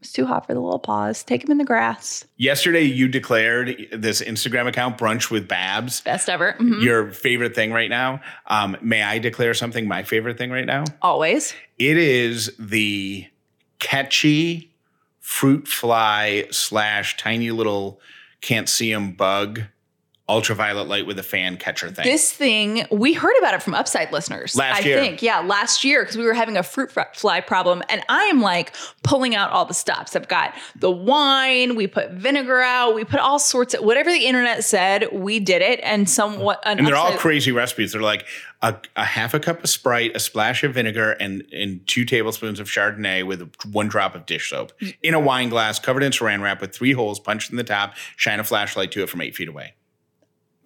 It's 0.00 0.12
too 0.12 0.24
hot 0.26 0.46
for 0.46 0.54
the 0.54 0.60
little 0.60 0.78
paws. 0.78 1.24
Take 1.24 1.42
them 1.42 1.50
in 1.50 1.58
the 1.58 1.64
grass. 1.64 2.24
Yesterday, 2.36 2.82
you 2.82 3.08
declared 3.08 3.88
this 3.92 4.22
Instagram 4.22 4.68
account, 4.68 4.98
Brunch 4.98 5.30
with 5.32 5.48
Babs, 5.48 6.00
Best 6.02 6.28
ever. 6.28 6.54
Mhm. 6.60 6.80
your 6.80 7.10
favorite 7.10 7.56
thing 7.56 7.72
right 7.72 7.90
now. 7.90 8.20
Um, 8.46 8.76
may 8.80 9.02
I 9.02 9.18
declare 9.18 9.52
something 9.52 9.88
my 9.88 10.04
favorite 10.04 10.38
thing 10.38 10.50
right 10.52 10.66
now? 10.66 10.84
Always. 11.02 11.54
It 11.78 11.96
is 11.96 12.52
the 12.56 13.26
Katchy 13.80 14.70
fruit 15.26 15.66
fly 15.66 16.46
slash 16.52 17.16
tiny 17.16 17.50
little 17.50 18.00
can't 18.40 18.68
see 18.68 18.92
'em 18.92 19.10
bug 19.10 19.62
ultraviolet 20.28 20.88
light 20.88 21.06
with 21.06 21.18
a 21.18 21.22
fan 21.22 21.56
catcher 21.56 21.88
thing. 21.88 22.04
This 22.04 22.32
thing, 22.32 22.84
we 22.90 23.12
heard 23.12 23.36
about 23.38 23.54
it 23.54 23.62
from 23.62 23.74
Upside 23.74 24.12
listeners. 24.12 24.56
Last 24.56 24.82
I 24.82 24.84
year. 24.84 25.00
think. 25.00 25.22
Yeah, 25.22 25.38
last 25.38 25.84
year, 25.84 26.02
because 26.02 26.16
we 26.16 26.24
were 26.24 26.34
having 26.34 26.56
a 26.56 26.64
fruit 26.64 26.90
fly 27.14 27.40
problem. 27.40 27.82
And 27.88 28.02
I 28.08 28.24
am 28.24 28.40
like 28.40 28.74
pulling 29.04 29.36
out 29.36 29.50
all 29.52 29.64
the 29.64 29.74
stops. 29.74 30.16
I've 30.16 30.26
got 30.26 30.54
the 30.74 30.90
wine, 30.90 31.76
we 31.76 31.86
put 31.86 32.10
vinegar 32.10 32.60
out, 32.60 32.94
we 32.94 33.04
put 33.04 33.20
all 33.20 33.38
sorts 33.38 33.74
of 33.74 33.84
whatever 33.84 34.10
the 34.10 34.26
internet 34.26 34.64
said, 34.64 35.08
we 35.12 35.38
did 35.38 35.62
it. 35.62 35.78
And 35.84 36.10
somewhat 36.10 36.60
an 36.64 36.78
and 36.78 36.86
they're 36.86 36.96
all 36.96 37.16
crazy 37.16 37.52
recipes. 37.52 37.92
They're 37.92 38.02
like 38.02 38.26
a, 38.62 38.74
a 38.96 39.04
half 39.04 39.32
a 39.32 39.38
cup 39.38 39.62
of 39.62 39.70
Sprite, 39.70 40.16
a 40.16 40.18
splash 40.18 40.64
of 40.64 40.74
vinegar, 40.74 41.12
and 41.12 41.44
and 41.52 41.86
two 41.86 42.04
tablespoons 42.04 42.58
of 42.58 42.66
Chardonnay 42.66 43.24
with 43.24 43.48
one 43.70 43.86
drop 43.86 44.16
of 44.16 44.26
dish 44.26 44.50
soap 44.50 44.72
in 45.04 45.14
a 45.14 45.20
wine 45.20 45.50
glass, 45.50 45.78
covered 45.78 46.02
in 46.02 46.10
Saran 46.10 46.42
wrap 46.42 46.60
with 46.60 46.74
three 46.74 46.92
holes 46.92 47.20
punched 47.20 47.50
in 47.50 47.56
the 47.56 47.64
top. 47.64 47.94
Shine 48.16 48.40
a 48.40 48.44
flashlight 48.44 48.90
to 48.92 49.04
it 49.04 49.08
from 49.08 49.20
eight 49.20 49.36
feet 49.36 49.48
away. 49.48 49.74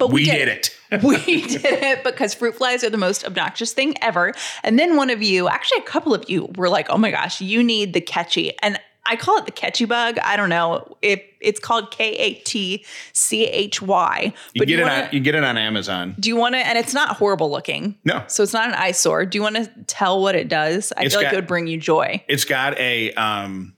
But 0.00 0.10
We, 0.10 0.24
did 0.24 0.48
it. 0.48 0.76
we 1.02 1.46
did 1.46 1.64
it 1.64 2.02
because 2.02 2.34
fruit 2.34 2.56
flies 2.56 2.82
are 2.82 2.90
the 2.90 2.98
most 2.98 3.24
obnoxious 3.24 3.72
thing 3.72 3.94
ever. 4.02 4.32
And 4.64 4.78
then 4.78 4.96
one 4.96 5.10
of 5.10 5.22
you, 5.22 5.48
actually 5.48 5.78
a 5.78 5.82
couple 5.82 6.12
of 6.12 6.28
you, 6.28 6.50
were 6.56 6.68
like, 6.68 6.90
"Oh 6.90 6.98
my 6.98 7.12
gosh, 7.12 7.40
you 7.40 7.62
need 7.62 7.92
the 7.92 8.00
Katchy." 8.00 8.58
And 8.60 8.80
I 9.06 9.16
call 9.16 9.38
it 9.38 9.46
the 9.46 9.52
catchy 9.52 9.86
bug. 9.86 10.18
I 10.20 10.36
don't 10.36 10.50
know 10.50 10.96
if 11.02 11.20
it's 11.40 11.58
called 11.58 11.90
K 11.90 12.12
A 12.12 12.34
T 12.34 12.84
C 13.12 13.44
H 13.44 13.82
Y. 13.82 14.32
You 14.52 14.66
get 14.66 14.78
it 14.78 14.82
wanna, 14.82 15.02
on 15.02 15.08
you 15.12 15.20
get 15.20 15.34
it 15.34 15.42
on 15.42 15.56
Amazon. 15.56 16.14
do 16.18 16.28
you 16.28 16.36
want 16.36 16.54
to? 16.54 16.58
And 16.58 16.78
it's 16.78 16.94
not 16.94 17.16
horrible 17.16 17.50
looking. 17.50 17.96
No. 18.04 18.22
So 18.28 18.42
it's 18.42 18.52
not 18.52 18.68
an 18.68 18.74
eyesore. 18.74 19.26
Do 19.26 19.36
you 19.36 19.42
want 19.42 19.56
to 19.56 19.70
tell 19.86 20.20
what 20.20 20.34
it 20.34 20.48
does? 20.48 20.92
I 20.96 21.04
It's 21.04 21.14
feel 21.14 21.24
like 21.24 21.32
it 21.32 21.36
would 21.36 21.46
bring 21.46 21.66
you 21.66 21.78
joy. 21.78 22.22
It's 22.28 22.44
got 22.44 22.78
a 22.78 23.12
um 23.14 23.74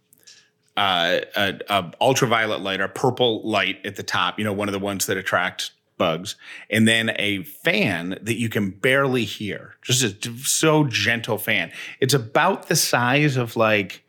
uh 0.76 1.20
a, 1.36 1.60
a 1.68 1.92
ultraviolet 2.00 2.60
light 2.60 2.80
or 2.80 2.88
purple 2.88 3.48
light 3.48 3.78
at 3.86 3.96
the 3.96 4.02
top, 4.02 4.38
you 4.38 4.44
know, 4.44 4.52
one 4.52 4.68
of 4.68 4.72
the 4.72 4.80
ones 4.80 5.06
that 5.06 5.16
attract 5.16 5.70
bugs, 6.02 6.34
and 6.68 6.88
then 6.88 7.12
a 7.16 7.44
fan 7.44 8.18
that 8.22 8.34
you 8.34 8.48
can 8.48 8.70
barely 8.70 9.24
hear. 9.24 9.76
Just 9.82 10.26
a 10.26 10.36
so 10.38 10.82
gentle 10.82 11.38
fan. 11.38 11.70
It's 12.00 12.12
about 12.12 12.66
the 12.66 12.74
size 12.74 13.36
of 13.36 13.54
like 13.54 14.04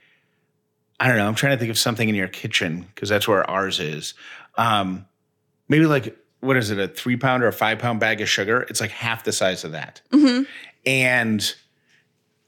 I 1.00 1.08
don't 1.08 1.18
know, 1.18 1.28
I'm 1.28 1.36
trying 1.36 1.54
to 1.54 1.60
think 1.60 1.70
of 1.70 1.78
something 1.78 2.10
in 2.10 2.16
your 2.16 2.28
kitchen 2.28 2.88
because 2.96 3.10
that's 3.10 3.28
where 3.28 3.48
ours 3.48 3.80
is. 3.80 4.16
Um 4.58 5.06
maybe 5.68 5.86
like 5.86 6.18
what 6.40 6.58
is 6.58 6.72
it, 6.72 6.80
a 6.80 6.88
three 6.88 7.16
pound 7.18 7.44
or 7.44 7.48
a 7.48 7.54
five 7.54 7.78
pound 7.78 8.00
bag 8.00 8.22
of 8.22 8.28
sugar? 8.28 8.66
It's 8.70 8.82
like 8.82 8.90
half 8.90 9.24
the 9.24 9.32
size 9.32 9.64
of 9.64 9.74
that. 9.74 10.02
And 10.86 11.56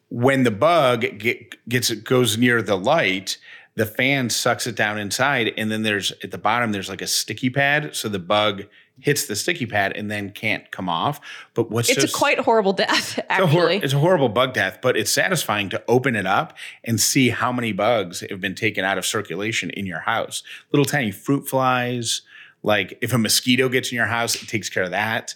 when 0.10 0.42
the 0.42 0.52
bug 0.52 1.02
get, 1.20 1.70
gets 1.70 1.92
goes 1.92 2.36
near 2.36 2.64
the 2.64 2.78
light, 2.78 3.38
the 3.76 3.86
fan 3.86 4.30
sucks 4.30 4.66
it 4.68 4.76
down 4.76 4.98
inside, 4.98 5.52
and 5.58 5.70
then 5.70 5.84
there's 5.84 6.12
at 6.24 6.32
the 6.32 6.38
bottom 6.38 6.72
there's 6.72 6.90
like 6.90 7.02
a 7.02 7.08
sticky 7.08 7.50
pad, 7.50 7.94
so 7.94 8.08
the 8.08 8.20
bug 8.20 8.64
hits 9.00 9.26
the 9.26 9.36
sticky 9.36 9.66
pad 9.66 9.92
and 9.96 10.10
then 10.10 10.30
can't 10.32 10.72
come 10.72 10.88
off. 10.90 11.20
But 11.54 11.70
what's 11.70 11.90
It's 11.90 12.02
just, 12.02 12.16
a 12.16 12.18
quite 12.18 12.40
horrible 12.40 12.74
death, 12.86 13.18
it's 13.18 13.30
a, 13.30 13.48
hor- 13.48 13.62
actually. 13.64 13.78
it's 13.78 13.94
a 13.94 14.00
horrible 14.00 14.30
bug 14.30 14.54
death, 14.54 14.80
but 14.82 14.96
it's 14.96 15.12
satisfying 15.12 15.70
to 15.70 15.84
open 15.88 16.16
it 16.16 16.26
up 16.26 16.56
and 16.84 17.00
see 17.00 17.30
how 17.30 17.52
many 17.52 17.72
bugs 17.72 18.22
have 18.30 18.40
been 18.40 18.56
taken 18.56 18.86
out 18.86 18.98
of 18.98 19.06
circulation 19.06 19.70
in 19.72 19.86
your 19.86 20.00
house. 20.00 20.44
Little 20.72 20.86
tiny 20.86 21.12
fruit 21.12 21.48
flies. 21.48 22.22
Like 22.64 22.98
if 23.02 23.14
a 23.14 23.18
mosquito 23.18 23.70
gets 23.70 23.92
in 23.92 23.96
your 23.98 24.06
house, 24.08 24.42
it 24.42 24.48
takes 24.48 24.70
care 24.70 24.84
of 24.84 24.92
that. 24.92 25.36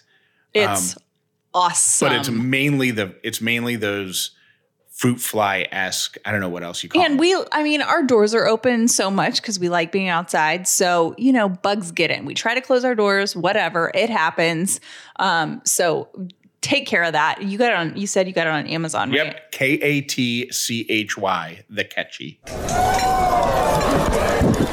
It's 0.52 0.96
awesome. 1.54 2.06
um, 2.06 2.12
But 2.12 2.18
it's 2.20 2.30
mainly 2.30 2.90
the 2.90 3.14
it's 3.22 3.40
mainly 3.40 3.76
those 3.76 4.32
fruit 5.00 5.18
fly 5.18 5.66
esque. 5.72 6.18
I 6.26 6.30
don't 6.30 6.40
know 6.42 6.50
what 6.50 6.62
else 6.62 6.82
you 6.82 6.90
call 6.90 7.00
And 7.02 7.12
them. 7.14 7.18
we, 7.18 7.34
I 7.52 7.62
mean, 7.62 7.80
our 7.80 8.02
doors 8.02 8.34
are 8.34 8.46
open 8.46 8.86
so 8.86 9.10
much 9.10 9.40
because 9.40 9.58
we 9.58 9.70
like 9.70 9.92
being 9.92 10.08
outside. 10.08 10.68
So, 10.68 11.14
you 11.16 11.32
know, 11.32 11.48
bugs 11.48 11.90
get 11.90 12.10
in. 12.10 12.26
We 12.26 12.34
try 12.34 12.54
to 12.54 12.60
close 12.60 12.84
our 12.84 12.94
doors, 12.94 13.34
whatever, 13.34 13.90
it 13.94 14.10
happens. 14.10 14.78
Um, 15.16 15.62
so 15.64 16.08
take 16.60 16.86
care 16.86 17.02
of 17.04 17.14
that. 17.14 17.40
You 17.42 17.56
got 17.56 17.70
it 17.72 17.76
on, 17.76 17.96
you 17.96 18.06
said 18.06 18.26
you 18.26 18.34
got 18.34 18.46
it 18.46 18.50
on 18.52 18.66
Amazon, 18.66 19.08
right? 19.08 19.16
Yep, 19.24 19.52
K 19.52 19.66
A 19.80 20.00
T 20.02 20.50
C 20.52 20.84
H 20.90 21.16
Y, 21.16 21.64
the 21.70 21.84
Katchy. 21.84 22.38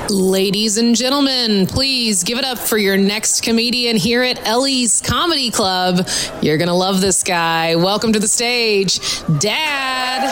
Ladies 0.09 0.77
and 0.77 0.95
gentlemen, 0.95 1.67
please 1.67 2.23
give 2.23 2.37
it 2.37 2.45
up 2.45 2.57
for 2.57 2.77
your 2.77 2.95
next 2.95 3.43
comedian 3.43 3.97
here 3.97 4.23
at 4.23 4.47
Ellie's 4.47 5.01
Comedy 5.01 5.51
Club. 5.51 6.07
You're 6.41 6.57
going 6.57 6.69
to 6.69 6.73
love 6.73 7.01
this 7.01 7.23
guy. 7.23 7.75
Welcome 7.75 8.13
to 8.13 8.19
the 8.19 8.27
stage, 8.27 9.01
Dad. 9.39 10.23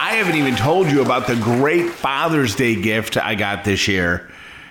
I 0.00 0.14
haven't 0.16 0.34
even 0.34 0.56
told 0.56 0.90
you 0.90 1.00
about 1.00 1.28
the 1.28 1.36
great 1.36 1.90
Father's 1.90 2.56
Day 2.56 2.74
gift 2.74 3.16
I 3.16 3.36
got 3.36 3.62
this 3.62 3.86
year. 3.86 4.28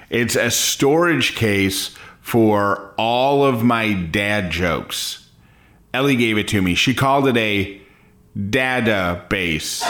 It's 0.10 0.36
a 0.36 0.52
storage 0.52 1.36
case 1.36 1.96
for 2.20 2.94
all 2.98 3.46
of 3.46 3.64
my 3.64 3.94
dad 3.94 4.52
jokes. 4.52 5.30
Ellie 5.94 6.18
gave 6.18 6.38
it 6.38 6.50
to 6.50 6.62
me. 6.62 6.76
She 6.76 6.94
called 6.94 7.30
it 7.30 7.38
a 7.38 7.82
dada 8.50 9.26
base. 9.30 9.84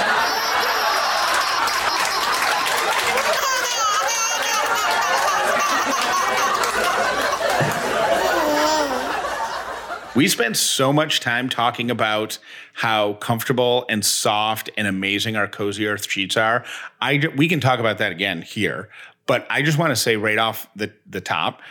We 10.14 10.28
spent 10.28 10.58
so 10.58 10.92
much 10.92 11.22
time 11.22 11.48
talking 11.48 11.90
about 11.90 12.38
how 12.74 13.14
comfortable 13.14 13.86
and 13.88 14.04
soft 14.04 14.70
and 14.78 14.86
amazing 14.86 15.38
our 15.38 15.48
cozy 15.48 15.88
earth 15.88 16.10
sheets 16.10 16.36
are. 16.36 16.66
I 17.00 17.30
we 17.38 17.48
can 17.48 17.62
talk 17.62 17.80
about 17.80 17.98
that 18.00 18.12
again 18.12 18.42
here, 18.42 18.90
but 19.26 19.48
I 19.50 19.62
just 19.62 19.78
want 19.78 19.92
to 19.92 19.96
say 19.96 20.18
right 20.18 20.38
off 20.38 20.68
the 20.76 20.92
the 21.10 21.22
top, 21.22 21.62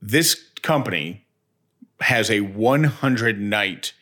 this 0.00 0.34
company 0.62 1.26
has 2.00 2.30
a 2.30 2.40
100 2.40 3.38
night 3.38 3.92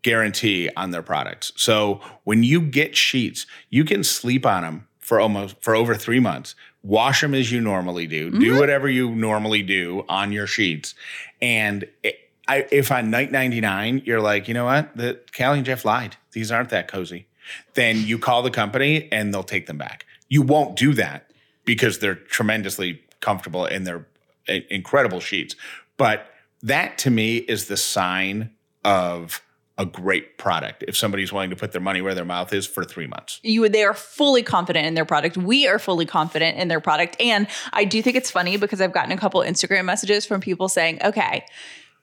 guarantee 0.00 0.70
on 0.74 0.90
their 0.90 1.02
products. 1.02 1.52
So 1.54 2.00
when 2.24 2.42
you 2.42 2.62
get 2.62 2.96
sheets, 2.96 3.46
you 3.68 3.84
can 3.84 4.02
sleep 4.02 4.46
on 4.46 4.62
them 4.62 4.88
for 4.98 5.20
almost 5.20 5.60
for 5.60 5.74
over 5.74 5.94
three 5.94 6.20
months. 6.20 6.54
Wash 6.82 7.20
them 7.20 7.34
as 7.34 7.52
you 7.52 7.60
normally 7.60 8.06
do. 8.06 8.30
Mm-hmm. 8.30 8.40
Do 8.40 8.58
whatever 8.58 8.88
you 8.88 9.14
normally 9.14 9.62
do 9.62 10.04
on 10.08 10.32
your 10.32 10.46
sheets. 10.46 10.94
And 11.40 11.86
it, 12.02 12.18
I, 12.52 12.66
if 12.70 12.92
on 12.92 13.10
night 13.10 13.32
99, 13.32 14.02
you're 14.04 14.20
like, 14.20 14.46
you 14.46 14.52
know 14.52 14.66
what? 14.66 14.94
The 14.94 15.18
Callie 15.34 15.58
and 15.58 15.66
Jeff 15.66 15.86
lied. 15.86 16.16
These 16.32 16.52
aren't 16.52 16.68
that 16.68 16.86
cozy. 16.86 17.26
Then 17.72 17.96
you 18.06 18.18
call 18.18 18.42
the 18.42 18.50
company 18.50 19.08
and 19.10 19.32
they'll 19.32 19.42
take 19.42 19.66
them 19.66 19.78
back. 19.78 20.04
You 20.28 20.42
won't 20.42 20.76
do 20.76 20.92
that 20.94 21.30
because 21.64 22.00
they're 22.00 22.14
tremendously 22.14 23.00
comfortable 23.20 23.64
and 23.64 23.86
they're 23.86 24.06
eh, 24.48 24.60
incredible 24.68 25.18
sheets. 25.18 25.56
But 25.96 26.26
that 26.62 26.98
to 26.98 27.10
me 27.10 27.38
is 27.38 27.68
the 27.68 27.76
sign 27.78 28.50
of 28.84 29.40
a 29.78 29.86
great 29.86 30.36
product. 30.36 30.84
If 30.86 30.94
somebody's 30.94 31.32
willing 31.32 31.48
to 31.50 31.56
put 31.56 31.72
their 31.72 31.80
money 31.80 32.02
where 32.02 32.14
their 32.14 32.26
mouth 32.26 32.52
is 32.52 32.66
for 32.66 32.84
three 32.84 33.06
months. 33.06 33.40
you 33.42 33.66
they 33.70 33.82
are 33.82 33.94
fully 33.94 34.42
confident 34.42 34.86
in 34.86 34.92
their 34.92 35.06
product. 35.06 35.38
We 35.38 35.66
are 35.66 35.78
fully 35.78 36.04
confident 36.04 36.58
in 36.58 36.68
their 36.68 36.80
product. 36.80 37.16
And 37.18 37.46
I 37.72 37.84
do 37.86 38.02
think 38.02 38.16
it's 38.16 38.30
funny 38.30 38.58
because 38.58 38.82
I've 38.82 38.92
gotten 38.92 39.12
a 39.12 39.16
couple 39.16 39.40
Instagram 39.40 39.86
messages 39.86 40.26
from 40.26 40.42
people 40.42 40.68
saying, 40.68 41.00
okay, 41.02 41.46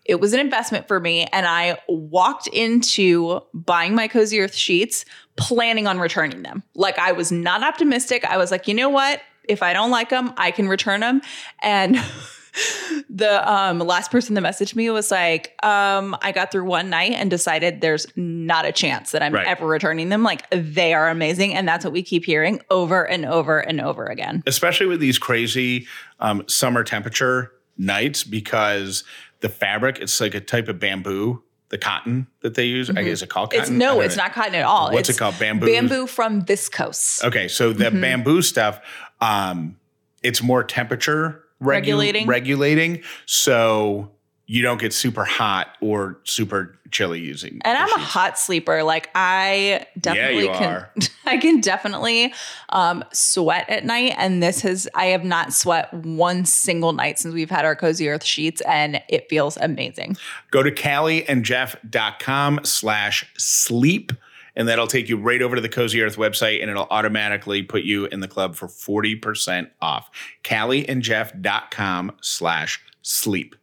it 0.09 0.19
was 0.19 0.33
an 0.33 0.39
investment 0.39 0.87
for 0.87 0.99
me. 0.99 1.27
And 1.31 1.45
I 1.45 1.77
walked 1.87 2.47
into 2.47 3.41
buying 3.53 3.93
my 3.93 4.07
Cozy 4.07 4.39
Earth 4.39 4.55
sheets 4.55 5.05
planning 5.35 5.85
on 5.85 5.99
returning 5.99 6.41
them. 6.41 6.63
Like 6.73 6.97
I 6.97 7.11
was 7.11 7.31
not 7.31 7.61
optimistic. 7.63 8.25
I 8.25 8.37
was 8.37 8.49
like, 8.49 8.67
you 8.67 8.73
know 8.73 8.89
what? 8.89 9.21
If 9.43 9.61
I 9.61 9.71
don't 9.71 9.91
like 9.91 10.09
them, 10.09 10.33
I 10.35 10.49
can 10.49 10.67
return 10.67 11.01
them. 11.01 11.21
And 11.61 11.95
the 13.09 13.51
um, 13.51 13.77
last 13.79 14.09
person 14.09 14.33
that 14.33 14.43
messaged 14.43 14.75
me 14.75 14.89
was 14.89 15.11
like, 15.11 15.53
um, 15.63 16.17
I 16.23 16.31
got 16.31 16.51
through 16.51 16.65
one 16.65 16.89
night 16.89 17.11
and 17.11 17.29
decided 17.29 17.81
there's 17.81 18.07
not 18.15 18.65
a 18.65 18.71
chance 18.71 19.11
that 19.11 19.21
I'm 19.21 19.33
Right. 19.33 19.45
ever 19.47 19.67
returning 19.67 20.09
them. 20.09 20.23
Like 20.23 20.49
they 20.49 20.93
are 20.95 21.07
amazing. 21.09 21.53
And 21.53 21.67
that's 21.67 21.85
what 21.85 21.93
we 21.93 22.01
keep 22.01 22.25
hearing 22.25 22.61
over 22.71 23.07
and 23.07 23.25
over 23.25 23.59
and 23.59 23.79
over 23.79 24.05
again. 24.07 24.41
especially 24.47 24.87
with 24.87 24.99
these 24.99 25.19
crazy 25.19 25.87
um, 26.19 26.43
summer 26.47 26.83
temperature 26.83 27.51
nights 27.77 28.23
because 28.23 29.03
the 29.41 29.49
fabric 29.49 29.99
it's 29.99 30.19
like 30.21 30.35
a 30.35 30.39
type 30.41 30.67
of 30.67 30.79
bamboo 30.79 31.41
the 31.69 31.77
cotton 31.77 32.27
that 32.41 32.55
they 32.55 32.65
use 32.65 32.89
I 32.89 32.93
guess 32.93 33.05
is 33.05 33.21
it 33.21 33.29
called 33.29 33.51
cotton 33.51 33.61
It's 33.61 33.69
no, 33.69 34.01
it's 34.01 34.17
know. 34.17 34.23
not 34.23 34.33
cotton 34.33 34.55
at 34.55 34.65
all. 34.65 34.91
What's 34.91 35.07
it 35.09 35.17
called? 35.19 35.37
Bamboo? 35.39 35.67
Bamboo 35.67 36.07
from 36.07 36.41
viscose. 36.43 37.23
okay 37.23 37.47
so 37.47 37.71
the 37.73 37.85
Mm-hmm. 37.85 38.01
bamboo 38.01 38.41
stuff 38.41 38.81
um 39.21 39.77
it's 40.23 40.41
more 40.43 40.63
temperature 40.63 41.43
regu- 41.61 41.67
Regulating. 41.67 42.27
regulating 42.27 43.03
so 43.25 44.11
you 44.49 44.63
don't 44.63 44.81
get 44.81 44.91
super 44.91 45.25
hot 45.25 45.77
or 45.79 46.19
super 46.23 46.75
chilly 46.89 47.19
using 47.19 47.61
And 47.63 47.77
I'm 47.77 47.91
a 47.91 47.99
hot 47.99 48.39
sleeper. 48.39 48.81
Like 48.81 49.11
I 49.13 49.85
definitely 49.99 50.45
you 50.45 50.49
can 50.49 50.73
are. 50.73 50.93
I 51.25 51.37
can 51.37 51.61
definitely 51.61 52.33
um 52.69 53.05
sweat 53.13 53.69
at 53.69 53.85
night. 53.85 54.15
And 54.17 54.41
this 54.41 54.61
has 54.61 54.87
I 54.95 55.05
have 55.07 55.23
not 55.23 55.53
sweat 55.53 55.93
one 55.93 56.45
single 56.45 56.93
night 56.93 57.19
since 57.19 57.35
we've 57.35 57.51
had 57.51 57.63
our 57.63 57.75
cozy 57.75 58.09
earth 58.09 58.23
sheets 58.23 58.59
and 58.61 59.03
it 59.07 59.29
feels 59.29 59.55
amazing. 59.57 60.17
go 60.49 60.63
to 60.63 60.71
callieandjeff.com 60.71 62.61
slash 62.63 63.31
sleep 63.37 64.11
and 64.55 64.67
that'll 64.67 64.87
take 64.87 65.09
you 65.09 65.17
right 65.17 65.43
over 65.43 65.57
to 65.57 65.61
the 65.61 65.69
cozy 65.69 66.01
earth 66.01 66.17
website 66.17 66.59
and 66.59 66.71
it'll 66.71 66.87
automatically 66.89 67.61
put 67.61 67.83
you 67.83 68.05
in 68.05 68.19
the 68.19 68.27
club 68.27 68.55
for 68.55 68.67
40% 68.67 69.69
off 69.79 70.09
callieandjeff.com 70.43 72.13
slash 72.19 72.81
sleep 73.03 73.55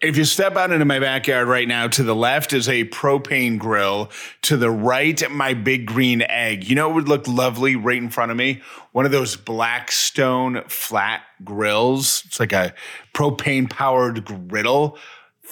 if 0.00 0.16
you 0.16 0.24
step 0.24 0.56
out 0.56 0.72
into 0.72 0.86
my 0.86 0.98
backyard 0.98 1.46
right 1.46 1.68
now, 1.68 1.86
to 1.86 2.02
the 2.02 2.14
left 2.14 2.54
is 2.54 2.68
a 2.68 2.84
propane 2.86 3.58
grill. 3.58 4.10
To 4.42 4.56
the 4.56 4.70
right, 4.70 5.22
my 5.30 5.52
big 5.52 5.86
green 5.86 6.22
egg. 6.22 6.68
You 6.68 6.74
know 6.74 6.88
what 6.88 6.94
would 6.94 7.08
look 7.08 7.28
lovely 7.28 7.76
right 7.76 7.98
in 7.98 8.08
front 8.08 8.30
of 8.30 8.36
me? 8.36 8.62
One 8.92 9.04
of 9.04 9.12
those 9.12 9.36
Blackstone 9.36 10.62
flat 10.68 11.22
grills. 11.44 12.22
It's 12.26 12.40
like 12.40 12.52
a 12.52 12.74
propane 13.12 13.68
powered 13.68 14.24
griddle. 14.24 14.96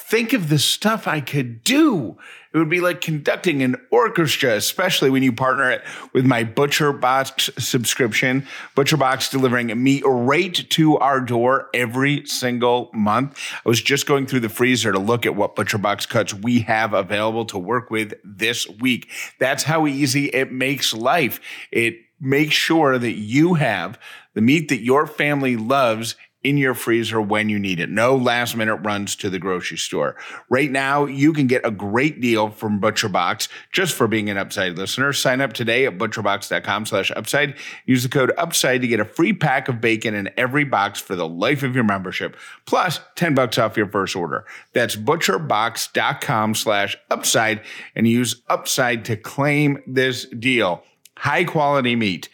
Think 0.01 0.33
of 0.33 0.49
the 0.49 0.61
stuff 0.61 1.09
I 1.09 1.21
could 1.21 1.65
do. 1.65 2.17
It 2.55 2.57
would 2.57 2.71
be 2.71 2.81
like 2.81 3.01
conducting 3.01 3.63
an 3.63 3.77
orchestra, 3.91 4.55
especially 4.55 5.11
when 5.11 5.25
you 5.25 5.33
partner 5.33 5.71
it 5.71 5.83
with 6.15 6.25
my 6.25 6.45
ButcherBox 6.45 7.61
subscription. 7.61 8.47
ButcherBox 8.77 9.31
delivering 9.31 9.83
meat 9.83 10.05
right 10.07 10.55
to 10.71 10.97
our 10.99 11.21
door 11.21 11.69
every 11.75 12.25
single 12.27 12.91
month. 12.95 13.39
I 13.67 13.69
was 13.69 13.83
just 13.83 14.07
going 14.07 14.27
through 14.27 14.41
the 14.41 14.49
freezer 14.49 14.93
to 14.93 15.01
look 15.01 15.27
at 15.27 15.35
what 15.35 15.57
ButcherBox 15.57 16.09
cuts 16.09 16.33
we 16.33 16.61
have 16.61 16.95
available 16.95 17.45
to 17.47 17.59
work 17.59 17.91
with 17.91 18.15
this 18.25 18.69
week. 18.69 19.11
That's 19.41 19.65
how 19.65 19.87
easy 19.87 20.27
it 20.27 20.53
makes 20.53 20.95
life. 20.95 21.41
It 21.73 21.97
makes 22.21 22.55
sure 22.55 22.99
that 22.99 23.13
you 23.13 23.55
have 23.55 23.99
the 24.35 24.41
meat 24.41 24.69
that 24.69 24.83
your 24.83 25.07
family 25.07 25.57
loves 25.57 26.15
in 26.45 26.57
your 26.57 26.75
freezer 26.75 27.21
when 27.21 27.49
you 27.49 27.59
need 27.59 27.81
it. 27.81 27.91
No 27.91 28.17
last 28.17 28.57
minute 28.57 28.77
runs 28.77 29.17
to 29.17 29.29
the 29.29 29.39
grocery 29.39 29.77
store. 29.77 30.17
Right 30.49 30.71
now, 30.71 31.05
you 31.05 31.33
can 31.33 31.49
get 31.49 31.67
a 31.67 31.71
great 31.71 32.21
deal 32.21 32.51
from 32.51 32.81
ButcherBox 32.81 33.49
just 33.73 33.95
for 33.95 34.07
being 34.07 34.31
an 34.31 34.39
Upside 34.39 34.79
listener. 34.79 35.13
Sign 35.13 35.41
up 35.41 35.53
today 35.53 35.85
at 35.87 35.99
butcherbox.com 35.99 36.87
slash 36.87 37.11
upside. 37.17 37.57
Use 37.87 38.05
the 38.05 38.09
code 38.09 38.33
upside 38.39 38.81
to 38.83 38.87
get 38.89 39.01
a 39.01 39.05
free 39.05 39.33
pack 39.33 39.69
of 39.69 39.81
bacon 39.81 40.15
in 40.15 40.31
every 40.37 40.65
box 40.65 41.01
for 41.01 41.17
the 41.17 41.29
life 41.29 41.63
of 41.63 41.75
your 41.75 41.85
membership, 41.85 42.37
plus 42.67 43.01
10 43.17 43.35
bucks 43.35 43.59
off 43.59 43.77
your 43.77 43.89
first 43.89 44.15
order. 44.15 44.45
That's 44.73 44.95
butcherbox.com 44.95 46.55
slash 46.55 46.97
upside 47.11 47.63
and 47.97 48.07
use 48.07 48.43
upside 48.49 49.05
to 49.07 49.17
claim 49.17 49.83
this 49.87 50.27
deal. 50.27 50.85
High 51.17 51.45
quality 51.45 51.97
meat, 51.97 52.29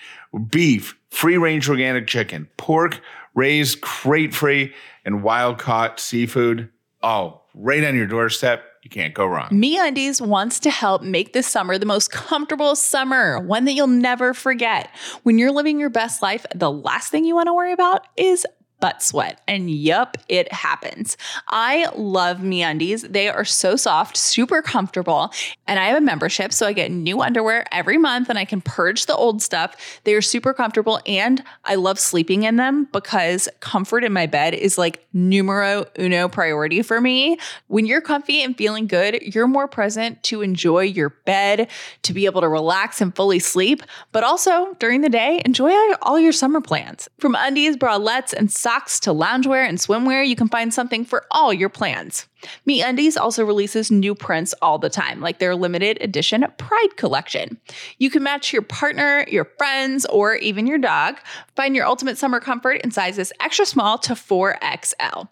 beef, 0.51 0.99
free 1.09 1.39
range 1.39 1.71
organic 1.71 2.07
chicken, 2.07 2.49
pork, 2.59 3.01
raised 3.35 3.81
crate 3.81 4.35
free, 4.35 4.73
and 5.05 5.23
wild 5.23 5.59
caught 5.59 6.01
seafood. 6.01 6.71
Oh, 7.03 7.43
right 7.55 7.85
on 7.85 7.95
your 7.97 8.07
doorstep. 8.07 8.65
You 8.83 8.91
can't 8.91 9.15
go 9.15 9.27
wrong. 9.27 9.49
MeUndies 9.51 10.21
wants 10.21 10.61
to 10.61 10.71
help 10.71 11.03
make 11.03 11.33
this 11.33 11.47
summer 11.47 11.79
the 11.79 11.87
most 11.87 12.11
comfortable 12.11 12.77
summer, 12.77 13.41
one 13.41 13.65
that 13.65 13.73
you'll 13.73 13.87
never 13.87 14.35
forget. 14.35 14.91
When 15.23 15.39
you're 15.39 15.53
living 15.53 15.81
your 15.81 15.89
best 15.89 16.21
life, 16.21 16.45
the 16.55 16.71
last 16.71 17.11
thing 17.11 17.25
you 17.25 17.35
want 17.35 17.47
to 17.47 17.55
worry 17.55 17.73
about 17.73 18.07
is 18.19 18.47
butt 18.85 19.03
sweat. 19.03 19.41
And 19.49 19.71
yup, 19.71 20.19
it 20.29 20.53
happens. 20.53 21.17
I 21.49 21.89
love 21.97 22.41
MeUndies. 22.41 23.11
They 23.11 23.31
are 23.31 23.47
so 23.47 23.77
soft, 23.77 24.15
super 24.15 24.61
comfortable, 24.61 25.33
and 25.67 25.81
I 25.81 25.87
have 25.87 25.97
a 25.97 26.03
membership, 26.03 26.53
so 26.53 26.67
I 26.67 26.75
get 26.75 26.91
new 26.91 27.23
underwear 27.23 27.65
every 27.73 27.97
month 27.97 28.29
and 28.29 28.39
I 28.39 28.45
can 28.45 28.61
purge 28.61 29.07
the 29.07 29.17
old 29.17 29.41
stuff. 29.41 29.75
They 30.05 30.13
are 30.13 30.21
super 30.21 30.53
comfortable 30.53 31.01
and 31.07 31.43
I 31.65 31.77
love 31.77 31.99
sleeping 31.99 32.43
in 32.43 32.57
them 32.57 32.87
because 32.93 33.49
comfort 33.61 34.05
in 34.05 34.13
my 34.13 34.27
bed 34.27 34.53
is 34.53 34.77
like 34.77 35.07
numero 35.15 35.87
uno 35.99 36.29
priority 36.29 36.83
for 36.83 37.01
me. 37.01 37.39
When 37.69 37.87
you're 37.87 38.03
comfy 38.03 38.43
and 38.43 38.55
feeling 38.55 38.87
good, 38.87 39.23
you're 39.23 39.47
more 39.47 39.67
present 39.67 40.23
to 40.25 40.43
enjoy 40.43 40.81
your 40.81 41.09
bed, 41.25 41.71
to 42.03 42.13
be 42.13 42.27
able 42.27 42.43
to 42.43 42.49
relax 42.49 43.01
and 43.01 43.17
fully 43.17 43.39
sleep, 43.39 43.83
but 44.13 44.25
also 44.25 44.75
during 44.75 45.01
the 45.01 45.09
day, 45.09 45.41
enjoy 45.47 45.73
all 46.03 46.21
your 46.21 46.33
summer 46.33 46.61
plans. 46.61 47.09
From 47.19 47.35
undies, 47.35 47.79
bralettes, 47.79 48.35
and 48.35 48.53
socks 48.53 48.74
to 49.01 49.11
loungewear 49.11 49.69
and 49.69 49.79
swimwear, 49.79 50.27
you 50.27 50.37
can 50.37 50.49
find 50.49 50.75
something 50.75 51.05
for 51.05 51.25
all 51.31 51.53
your 51.53 51.69
plans. 51.69 52.27
MeUndies 52.69 53.17
also 53.17 53.45
releases 53.45 53.91
new 53.91 54.15
prints 54.15 54.55
all 54.63 54.79
the 54.79 54.91
time, 54.91 55.21
like 55.21 55.39
their 55.39 55.55
limited 55.55 55.99
edition 56.01 56.45
Pride 56.59 56.97
collection. 56.97 57.59
You 57.99 58.11
can 58.11 58.23
match 58.23 58.53
your 58.53 58.63
partner, 58.63 59.25
your 59.29 59.45
friends, 59.57 60.07
or 60.07 60.37
even 60.37 60.67
your 60.67 60.79
dog. 60.79 61.19
Find 61.57 61.77
your 61.77 61.87
ultimate 61.87 62.19
summer 62.19 62.41
comfort 62.41 62.81
in 62.83 62.91
sizes 62.91 63.33
extra 63.41 63.67
small 63.67 63.99
to 63.99 64.15
4XL. 64.15 65.29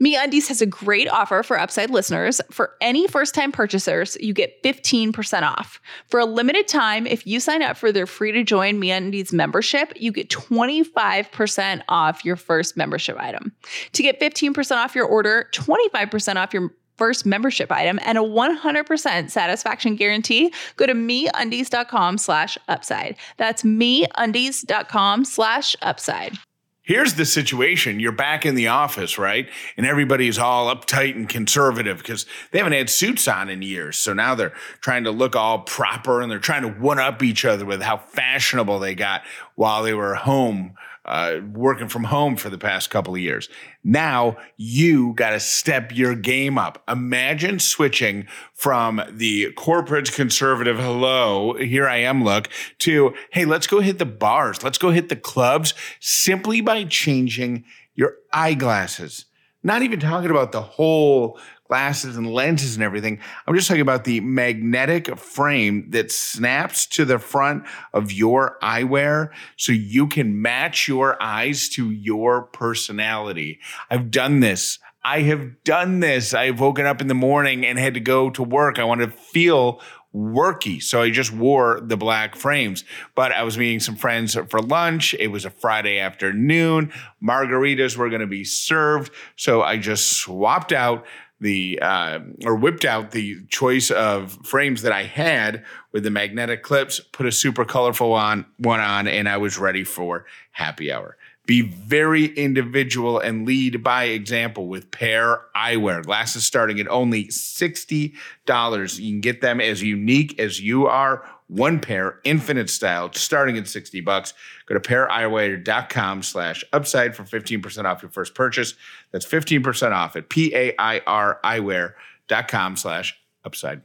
MeUndies 0.00 0.48
has 0.48 0.62
a 0.62 0.66
great 0.66 1.08
offer 1.08 1.42
for 1.42 1.58
Upside 1.58 1.90
listeners. 1.90 2.40
For 2.50 2.74
any 2.80 3.06
first 3.06 3.34
time 3.34 3.52
purchasers, 3.52 4.16
you 4.20 4.32
get 4.32 4.62
15% 4.62 5.42
off. 5.42 5.80
For 6.08 6.20
a 6.20 6.24
limited 6.24 6.68
time, 6.68 7.06
if 7.06 7.26
you 7.26 7.40
sign 7.40 7.62
up 7.62 7.76
for 7.76 7.92
their 7.92 8.06
free 8.06 8.32
to 8.32 8.44
join 8.44 8.80
MeUndies 8.80 9.32
membership, 9.32 9.92
you 9.96 10.12
get 10.12 10.30
25% 10.30 11.82
off 11.88 12.24
your 12.24 12.36
first 12.36 12.76
membership 12.76 13.18
item. 13.18 13.52
To 13.92 14.02
get 14.02 14.20
15% 14.20 14.76
off 14.76 14.94
your 14.94 15.06
order, 15.06 15.48
25% 15.52 16.36
off 16.36 16.53
your 16.54 16.70
first 16.96 17.26
membership 17.26 17.72
item, 17.72 17.98
and 18.04 18.18
a 18.18 18.22
100% 18.22 19.30
satisfaction 19.30 19.96
guarantee, 19.96 20.52
go 20.76 20.86
to 20.86 20.94
meundies.com 20.94 22.18
slash 22.18 22.56
upside. 22.68 23.16
That's 23.36 23.62
meundies.com 23.62 25.24
slash 25.24 25.76
upside. 25.82 26.38
Here's 26.82 27.14
the 27.14 27.24
situation. 27.24 27.98
You're 27.98 28.12
back 28.12 28.44
in 28.44 28.56
the 28.56 28.68
office, 28.68 29.16
right? 29.16 29.48
And 29.78 29.86
everybody's 29.86 30.36
all 30.36 30.74
uptight 30.74 31.14
and 31.16 31.26
conservative 31.26 31.96
because 31.96 32.26
they 32.50 32.58
haven't 32.58 32.74
had 32.74 32.90
suits 32.90 33.26
on 33.26 33.48
in 33.48 33.62
years. 33.62 33.96
So 33.96 34.12
now 34.12 34.34
they're 34.34 34.52
trying 34.82 35.04
to 35.04 35.10
look 35.10 35.34
all 35.34 35.60
proper 35.60 36.20
and 36.20 36.30
they're 36.30 36.38
trying 36.38 36.60
to 36.60 36.68
one 36.68 36.98
up 36.98 37.22
each 37.22 37.46
other 37.46 37.64
with 37.64 37.80
how 37.80 37.96
fashionable 37.96 38.80
they 38.80 38.94
got 38.94 39.22
while 39.54 39.82
they 39.82 39.94
were 39.94 40.14
home 40.14 40.74
uh, 41.04 41.40
working 41.52 41.88
from 41.88 42.04
home 42.04 42.36
for 42.36 42.50
the 42.50 42.58
past 42.58 42.90
couple 42.90 43.14
of 43.14 43.20
years. 43.20 43.48
Now 43.82 44.36
you 44.56 45.12
got 45.14 45.30
to 45.30 45.40
step 45.40 45.94
your 45.94 46.14
game 46.14 46.58
up. 46.58 46.82
Imagine 46.88 47.58
switching 47.58 48.26
from 48.52 49.02
the 49.10 49.52
corporate 49.52 50.12
conservative, 50.12 50.78
hello, 50.78 51.54
here 51.54 51.88
I 51.88 51.96
am 51.96 52.24
look, 52.24 52.48
to, 52.80 53.14
hey, 53.30 53.44
let's 53.44 53.66
go 53.66 53.80
hit 53.80 53.98
the 53.98 54.06
bars, 54.06 54.62
let's 54.62 54.78
go 54.78 54.90
hit 54.90 55.08
the 55.08 55.16
clubs 55.16 55.74
simply 56.00 56.60
by 56.60 56.84
changing 56.84 57.64
your 57.94 58.16
eyeglasses. 58.32 59.26
Not 59.62 59.82
even 59.82 59.98
talking 59.98 60.30
about 60.30 60.52
the 60.52 60.60
whole 60.60 61.38
glasses 61.66 62.16
and 62.16 62.32
lenses 62.32 62.74
and 62.74 62.84
everything. 62.84 63.18
I'm 63.46 63.54
just 63.54 63.68
talking 63.68 63.80
about 63.80 64.04
the 64.04 64.20
magnetic 64.20 65.16
frame 65.18 65.90
that 65.90 66.12
snaps 66.12 66.86
to 66.88 67.04
the 67.04 67.18
front 67.18 67.64
of 67.92 68.12
your 68.12 68.58
eyewear 68.62 69.30
so 69.56 69.72
you 69.72 70.06
can 70.06 70.42
match 70.42 70.86
your 70.86 71.20
eyes 71.22 71.68
to 71.70 71.90
your 71.90 72.42
personality. 72.42 73.60
I've 73.90 74.10
done 74.10 74.40
this. 74.40 74.78
I 75.02 75.20
have 75.22 75.62
done 75.64 76.00
this. 76.00 76.32
I've 76.32 76.60
woken 76.60 76.86
up 76.86 77.00
in 77.00 77.08
the 77.08 77.14
morning 77.14 77.64
and 77.64 77.78
had 77.78 77.94
to 77.94 78.00
go 78.00 78.30
to 78.30 78.42
work. 78.42 78.78
I 78.78 78.84
wanted 78.84 79.12
to 79.12 79.16
feel 79.16 79.80
worky. 80.14 80.80
So 80.82 81.02
I 81.02 81.10
just 81.10 81.32
wore 81.32 81.80
the 81.82 81.96
black 81.96 82.36
frames. 82.36 82.84
But 83.14 83.32
I 83.32 83.42
was 83.42 83.58
meeting 83.58 83.80
some 83.80 83.96
friends 83.96 84.36
for 84.48 84.60
lunch. 84.60 85.14
It 85.14 85.28
was 85.28 85.44
a 85.44 85.50
Friday 85.50 85.98
afternoon. 85.98 86.92
Margaritas 87.22 87.96
were 87.96 88.08
going 88.08 88.20
to 88.20 88.26
be 88.26 88.44
served. 88.44 89.12
So 89.36 89.62
I 89.62 89.76
just 89.76 90.12
swapped 90.12 90.72
out 90.72 91.04
the 91.40 91.78
uh, 91.82 92.20
or 92.44 92.56
whipped 92.56 92.84
out 92.84 93.10
the 93.10 93.44
choice 93.46 93.90
of 93.90 94.38
frames 94.44 94.82
that 94.82 94.92
I 94.92 95.04
had 95.04 95.64
with 95.92 96.04
the 96.04 96.10
magnetic 96.10 96.62
clips, 96.62 97.00
put 97.00 97.26
a 97.26 97.32
super 97.32 97.64
colorful 97.64 98.12
on 98.12 98.46
one 98.58 98.80
on, 98.80 99.06
and 99.08 99.28
I 99.28 99.36
was 99.36 99.58
ready 99.58 99.84
for 99.84 100.26
happy 100.52 100.92
hour. 100.92 101.16
Be 101.46 101.60
very 101.60 102.24
individual 102.24 103.18
and 103.18 103.44
lead 103.44 103.82
by 103.82 104.04
example 104.04 104.66
with 104.66 104.90
pair 104.90 105.42
eyewear. 105.54 106.02
Glasses 106.02 106.46
starting 106.46 106.80
at 106.80 106.88
only 106.88 107.26
$60. 107.26 108.98
You 108.98 109.12
can 109.12 109.20
get 109.20 109.42
them 109.42 109.60
as 109.60 109.82
unique 109.82 110.40
as 110.40 110.58
you 110.60 110.86
are. 110.86 111.28
One 111.48 111.78
pair, 111.78 112.20
infinite 112.24 112.70
style, 112.70 113.10
starting 113.12 113.58
at 113.58 113.68
60 113.68 114.00
bucks. 114.00 114.32
Go 114.66 114.74
to 114.74 114.80
paireyewear.com 114.80 116.22
slash 116.22 116.64
upside 116.72 117.14
for 117.14 117.24
15% 117.24 117.84
off 117.84 118.02
your 118.02 118.10
first 118.10 118.34
purchase. 118.34 118.74
That's 119.12 119.26
15% 119.26 119.92
off 119.92 120.16
at 120.16 120.30
P-A-I-R 120.30 121.40
eyewear.com 121.44 122.76
slash 122.76 123.14
upside. 123.44 123.82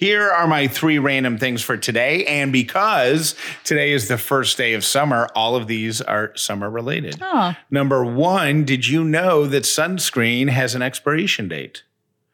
Here 0.00 0.30
are 0.30 0.46
my 0.46 0.66
three 0.66 0.98
random 0.98 1.36
things 1.36 1.60
for 1.60 1.76
today. 1.76 2.24
And 2.24 2.50
because 2.50 3.34
today 3.64 3.92
is 3.92 4.08
the 4.08 4.16
first 4.16 4.56
day 4.56 4.72
of 4.72 4.82
summer, 4.82 5.28
all 5.34 5.56
of 5.56 5.66
these 5.66 6.00
are 6.00 6.34
summer 6.36 6.70
related. 6.70 7.18
Oh. 7.20 7.54
Number 7.70 8.02
one, 8.02 8.64
did 8.64 8.88
you 8.88 9.04
know 9.04 9.46
that 9.46 9.64
sunscreen 9.64 10.48
has 10.48 10.74
an 10.74 10.80
expiration 10.80 11.48
date? 11.48 11.82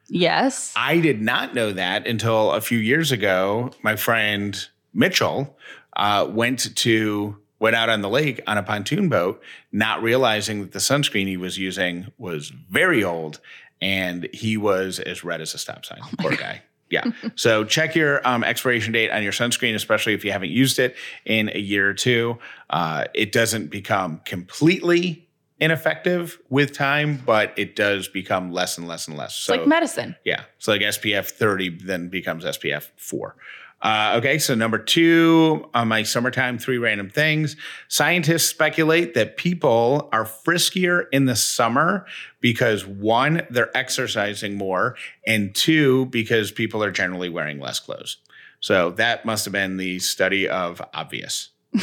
Yes. 0.08 0.72
I 0.76 1.00
did 1.00 1.20
not 1.20 1.54
know 1.54 1.72
that 1.72 2.06
until 2.06 2.52
a 2.52 2.60
few 2.60 2.78
years 2.78 3.12
ago. 3.12 3.70
My 3.82 3.96
friend 3.96 4.56
Mitchell 4.94 5.56
uh, 5.96 6.28
went 6.30 6.74
to 6.76 7.36
went 7.58 7.74
out 7.74 7.88
on 7.88 8.02
the 8.02 8.08
lake 8.08 8.40
on 8.46 8.58
a 8.58 8.62
pontoon 8.62 9.08
boat, 9.08 9.42
not 9.72 10.02
realizing 10.02 10.60
that 10.60 10.72
the 10.72 10.78
sunscreen 10.78 11.26
he 11.26 11.36
was 11.36 11.56
using 11.58 12.12
was 12.18 12.50
very 12.50 13.02
old, 13.02 13.40
and 13.80 14.28
he 14.32 14.56
was 14.56 14.98
as 15.00 15.24
red 15.24 15.40
as 15.40 15.54
a 15.54 15.58
stop 15.58 15.84
sign. 15.84 16.00
Poor 16.18 16.36
guy. 16.36 16.62
Yeah. 16.90 17.04
So 17.34 17.64
check 17.64 17.96
your 17.96 18.26
um, 18.26 18.44
expiration 18.44 18.92
date 18.92 19.10
on 19.10 19.22
your 19.22 19.32
sunscreen, 19.32 19.74
especially 19.74 20.14
if 20.14 20.24
you 20.24 20.30
haven't 20.30 20.50
used 20.50 20.78
it 20.78 20.94
in 21.24 21.50
a 21.52 21.58
year 21.58 21.88
or 21.88 21.94
two. 21.94 22.38
Uh, 22.70 23.06
it 23.12 23.32
doesn't 23.32 23.70
become 23.70 24.20
completely 24.24 25.25
ineffective 25.60 26.38
with 26.48 26.72
time, 26.72 27.22
but 27.24 27.52
it 27.56 27.76
does 27.76 28.08
become 28.08 28.52
less 28.52 28.76
and 28.78 28.86
less 28.86 29.08
and 29.08 29.16
less. 29.16 29.30
It's 29.30 29.44
So 29.44 29.54
like 29.54 29.66
medicine. 29.66 30.16
yeah. 30.24 30.44
So 30.58 30.72
like 30.72 30.82
SPF 30.82 31.30
30 31.30 31.78
then 31.84 32.08
becomes 32.08 32.44
SPF 32.44 32.90
4. 32.96 33.36
Uh, 33.82 34.14
okay, 34.16 34.38
so 34.38 34.54
number 34.54 34.78
two 34.78 35.68
on 35.74 35.86
my 35.86 36.02
summertime 36.02 36.58
three 36.58 36.78
random 36.78 37.10
things. 37.10 37.56
Scientists 37.88 38.46
speculate 38.46 39.12
that 39.14 39.36
people 39.36 40.08
are 40.12 40.24
friskier 40.24 41.04
in 41.12 41.26
the 41.26 41.36
summer 41.36 42.06
because 42.40 42.86
one, 42.86 43.46
they're 43.50 43.74
exercising 43.76 44.56
more, 44.56 44.96
and 45.26 45.54
two, 45.54 46.06
because 46.06 46.50
people 46.50 46.82
are 46.82 46.90
generally 46.90 47.28
wearing 47.28 47.60
less 47.60 47.78
clothes. 47.78 48.16
So 48.60 48.90
that 48.92 49.26
must 49.26 49.44
have 49.44 49.52
been 49.52 49.76
the 49.76 49.98
study 49.98 50.48
of 50.48 50.80
obvious. 50.94 51.50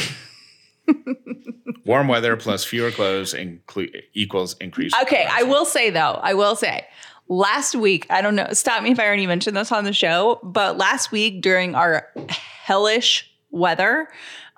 Warm 1.84 2.08
weather 2.08 2.36
plus 2.36 2.64
fewer 2.64 2.90
clothes 2.90 3.34
inclu- 3.34 4.02
equals 4.14 4.56
increased. 4.60 4.96
Okay, 5.02 5.26
I 5.30 5.42
will 5.42 5.66
say 5.66 5.90
though, 5.90 6.18
I 6.22 6.34
will 6.34 6.56
say, 6.56 6.86
last 7.28 7.74
week, 7.74 8.06
I 8.10 8.22
don't 8.22 8.34
know, 8.34 8.48
stop 8.52 8.82
me 8.82 8.92
if 8.92 8.98
I 8.98 9.06
already 9.06 9.26
mentioned 9.26 9.56
this 9.56 9.70
on 9.72 9.84
the 9.84 9.92
show, 9.92 10.40
but 10.42 10.78
last 10.78 11.12
week 11.12 11.42
during 11.42 11.74
our 11.74 12.08
hellish 12.28 13.30
weather, 13.50 14.08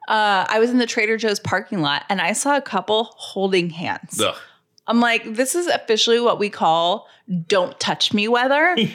uh, 0.08 0.46
I 0.48 0.58
was 0.60 0.70
in 0.70 0.78
the 0.78 0.86
Trader 0.86 1.16
Joe's 1.16 1.40
parking 1.40 1.80
lot 1.80 2.04
and 2.08 2.20
I 2.20 2.32
saw 2.32 2.56
a 2.56 2.62
couple 2.62 3.10
holding 3.16 3.70
hands. 3.70 4.20
Ugh. 4.20 4.36
I'm 4.88 5.00
like, 5.00 5.34
this 5.34 5.54
is 5.54 5.66
officially 5.66 6.20
what 6.20 6.38
we 6.38 6.50
call 6.50 7.08
don't 7.48 7.78
touch 7.80 8.12
me 8.12 8.28
weather. 8.28 8.76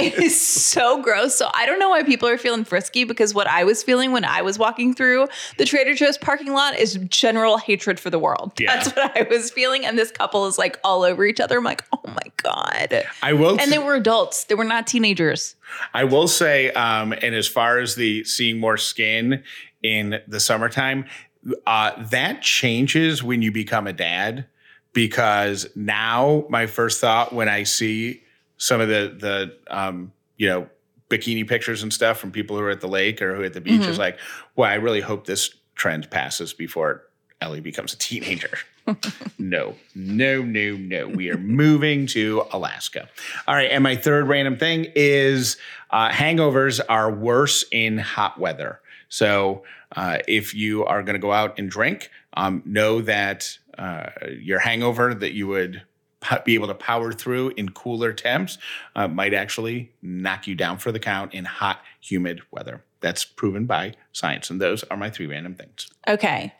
It 0.00 0.14
is 0.14 0.40
so 0.40 1.02
gross. 1.02 1.36
So 1.36 1.50
I 1.52 1.66
don't 1.66 1.78
know 1.78 1.90
why 1.90 2.02
people 2.02 2.28
are 2.28 2.38
feeling 2.38 2.64
frisky 2.64 3.04
because 3.04 3.34
what 3.34 3.46
I 3.46 3.64
was 3.64 3.82
feeling 3.82 4.12
when 4.12 4.24
I 4.24 4.42
was 4.42 4.58
walking 4.58 4.94
through 4.94 5.28
the 5.58 5.64
Trader 5.64 5.94
Joe's 5.94 6.16
parking 6.16 6.52
lot 6.52 6.78
is 6.78 6.94
general 7.08 7.58
hatred 7.58 8.00
for 8.00 8.08
the 8.08 8.18
world. 8.18 8.52
Yeah. 8.58 8.76
That's 8.76 8.94
what 8.94 9.16
I 9.16 9.26
was 9.28 9.50
feeling. 9.50 9.84
And 9.84 9.98
this 9.98 10.10
couple 10.10 10.46
is 10.46 10.56
like 10.56 10.78
all 10.84 11.02
over 11.02 11.24
each 11.24 11.40
other. 11.40 11.58
I'm 11.58 11.64
like, 11.64 11.84
oh 11.92 12.00
my 12.06 12.22
God. 12.38 13.04
I 13.22 13.32
will 13.32 13.60
And 13.60 13.70
they 13.70 13.78
were 13.78 13.94
adults, 13.94 14.44
they 14.44 14.54
were 14.54 14.64
not 14.64 14.86
teenagers. 14.86 15.56
I 15.92 16.04
will 16.04 16.28
say, 16.28 16.70
um, 16.72 17.12
and 17.12 17.34
as 17.34 17.48
far 17.48 17.78
as 17.78 17.96
the 17.96 18.24
seeing 18.24 18.58
more 18.58 18.76
skin 18.76 19.42
in 19.82 20.20
the 20.26 20.40
summertime, 20.40 21.06
uh, 21.66 22.02
that 22.10 22.42
changes 22.42 23.22
when 23.22 23.42
you 23.42 23.52
become 23.52 23.86
a 23.86 23.92
dad. 23.92 24.46
Because 24.92 25.68
now 25.76 26.44
my 26.48 26.66
first 26.66 27.00
thought 27.00 27.32
when 27.32 27.48
I 27.48 27.62
see 27.62 28.22
some 28.56 28.80
of 28.80 28.88
the 28.88 29.14
the 29.18 29.74
um, 29.74 30.12
you 30.36 30.48
know 30.48 30.68
bikini 31.10 31.46
pictures 31.46 31.82
and 31.82 31.92
stuff 31.92 32.18
from 32.18 32.30
people 32.30 32.56
who 32.56 32.62
are 32.62 32.70
at 32.70 32.80
the 32.80 32.88
lake 32.88 33.20
or 33.20 33.34
who 33.34 33.42
are 33.42 33.46
at 33.46 33.52
the 33.52 33.60
beach 33.60 33.84
is 33.84 33.98
like, 33.98 34.18
well, 34.54 34.70
I 34.70 34.74
really 34.74 35.00
hope 35.00 35.26
this 35.26 35.52
trend 35.74 36.08
passes 36.08 36.52
before 36.52 37.02
Ellie 37.40 37.60
becomes 37.60 37.92
a 37.92 37.98
teenager. 37.98 38.56
no, 39.38 39.74
no, 39.94 40.42
no, 40.42 40.76
no. 40.76 41.08
We 41.08 41.30
are 41.30 41.38
moving 41.38 42.06
to 42.08 42.44
Alaska. 42.52 43.08
All 43.46 43.54
right. 43.54 43.70
And 43.70 43.82
my 43.82 43.96
third 43.96 44.28
random 44.28 44.56
thing 44.56 44.86
is 44.94 45.56
uh, 45.90 46.10
hangovers 46.10 46.80
are 46.88 47.10
worse 47.10 47.64
in 47.72 47.98
hot 47.98 48.38
weather. 48.38 48.80
So 49.08 49.64
uh, 49.96 50.18
if 50.28 50.54
you 50.54 50.84
are 50.84 51.02
going 51.02 51.14
to 51.14 51.20
go 51.20 51.32
out 51.32 51.58
and 51.58 51.68
drink, 51.68 52.10
um, 52.34 52.62
know 52.64 53.00
that 53.02 53.58
uh, 53.78 54.10
your 54.38 54.58
hangover 54.58 55.14
that 55.14 55.32
you 55.32 55.46
would 55.46 55.82
be 56.44 56.54
able 56.54 56.66
to 56.66 56.74
power 56.74 57.12
through 57.12 57.50
in 57.56 57.70
cooler 57.70 58.12
temps 58.12 58.58
uh, 58.94 59.08
might 59.08 59.34
actually 59.34 59.92
knock 60.02 60.46
you 60.46 60.54
down 60.54 60.78
for 60.78 60.92
the 60.92 60.98
count 60.98 61.32
in 61.32 61.44
hot, 61.44 61.80
humid 62.00 62.42
weather. 62.50 62.84
That's 63.00 63.24
proven 63.24 63.64
by 63.66 63.94
science. 64.12 64.50
And 64.50 64.60
those 64.60 64.84
are 64.84 64.96
my 64.96 65.08
three 65.10 65.26
random 65.26 65.54
things. 65.54 65.88
Okay. 66.06 66.52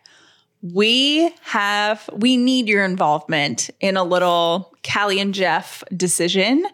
We 0.63 1.35
have, 1.43 2.09
we 2.13 2.37
need 2.37 2.69
your 2.69 2.85
involvement 2.85 3.71
in 3.81 3.97
a 3.97 4.05
little 4.05 4.75
Callie 4.83 5.21
and 5.21 5.33
Jeff 5.33 5.83
decision. 5.95 6.67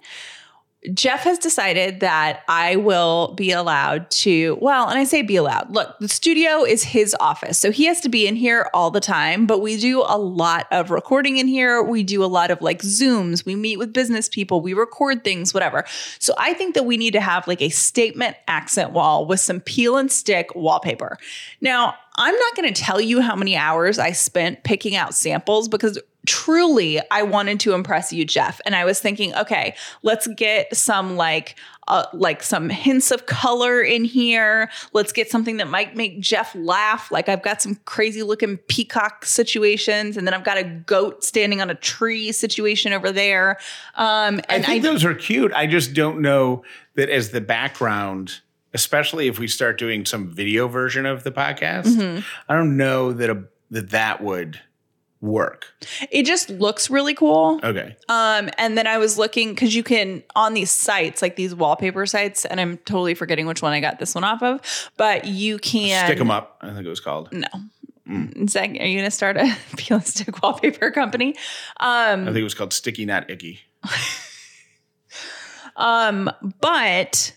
Jeff 0.94 1.25
has 1.25 1.38
decided 1.38 2.01
that 2.01 2.42
I 2.49 2.77
will 2.77 3.35
be 3.35 3.51
allowed 3.51 4.11
to, 4.11 4.57
well, 4.61 4.88
and 4.88 4.99
I 4.99 5.05
say 5.05 5.22
be 5.22 5.37
allowed. 5.37 5.70
Look, 5.70 5.99
the 5.99 6.09
studio 6.09 6.64
is 6.64 6.85
his 6.85 7.14
office. 7.18 7.59
So 7.59 7.70
he 7.70 7.87
has 7.87 8.01
to 8.03 8.09
be 8.09 8.27
in 8.27 8.37
here 8.37 8.70
all 8.72 8.90
the 8.90 9.01
time, 9.01 9.46
but 9.46 9.61
we 9.61 9.77
do 9.79 10.03
a 10.07 10.18
lot 10.18 10.66
of 10.70 10.90
recording 10.90 11.38
in 11.38 11.49
here. 11.49 11.83
We 11.83 12.03
do 12.03 12.22
a 12.22 12.27
lot 12.27 12.51
of 12.51 12.62
like 12.62 12.83
Zooms. 12.83 13.44
We 13.44 13.57
meet 13.57 13.79
with 13.79 13.92
business 13.92 14.29
people. 14.29 14.61
We 14.61 14.75
record 14.75 15.25
things, 15.25 15.53
whatever. 15.53 15.85
So 16.18 16.35
I 16.38 16.55
think 16.55 16.75
that 16.75 16.85
we 16.85 16.96
need 16.96 17.12
to 17.12 17.20
have 17.20 17.49
like 17.49 17.62
a 17.62 17.68
statement 17.68 18.37
accent 18.46 18.92
wall 18.92 19.27
with 19.27 19.40
some 19.40 19.61
peel 19.61 19.96
and 19.96 20.11
stick 20.11 20.55
wallpaper. 20.55 21.18
Now, 21.61 21.94
I'm 22.16 22.35
not 22.35 22.57
going 22.57 22.72
to 22.72 22.83
tell 22.83 23.00
you 23.00 23.20
how 23.20 23.37
many 23.37 23.57
hours 23.57 23.98
I 23.98 24.12
spent 24.12 24.64
picking 24.64 24.96
out 24.96 25.14
samples 25.14 25.68
because 25.68 25.98
truly 26.26 27.00
I 27.11 27.22
wanted 27.22 27.61
to 27.61 27.72
impress 27.72 28.12
you, 28.12 28.24
Jeff. 28.24 28.61
And 28.66 28.74
I 28.74 28.85
was 28.85 29.00
thinking, 29.00 29.35
okay, 29.35 29.74
let's 30.02 30.26
get 30.26 30.76
some 30.76 31.16
like 31.16 31.57
uh, 31.88 32.05
like 32.12 32.42
some 32.42 32.68
hints 32.68 33.12
of 33.12 33.26
color 33.26 33.81
in 33.81 34.05
here. 34.05 34.68
Let's 34.92 35.12
get 35.12 35.31
something 35.31 35.59
that 35.59 35.68
might 35.68 35.94
make 35.94 36.20
Jeff 36.20 36.52
laugh. 36.57 37.12
Like 37.12 37.29
I've 37.29 37.42
got 37.42 37.62
some 37.62 37.76
crazy 37.85 38.24
looking 38.24 38.57
peacock 38.57 39.24
situations, 39.24 40.16
and 40.16 40.26
then 40.26 40.35
I've 40.35 40.44
got 40.44 40.59
a 40.59 40.64
goat 40.64 41.22
standing 41.22 41.61
on 41.61 41.70
a 41.70 41.76
tree 41.76 42.33
situation 42.33 42.92
over 42.92 43.12
there. 43.12 43.59
Um, 43.95 44.41
I 44.49 44.57
and 44.57 44.66
think 44.66 44.82
those 44.82 45.05
are 45.05 45.14
cute. 45.14 45.53
I 45.53 45.66
just 45.66 45.95
don't 45.95 46.20
know 46.20 46.64
that 46.97 47.09
as 47.09 47.30
the 47.30 47.41
background, 47.41 48.41
especially 48.77 49.27
if 49.27 49.39
we 49.39 49.49
start 49.49 49.79
doing 49.79 50.05
some 50.05 50.29
video 50.29 50.68
version 50.68 51.07
of 51.07 51.24
the 51.24 51.33
podcast, 51.33 51.87
Mm-hmm. 51.87 52.20
I 52.49 52.55
don't 52.55 52.77
know 52.77 53.12
that 53.14 53.31
a, 53.31 53.45
that 53.70 53.91
that 53.91 54.22
would 54.22 54.61
work? 55.22 55.66
It 56.11 56.24
just 56.24 56.51
looks 56.51 56.91
really 56.91 57.14
cool. 57.14 57.59
Okay. 57.64 57.97
Um, 58.09 58.51
and 58.59 58.77
then 58.77 58.87
I 58.87 58.99
was 58.99 59.16
looking 59.16 59.55
because 59.55 59.74
you 59.74 59.83
can 59.83 60.22
on 60.35 60.53
these 60.53 60.70
sites, 60.70 61.22
like 61.22 61.37
these 61.37 61.55
wallpaper 61.55 62.05
sites, 62.05 62.45
and 62.45 62.61
I'm 62.61 62.77
totally 62.79 63.14
forgetting 63.14 63.47
which 63.47 63.62
one 63.62 63.72
I 63.72 63.81
got 63.81 63.99
this 63.99 64.14
one 64.14 64.24
off 64.24 64.43
of, 64.43 64.61
but 64.99 65.24
you 65.24 65.59
can 65.59 66.05
Stick 66.05 66.18
them 66.18 66.31
up. 66.31 66.59
I 66.61 66.68
think 66.74 66.85
it 66.85 66.89
was 66.89 67.01
called. 67.01 67.33
No. 67.33 67.49
Is 68.09 68.53
that, 68.53 68.68
are 68.68 68.87
you 68.87 68.99
gonna 68.99 69.11
start 69.11 69.37
a 69.39 69.57
peel 69.77 69.97
and 69.97 70.07
stick 70.07 70.43
wallpaper 70.43 70.91
company? 70.91 71.35
Um, 71.81 72.22
I 72.22 72.27
think 72.27 72.37
it 72.37 72.45
was 72.45 72.55
called 72.55 72.72
Sticky 72.72 73.07
Not 73.07 73.31
Icky. 73.31 73.61
Um, 75.77 76.31
but 76.61 77.36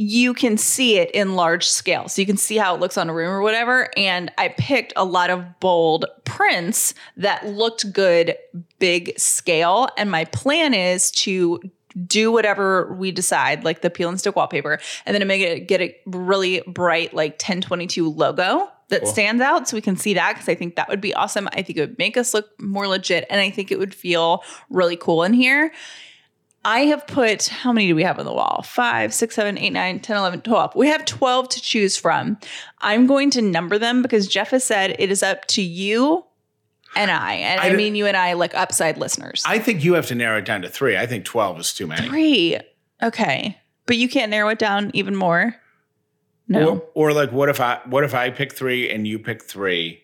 you 0.00 0.32
can 0.32 0.56
see 0.56 0.96
it 0.96 1.10
in 1.10 1.34
large 1.34 1.68
scale. 1.68 2.08
So 2.08 2.22
you 2.22 2.26
can 2.26 2.36
see 2.36 2.56
how 2.56 2.72
it 2.74 2.80
looks 2.80 2.96
on 2.96 3.10
a 3.10 3.14
room 3.14 3.30
or 3.30 3.42
whatever. 3.42 3.90
And 3.96 4.30
I 4.38 4.48
picked 4.50 4.92
a 4.94 5.04
lot 5.04 5.28
of 5.28 5.44
bold 5.58 6.06
prints 6.24 6.94
that 7.16 7.44
looked 7.46 7.92
good, 7.92 8.36
big 8.78 9.18
scale. 9.18 9.88
And 9.98 10.08
my 10.08 10.24
plan 10.26 10.72
is 10.72 11.10
to 11.12 11.60
do 12.06 12.30
whatever 12.30 12.94
we 12.94 13.10
decide, 13.10 13.64
like 13.64 13.80
the 13.82 13.90
peel 13.90 14.08
and 14.08 14.20
stick 14.20 14.36
wallpaper, 14.36 14.78
and 15.04 15.14
then 15.14 15.20
to 15.20 15.26
make 15.26 15.42
it 15.42 15.66
get 15.66 15.80
a 15.80 15.96
really 16.06 16.62
bright, 16.68 17.12
like 17.12 17.32
1022 17.32 18.08
logo 18.08 18.70
that 18.90 19.02
Cool. 19.02 19.10
stands 19.10 19.42
out 19.42 19.68
so 19.68 19.76
we 19.76 19.80
can 19.80 19.96
see 19.96 20.14
that 20.14 20.34
because 20.34 20.48
I 20.48 20.54
think 20.54 20.76
that 20.76 20.88
would 20.88 21.00
be 21.00 21.12
awesome. 21.12 21.48
I 21.52 21.62
think 21.62 21.76
it 21.76 21.80
would 21.80 21.98
make 21.98 22.16
us 22.16 22.32
look 22.32 22.48
more 22.60 22.86
legit 22.86 23.26
and 23.28 23.40
I 23.40 23.50
think 23.50 23.72
it 23.72 23.80
would 23.80 23.94
feel 23.94 24.44
really 24.70 24.96
cool 24.96 25.24
in 25.24 25.32
here. 25.32 25.72
I 26.64 26.80
have 26.80 27.06
put, 27.06 27.46
how 27.46 27.72
many 27.72 27.86
do 27.86 27.94
we 27.94 28.02
have 28.02 28.18
on 28.18 28.24
the 28.24 28.32
wall? 28.32 28.62
Five, 28.62 29.14
six, 29.14 29.34
seven, 29.34 29.56
eight, 29.58 29.72
nine, 29.72 30.00
10, 30.00 30.16
11, 30.16 30.40
12. 30.42 30.74
We 30.74 30.88
have 30.88 31.04
12 31.04 31.48
to 31.50 31.62
choose 31.62 31.96
from. 31.96 32.38
I'm 32.80 33.06
going 33.06 33.30
to 33.30 33.42
number 33.42 33.78
them 33.78 34.02
because 34.02 34.26
Jeff 34.26 34.50
has 34.50 34.64
said 34.64 34.96
it 34.98 35.10
is 35.10 35.22
up 35.22 35.46
to 35.46 35.62
you 35.62 36.24
and 36.96 37.10
I. 37.10 37.34
And 37.34 37.60
I 37.60 37.68
I, 37.68 37.76
mean 37.76 37.94
you 37.94 38.06
and 38.06 38.16
I, 38.16 38.32
like 38.32 38.54
upside 38.54 38.98
listeners. 38.98 39.42
I 39.46 39.58
think 39.58 39.84
you 39.84 39.94
have 39.94 40.06
to 40.06 40.14
narrow 40.14 40.38
it 40.38 40.44
down 40.44 40.62
to 40.62 40.68
three. 40.68 40.96
I 40.96 41.06
think 41.06 41.24
12 41.24 41.60
is 41.60 41.74
too 41.74 41.86
many. 41.86 42.08
Three. 42.08 42.58
Okay. 43.02 43.58
But 43.86 43.96
you 43.96 44.08
can't 44.08 44.30
narrow 44.30 44.48
it 44.50 44.58
down 44.58 44.90
even 44.94 45.14
more? 45.14 45.54
No. 46.48 46.78
Or, 46.94 47.10
or 47.10 47.12
like, 47.12 47.30
what 47.30 47.48
if 47.48 47.60
I 47.60 47.80
what 47.86 48.04
if 48.04 48.14
I 48.14 48.30
pick 48.30 48.52
three 48.52 48.90
and 48.90 49.06
you 49.06 49.18
pick 49.18 49.44
three, 49.44 50.02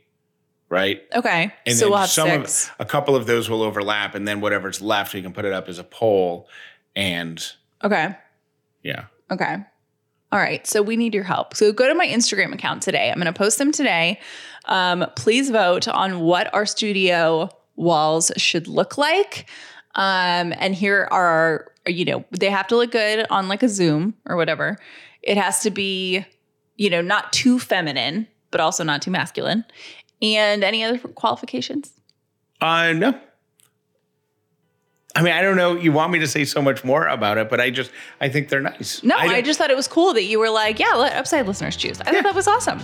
right? 0.74 1.02
okay. 1.14 1.52
And 1.66 1.76
so 1.76 1.86
then 1.86 1.90
we'll 1.90 2.00
have 2.00 2.10
some 2.10 2.28
six. 2.28 2.68
of 2.68 2.74
a 2.80 2.84
couple 2.84 3.16
of 3.16 3.26
those 3.26 3.48
will 3.48 3.62
overlap, 3.62 4.14
and 4.14 4.28
then 4.28 4.40
whatever's 4.40 4.80
left, 4.80 5.14
you 5.14 5.22
can 5.22 5.32
put 5.32 5.44
it 5.44 5.52
up 5.52 5.68
as 5.68 5.78
a 5.78 5.84
poll. 5.84 6.48
And 6.96 7.44
okay. 7.82 8.16
yeah, 8.82 9.06
Okay. 9.30 9.56
All 10.32 10.38
right. 10.38 10.66
So 10.66 10.82
we 10.82 10.96
need 10.96 11.14
your 11.14 11.24
help. 11.24 11.54
So 11.54 11.72
go 11.72 11.88
to 11.88 11.94
my 11.94 12.06
Instagram 12.06 12.52
account 12.52 12.82
today. 12.82 13.10
I'm 13.10 13.16
going 13.16 13.26
to 13.26 13.32
post 13.32 13.58
them 13.58 13.72
today. 13.72 14.20
Um, 14.66 15.06
please 15.16 15.50
vote 15.50 15.86
on 15.88 16.20
what 16.20 16.52
our 16.52 16.66
studio 16.66 17.50
walls 17.76 18.32
should 18.36 18.66
look 18.66 18.98
like. 18.98 19.48
Um, 19.94 20.52
and 20.58 20.74
here 20.74 21.08
are 21.10 21.26
our, 21.26 21.72
you 21.86 22.04
know, 22.04 22.24
they 22.32 22.50
have 22.50 22.66
to 22.68 22.76
look 22.76 22.90
good 22.90 23.26
on 23.30 23.48
like 23.48 23.62
a 23.62 23.68
Zoom 23.68 24.14
or 24.26 24.36
whatever. 24.36 24.78
It 25.22 25.36
has 25.36 25.60
to 25.60 25.70
be, 25.70 26.24
you 26.76 26.90
know, 26.90 27.00
not 27.00 27.32
too 27.32 27.58
feminine, 27.58 28.26
but 28.50 28.60
also 28.60 28.82
not 28.82 29.02
too 29.02 29.10
masculine. 29.10 29.64
And 30.22 30.64
any 30.64 30.82
other 30.84 30.98
qualifications? 30.98 31.92
uh, 32.60 32.92
no. 32.92 33.18
I 35.16 35.22
mean, 35.22 35.32
I 35.32 35.42
don't 35.42 35.56
know. 35.56 35.76
You 35.76 35.92
want 35.92 36.10
me 36.12 36.18
to 36.18 36.26
say 36.26 36.44
so 36.44 36.60
much 36.60 36.82
more 36.82 37.06
about 37.06 37.38
it, 37.38 37.48
but 37.48 37.60
I 37.60 37.70
just 37.70 37.92
I 38.20 38.28
think 38.28 38.48
they're 38.48 38.60
nice. 38.60 39.00
No, 39.04 39.14
I, 39.16 39.28
don't- 39.28 39.44
just 39.44 39.58
thought 39.60 39.70
it 39.70 39.76
was 39.76 39.86
cool 39.86 40.12
that 40.14 40.24
you 40.24 40.40
were 40.40 40.50
like, 40.50 40.80
yeah, 40.80 40.92
let 40.94 41.12
upside 41.14 41.46
listeners 41.46 41.76
choose. 41.76 42.00
I 42.00 42.06
Yeah. 42.06 42.14
thought 42.14 42.24
that 42.24 42.34
was 42.34 42.48
awesome. 42.48 42.80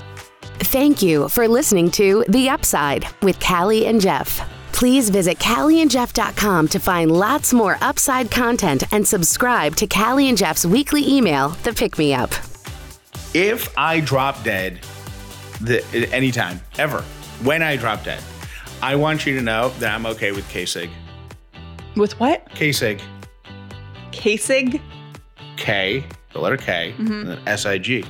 Thank 0.61 1.03
you 1.03 1.29
for 1.29 1.49
listening 1.49 1.91
to 1.93 2.25
The 2.29 2.49
Upside 2.49 3.07
with 3.23 3.41
Callie 3.41 3.87
and 3.87 4.01
Jeff. 4.01 4.49
Please 4.73 5.11
visit 5.11 5.39
CallieandJeff.com 5.41 6.69
to 6.69 6.79
find 6.79 7.11
lots 7.11 7.53
more 7.53 7.77
upside 7.81 8.31
content 8.31 8.85
and 8.93 9.07
subscribe 9.07 9.75
to 9.77 9.87
Callie 9.89 10.29
and 10.29 10.39
Jeff's 10.39 10.65
weekly 10.65 11.07
email, 11.11 11.49
The 11.65 11.73
Pick 11.73 11.99
Me 11.99 12.15
Up. 12.15 12.31
if 13.35 13.77
I 13.77 13.99
drop 14.01 14.43
dead, 14.45 14.81
the, 15.61 15.79
at 15.95 16.13
any 16.13 16.31
time 16.31 16.61
ever, 16.79 17.05
when 17.43 17.63
I 17.63 17.77
drop 17.77 18.05
dead, 18.05 18.23
I 18.83 18.97
want 18.97 19.27
you 19.27 19.35
to 19.37 19.43
know 19.43 19.71
that 19.79 19.95
I'm 19.95 20.07
okay 20.07 20.33
with 20.33 20.49
K-Sig. 20.49 20.91
With 21.97 22.19
what? 22.21 22.49
K-Sig, 22.55 23.01
Kasig? 24.13 24.81
K, 25.57 26.05
the 26.33 26.41
letter 26.41 26.57
K, 26.57 26.95
Mm-hmm. 26.99 27.13
and 27.13 27.29
then 27.29 27.39
S-I-G. 27.49 28.05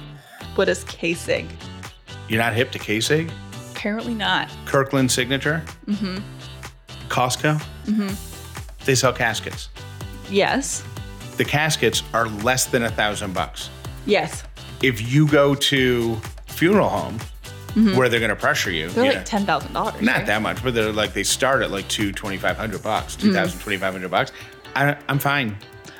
What 0.55 0.69
is 0.69 0.85
Kasig? 0.85 1.49
You're 2.29 2.41
not 2.43 2.55
hip 2.55 2.71
to 2.73 2.79
K-Sig? 2.79 3.31
Apparently 3.73 4.15
not. 4.15 4.49
Kirkland 4.67 5.11
Signature? 5.11 5.63
Mm-hmm. 5.87 6.19
Costco? 7.09 7.61
Mm-hmm. 7.87 8.85
They 8.85 8.95
sell 8.95 9.13
caskets. 9.13 9.69
Yes. 10.31 10.85
The 11.37 11.45
caskets 11.45 12.03
are 12.15 12.29
less 12.29 12.67
than 12.67 12.85
a 12.85 12.91
thousand 12.91 13.33
bucks. 13.35 13.71
Yes. 14.07 14.45
If 14.83 15.11
you 15.13 15.27
go 15.27 15.55
to 15.55 16.17
funeral 16.47 16.89
home 16.89 17.19
where 17.75 18.09
they're 18.09 18.21
going 18.21 18.31
to 18.31 18.37
pressure 18.37 18.71
you, 18.71 18.87
Mm-hmm. 18.87 18.95
They're 18.95 19.05
you 19.05 19.11
like 19.13 19.19
know, 19.21 19.25
ten 19.25 19.47
thousand 19.47 19.73
dollars. 19.73 20.01
not 20.03 20.27
that 20.27 20.43
much, 20.43 20.63
but 20.63 20.75
they're 20.75 20.93
like 20.93 21.13
they 21.13 21.23
start 21.25 21.63
at 21.63 21.71
like 21.71 21.89
two 21.89 22.13
twenty 22.13 22.37
five 22.37 22.57
hundred 22.57 22.83
bucks, 22.83 23.17
two 23.17 23.33
thousand 23.33 23.61
twenty 23.61 23.79
five 23.79 23.93
hundred 23.93 24.11
bucks. 24.11 24.33
I, 24.77 24.97
I'm 25.09 25.19
fine. 25.19 25.57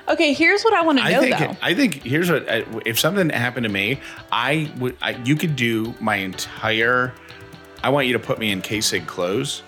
Okay, 0.09 0.33
here's 0.33 0.63
what 0.65 0.75
I 0.75 0.83
want 0.83 0.99
to 0.99 1.05
I 1.05 1.13
know 1.13 1.21
think 1.21 1.39
though. 1.39 1.57
I 1.63 1.73
think 1.75 2.03
here's 2.03 2.31
what 2.31 2.49
I, 2.51 2.65
if 2.85 2.99
something 2.99 3.31
happened 3.31 3.65
to 3.65 3.71
me, 3.71 4.01
I 4.33 4.73
would 4.79 4.97
I, 5.01 5.11
you 5.25 5.37
could 5.37 5.55
do 5.57 5.95
my 6.01 6.17
entire. 6.17 7.13
I 7.83 7.91
want 7.91 8.07
you 8.09 8.13
to 8.15 8.19
put 8.19 8.39
me 8.39 8.51
in 8.51 8.61
K-Sig 8.61 9.07
clothes. 9.07 9.63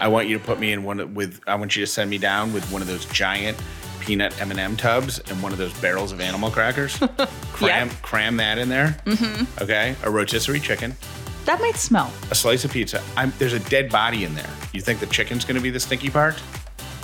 I 0.00 0.08
want 0.08 0.26
you 0.28 0.38
to 0.38 0.44
put 0.44 0.58
me 0.58 0.72
in 0.72 0.82
one 0.82 1.14
with. 1.14 1.40
I 1.46 1.54
want 1.56 1.76
you 1.76 1.84
to 1.84 1.86
send 1.90 2.08
me 2.10 2.18
down 2.18 2.52
with 2.54 2.64
one 2.72 2.80
of 2.82 2.88
those 2.88 3.04
giant 3.06 3.56
peanut 4.00 4.38
M&M 4.40 4.76
tubs 4.76 5.20
and 5.30 5.40
one 5.42 5.52
of 5.52 5.58
those 5.58 5.72
barrels 5.74 6.10
of 6.10 6.20
animal 6.20 6.50
crackers. 6.50 6.96
cram 7.52 7.88
Yep. 7.88 8.02
cram 8.02 8.36
that 8.38 8.58
in 8.58 8.68
there. 8.68 8.96
Mm-hmm. 9.06 9.62
Okay, 9.62 9.94
a 10.02 10.10
rotisserie 10.10 10.58
chicken, 10.58 10.96
that 11.44 11.60
might 11.60 11.76
smell. 11.76 12.12
a 12.30 12.34
slice 12.34 12.64
of 12.64 12.72
pizza. 12.72 13.02
I'm, 13.16 13.32
there's 13.38 13.52
a 13.52 13.60
dead 13.60 13.90
body 13.90 14.24
in 14.24 14.34
there. 14.34 14.50
You 14.72 14.80
think 14.80 15.00
the 15.00 15.06
chicken's 15.06 15.44
going 15.44 15.56
to 15.56 15.62
be 15.62 15.70
the 15.70 15.80
stinky 15.80 16.10
part? 16.10 16.40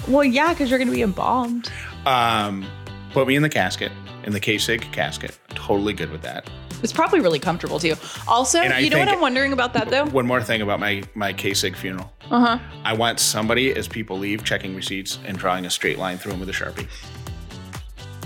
Well, 0.07 0.25
yeah, 0.25 0.53
because 0.55 0.71
you're 0.71 0.79
gonna 0.79 0.91
be 0.91 1.03
embalmed. 1.03 1.71
Um, 2.07 2.67
put 3.13 3.27
me 3.29 3.37
in 3.37 3.43
the 3.43 3.49
casket, 3.51 3.93
in 4.25 4.33
the 4.33 4.41
K-Sig 4.41 4.81
casket. 4.91 5.39
Totally 5.51 5.93
good 5.93 6.11
with 6.11 6.23
that. 6.23 6.49
It's 6.83 6.93
probably 6.95 7.21
really 7.21 7.39
comfortable 7.39 7.79
too. 7.79 7.95
Also, 8.27 8.61
And 8.61 8.73
I 8.73 8.79
you 8.79 8.89
know 8.89 8.99
what 9.01 9.09
I'm 9.09 9.21
wondering 9.21 9.53
about 9.53 9.75
that 9.75 9.91
though? 9.91 10.07
One 10.07 10.27
more 10.27 10.43
thing 10.43 10.63
about 10.63 10.81
my 10.81 11.03
my 11.15 11.35
K-Sig 11.35 11.77
funeral. 11.77 12.11
Uh 12.31 12.41
huh. 12.41 12.59
I 12.85 12.95
want 12.95 13.21
somebody 13.21 13.75
as 13.75 13.87
people 13.87 14.19
leave 14.19 14.45
checking 14.45 14.75
receipts 14.75 15.19
and 15.27 15.37
drawing 15.37 15.67
a 15.67 15.71
straight 15.71 15.99
line 15.99 16.17
through 16.17 16.33
them 16.33 16.41
with 16.41 16.49
a 16.49 16.53
sharpie. 16.53 16.87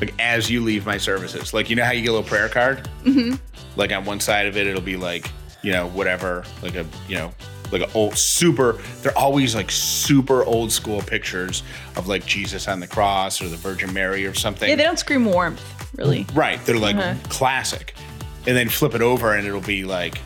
Like 0.01 0.15
as 0.21 0.51
you 0.51 0.61
leave 0.63 0.87
my 0.87 0.99
services, 0.99 1.53
like 1.55 1.69
you 1.71 1.75
know 1.77 1.85
how 1.85 1.93
you 1.93 2.03
get 2.03 2.11
a 2.11 2.13
little 2.13 2.29
prayer 2.29 2.49
card. 2.49 2.89
Mm-hmm. 3.05 3.37
Like 3.77 3.91
on 3.93 4.05
one 4.05 4.21
side 4.21 4.47
of 4.47 4.57
it, 4.57 4.67
it'll 4.69 4.81
be 4.83 4.97
like 4.97 5.31
you 5.63 5.73
know 5.73 5.89
whatever, 5.89 6.45
like 6.63 6.75
a 6.75 6.87
you 7.09 7.17
know 7.17 7.33
like 7.71 7.83
a 7.83 7.93
old 7.95 8.17
super. 8.19 8.79
They're 9.01 9.17
always 9.17 9.55
like 9.55 9.71
super 9.71 10.45
old 10.45 10.71
school 10.71 11.01
pictures 11.01 11.63
of 11.97 12.07
like 12.09 12.27
Jesus 12.27 12.69
on 12.69 12.81
the 12.81 12.87
cross 12.87 13.41
or 13.41 13.49
the 13.49 13.57
Virgin 13.57 13.93
Mary 13.95 14.27
or 14.27 14.35
something. 14.35 14.69
Yeah, 14.69 14.77
they 14.77 14.83
don't 14.85 14.99
scream 14.99 15.25
warmth, 15.25 15.63
really. 15.97 16.27
Right. 16.35 16.63
They're 16.67 16.77
like 16.79 16.97
Uh-huh. 16.97 17.15
classic. 17.31 17.95
And 18.47 18.57
then 18.57 18.69
flip 18.69 18.95
it 18.95 19.01
over 19.03 19.35
and 19.35 19.47
it'll 19.47 19.61
be 19.61 19.85
like 19.85 20.21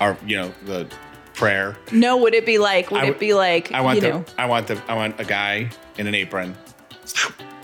our, 0.00 0.16
you 0.26 0.36
know, 0.36 0.52
the 0.64 0.88
prayer. 1.34 1.76
No, 1.92 2.16
would 2.16 2.34
it 2.34 2.46
be 2.46 2.58
like? 2.58 2.90
Would 2.90 3.04
it 3.04 3.20
be 3.20 3.34
like? 3.34 3.70
I 3.72 3.80
want 3.82 3.96
you 3.96 4.00
the 4.02 4.08
know, 4.08 4.24
I 4.38 4.46
want 4.46 4.66
the 4.66 4.82
I 4.88 4.94
want 4.94 5.20
a 5.20 5.24
guy 5.24 5.70
in 5.98 6.06
an 6.08 6.14
apron 6.14 6.56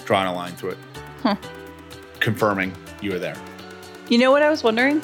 drawing 0.05 0.29
a 0.29 0.35
line 0.35 0.53
through 0.55 0.77
it. 1.25 1.39
Confirming 2.21 2.73
you 3.01 3.13
were 3.13 3.19
there. 3.19 3.37
You 4.09 4.19
know 4.19 4.31
what 4.31 4.43
I 4.43 4.51
was 4.51 4.63
wondering? 4.63 5.03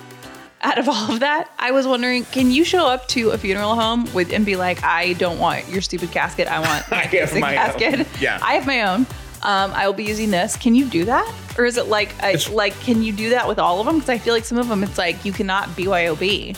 Out 0.62 0.78
of 0.78 0.88
all 0.88 1.12
of 1.12 1.20
that, 1.20 1.50
I 1.58 1.70
was 1.70 1.86
wondering, 1.86 2.24
can 2.26 2.50
you 2.50 2.64
show 2.64 2.86
up 2.86 3.06
to 3.08 3.30
a 3.30 3.38
funeral 3.38 3.74
home 3.74 4.12
with 4.14 4.32
and 4.32 4.44
be 4.44 4.56
like, 4.56 4.82
I 4.82 5.12
don't 5.14 5.38
want 5.38 5.68
your 5.68 5.80
stupid 5.82 6.10
casket. 6.10 6.48
I 6.48 6.58
want 6.60 6.84
I 6.92 6.96
my 6.96 7.02
have 7.02 7.10
basic 7.12 7.40
my 7.40 7.50
own. 7.56 7.78
casket. 7.78 8.06
Yeah. 8.20 8.38
I 8.42 8.54
have 8.54 8.66
my 8.66 8.80
own. 8.82 9.00
Um, 9.42 9.70
I 9.72 9.86
will 9.86 9.92
be 9.94 10.04
using 10.04 10.30
this. 10.30 10.56
Can 10.56 10.74
you 10.74 10.86
do 10.86 11.04
that? 11.04 11.32
Or 11.58 11.66
is 11.66 11.76
it 11.76 11.86
like, 11.88 12.10
I, 12.22 12.30
It's- 12.30 12.48
like, 12.50 12.78
can 12.80 13.02
you 13.02 13.12
do 13.12 13.30
that 13.30 13.46
with 13.46 13.58
all 13.58 13.80
of 13.80 13.86
them? 13.86 13.96
Because 13.96 14.08
I 14.08 14.18
feel 14.18 14.34
like 14.34 14.44
some 14.44 14.58
of 14.58 14.68
them, 14.68 14.82
it's 14.82 14.98
like 14.98 15.24
you 15.24 15.32
cannot 15.32 15.68
BYOB. 15.70 16.56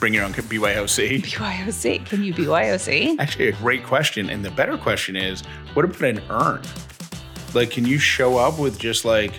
Bring 0.00 0.12
your 0.12 0.24
own 0.24 0.34
BYOC. 0.34 1.22
BYOC. 1.22 2.04
Can 2.10 2.22
you 2.22 2.34
BYOC? 2.34 3.18
Actually, 3.18 3.48
a 3.48 3.52
great 3.52 3.82
question. 3.82 4.28
And 4.28 4.44
the 4.44 4.50
better 4.50 4.76
question 4.76 5.16
is, 5.16 5.40
what 5.72 5.86
about 5.86 6.02
an 6.02 6.20
urn? 6.28 6.60
Like, 7.54 7.70
can 7.70 7.86
you 7.86 7.98
show 7.98 8.36
up 8.36 8.58
with 8.58 8.78
just 8.78 9.06
like 9.06 9.32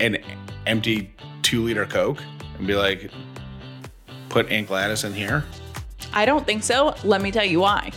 an 0.00 0.18
empty 0.66 1.14
two 1.40 1.62
liter 1.64 1.86
Coke 1.86 2.18
and 2.58 2.66
be 2.66 2.74
like, 2.74 3.10
put 4.28 4.48
Aunt 4.50 4.68
Gladys 4.68 5.04
in 5.04 5.12
here? 5.12 5.44
I 6.12 6.24
don't 6.26 6.46
think 6.46 6.62
so. 6.62 6.94
Let 7.04 7.22
me 7.22 7.30
tell 7.30 7.44
you 7.44 7.60
why. 7.60 7.92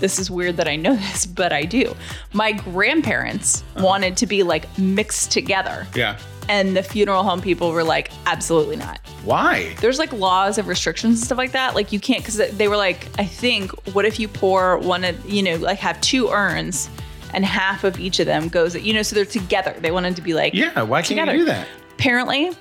This 0.00 0.18
is 0.18 0.30
weird 0.30 0.56
that 0.58 0.68
I 0.68 0.76
know 0.76 0.94
this, 1.08 1.26
but 1.26 1.52
I 1.52 1.64
do. 1.64 1.94
My 2.32 2.52
grandparents 2.52 3.62
uh-huh. 3.74 3.84
wanted 3.84 4.16
to 4.18 4.26
be 4.26 4.42
like 4.42 4.66
mixed 4.78 5.32
together. 5.32 5.86
Yeah. 5.94 6.18
And 6.48 6.74
the 6.74 6.82
funeral 6.82 7.24
home 7.24 7.42
people 7.42 7.72
were 7.72 7.84
like, 7.84 8.10
absolutely 8.24 8.76
not. 8.76 9.00
Why? 9.22 9.74
There's 9.80 9.98
like 9.98 10.12
laws 10.14 10.56
of 10.56 10.66
restrictions 10.66 11.18
and 11.18 11.24
stuff 11.26 11.36
like 11.36 11.52
that. 11.52 11.74
Like 11.74 11.92
you 11.92 12.00
can't 12.00 12.20
because 12.24 12.38
they 12.56 12.68
were 12.68 12.76
like, 12.78 13.06
I 13.18 13.24
think, 13.24 13.70
what 13.94 14.06
if 14.06 14.18
you 14.18 14.28
pour 14.28 14.78
one 14.78 15.04
of 15.04 15.30
you 15.30 15.42
know 15.42 15.56
like 15.56 15.78
have 15.80 16.00
two 16.00 16.28
urns 16.28 16.88
and 17.34 17.44
half 17.44 17.84
of 17.84 18.00
each 18.00 18.20
of 18.20 18.24
them 18.26 18.48
goes 18.48 18.74
you 18.74 18.94
know 18.94 19.02
so 19.02 19.14
they're 19.14 19.26
together. 19.26 19.74
They 19.78 19.90
wanted 19.90 20.16
to 20.16 20.22
be 20.22 20.32
like 20.32 20.54
Yeah, 20.54 20.80
why 20.82 21.02
can't 21.02 21.08
together. 21.08 21.32
you 21.32 21.38
do 21.40 21.44
that? 21.46 21.68
Apparently, 21.92 22.52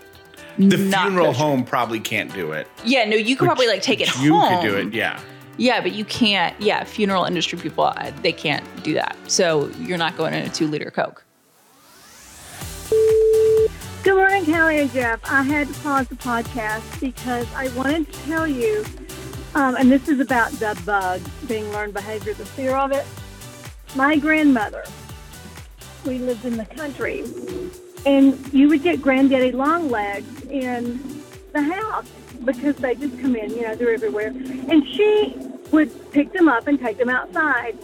The 0.57 0.77
not 0.77 1.07
funeral 1.07 1.27
kosher. 1.27 1.37
home 1.37 1.63
probably 1.63 1.99
can't 1.99 2.33
do 2.33 2.51
it. 2.51 2.67
Yeah, 2.83 3.05
no, 3.05 3.15
you 3.15 3.35
could 3.35 3.45
But 3.45 3.55
probably 3.55 3.67
like 3.67 3.81
take 3.81 4.01
it 4.01 4.07
You 4.19 4.33
home. 4.33 4.51
You 4.51 4.59
could 4.59 4.67
do 4.67 4.77
it, 4.87 4.93
yeah. 4.93 5.19
Yeah, 5.57 5.81
but 5.81 5.93
you 5.93 6.05
can't. 6.05 6.59
Yeah, 6.61 6.83
funeral 6.83 7.25
industry 7.25 7.57
people, 7.59 7.85
uh, 7.85 8.11
they 8.21 8.31
can't 8.31 8.63
do 8.83 8.93
that. 8.93 9.15
So 9.27 9.69
you're 9.79 9.97
not 9.97 10.17
going 10.17 10.33
in 10.33 10.43
a 10.43 10.49
two 10.49 10.67
liter 10.67 10.91
Coke. 10.91 11.23
Good 14.03 14.15
morning, 14.15 14.45
Callie 14.45 14.79
and 14.79 14.91
Jeff. 14.91 15.19
I 15.25 15.41
had 15.41 15.67
to 15.67 15.73
pause 15.81 16.07
the 16.07 16.15
podcast 16.15 16.99
because 17.01 17.45
I 17.53 17.67
wanted 17.75 18.11
to 18.11 18.19
tell 18.21 18.47
you, 18.47 18.85
um, 19.53 19.75
and 19.75 19.91
this 19.91 20.07
is 20.07 20.19
about 20.19 20.51
the 20.53 20.79
bug 20.85 21.21
being 21.47 21.69
learned 21.71 21.93
behavior, 21.93 22.33
the 22.33 22.45
fear 22.45 22.75
of 22.75 22.91
it. 22.91 23.05
My 23.95 24.15
grandmother, 24.17 24.83
we 26.05 26.19
lived 26.19 26.45
in 26.45 26.55
the 26.55 26.65
country, 26.65 27.23
and 28.07 28.53
you 28.53 28.69
would 28.69 28.83
get 28.83 29.01
granddaddy 29.01 29.51
long 29.51 29.89
legs 29.89 30.43
in 30.43 31.21
the 31.51 31.61
house 31.61 32.09
because 32.45 32.77
they 32.77 32.95
just 32.95 33.19
come 33.19 33.35
in, 33.35 33.49
you 33.49 33.63
know, 33.63 33.75
they're 33.75 33.93
everywhere. 33.93 34.27
And 34.27 34.87
she 34.95 35.35
would 35.71 35.91
pick 36.13 36.31
them 36.31 36.47
up 36.47 36.67
and 36.67 36.79
take 36.79 36.97
them 36.97 37.09
outside. 37.09 37.77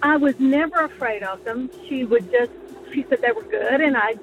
I 0.00 0.16
was 0.16 0.38
never 0.38 0.84
afraid 0.84 1.24
of 1.24 1.42
them. 1.42 1.70
She 1.88 2.04
would 2.04 2.30
just, 2.30 2.52
she 2.94 3.04
said 3.08 3.20
they 3.20 3.32
were 3.32 3.42
good, 3.42 3.80
and 3.80 3.96
I 3.96 4.14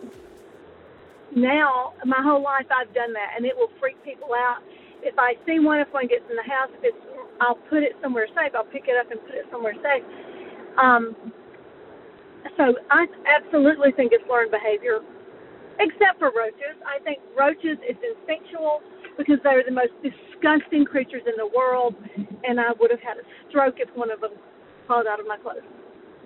now 1.36 1.94
my 2.06 2.22
whole 2.22 2.42
life 2.42 2.68
I've 2.72 2.94
done 2.94 3.12
that, 3.12 3.34
and 3.36 3.46
it 3.46 3.58
will 3.58 3.72
freak 3.78 4.02
people 4.06 4.34
out. 4.34 4.60
If 5.04 5.20
I 5.20 5.36
see 5.46 5.60
one, 5.60 5.82
if 5.82 5.92
one 5.92 6.08
gets 6.08 6.24
in 6.30 6.38
the 6.38 6.44
house, 6.44 6.70
if 6.78 6.84
it's, 6.96 6.98
I'll 7.42 7.56
put 7.56 7.84
it 7.84 7.98
somewhere 8.02 8.28
safe. 8.34 8.56
I'll 8.56 8.64
pick 8.64 8.88
it 8.88 8.96
up 8.96 9.12
and 9.12 9.20
put 9.20 9.36
it 9.36 9.46
somewhere 9.52 9.76
safe. 9.84 10.04
Um, 10.78 11.14
so 12.56 12.74
I 12.90 13.08
absolutely 13.28 13.92
think 13.92 14.14
it's 14.14 14.28
learned 14.30 14.52
behavior, 14.52 15.02
except 15.80 16.20
for 16.20 16.32
roaches. 16.36 16.76
I 16.86 17.02
think 17.04 17.20
roaches 17.38 17.78
is 17.88 17.98
instinctual 18.00 18.82
because 19.18 19.38
they're 19.44 19.64
the 19.64 19.72
most 19.72 19.94
disgusting 20.04 20.86
creatures 20.86 21.24
in 21.26 21.34
the 21.38 21.48
world, 21.56 21.96
and 22.44 22.60
I 22.60 22.72
would 22.80 22.92
have 22.92 23.02
had 23.02 23.18
a 23.18 23.26
stroke 23.50 23.76
if 23.78 23.90
one 23.96 24.12
of 24.12 24.20
them 24.22 24.32
crawled 24.88 25.08
out 25.08 25.20
of 25.20 25.28
my 25.28 25.38
clothes. 25.38 25.64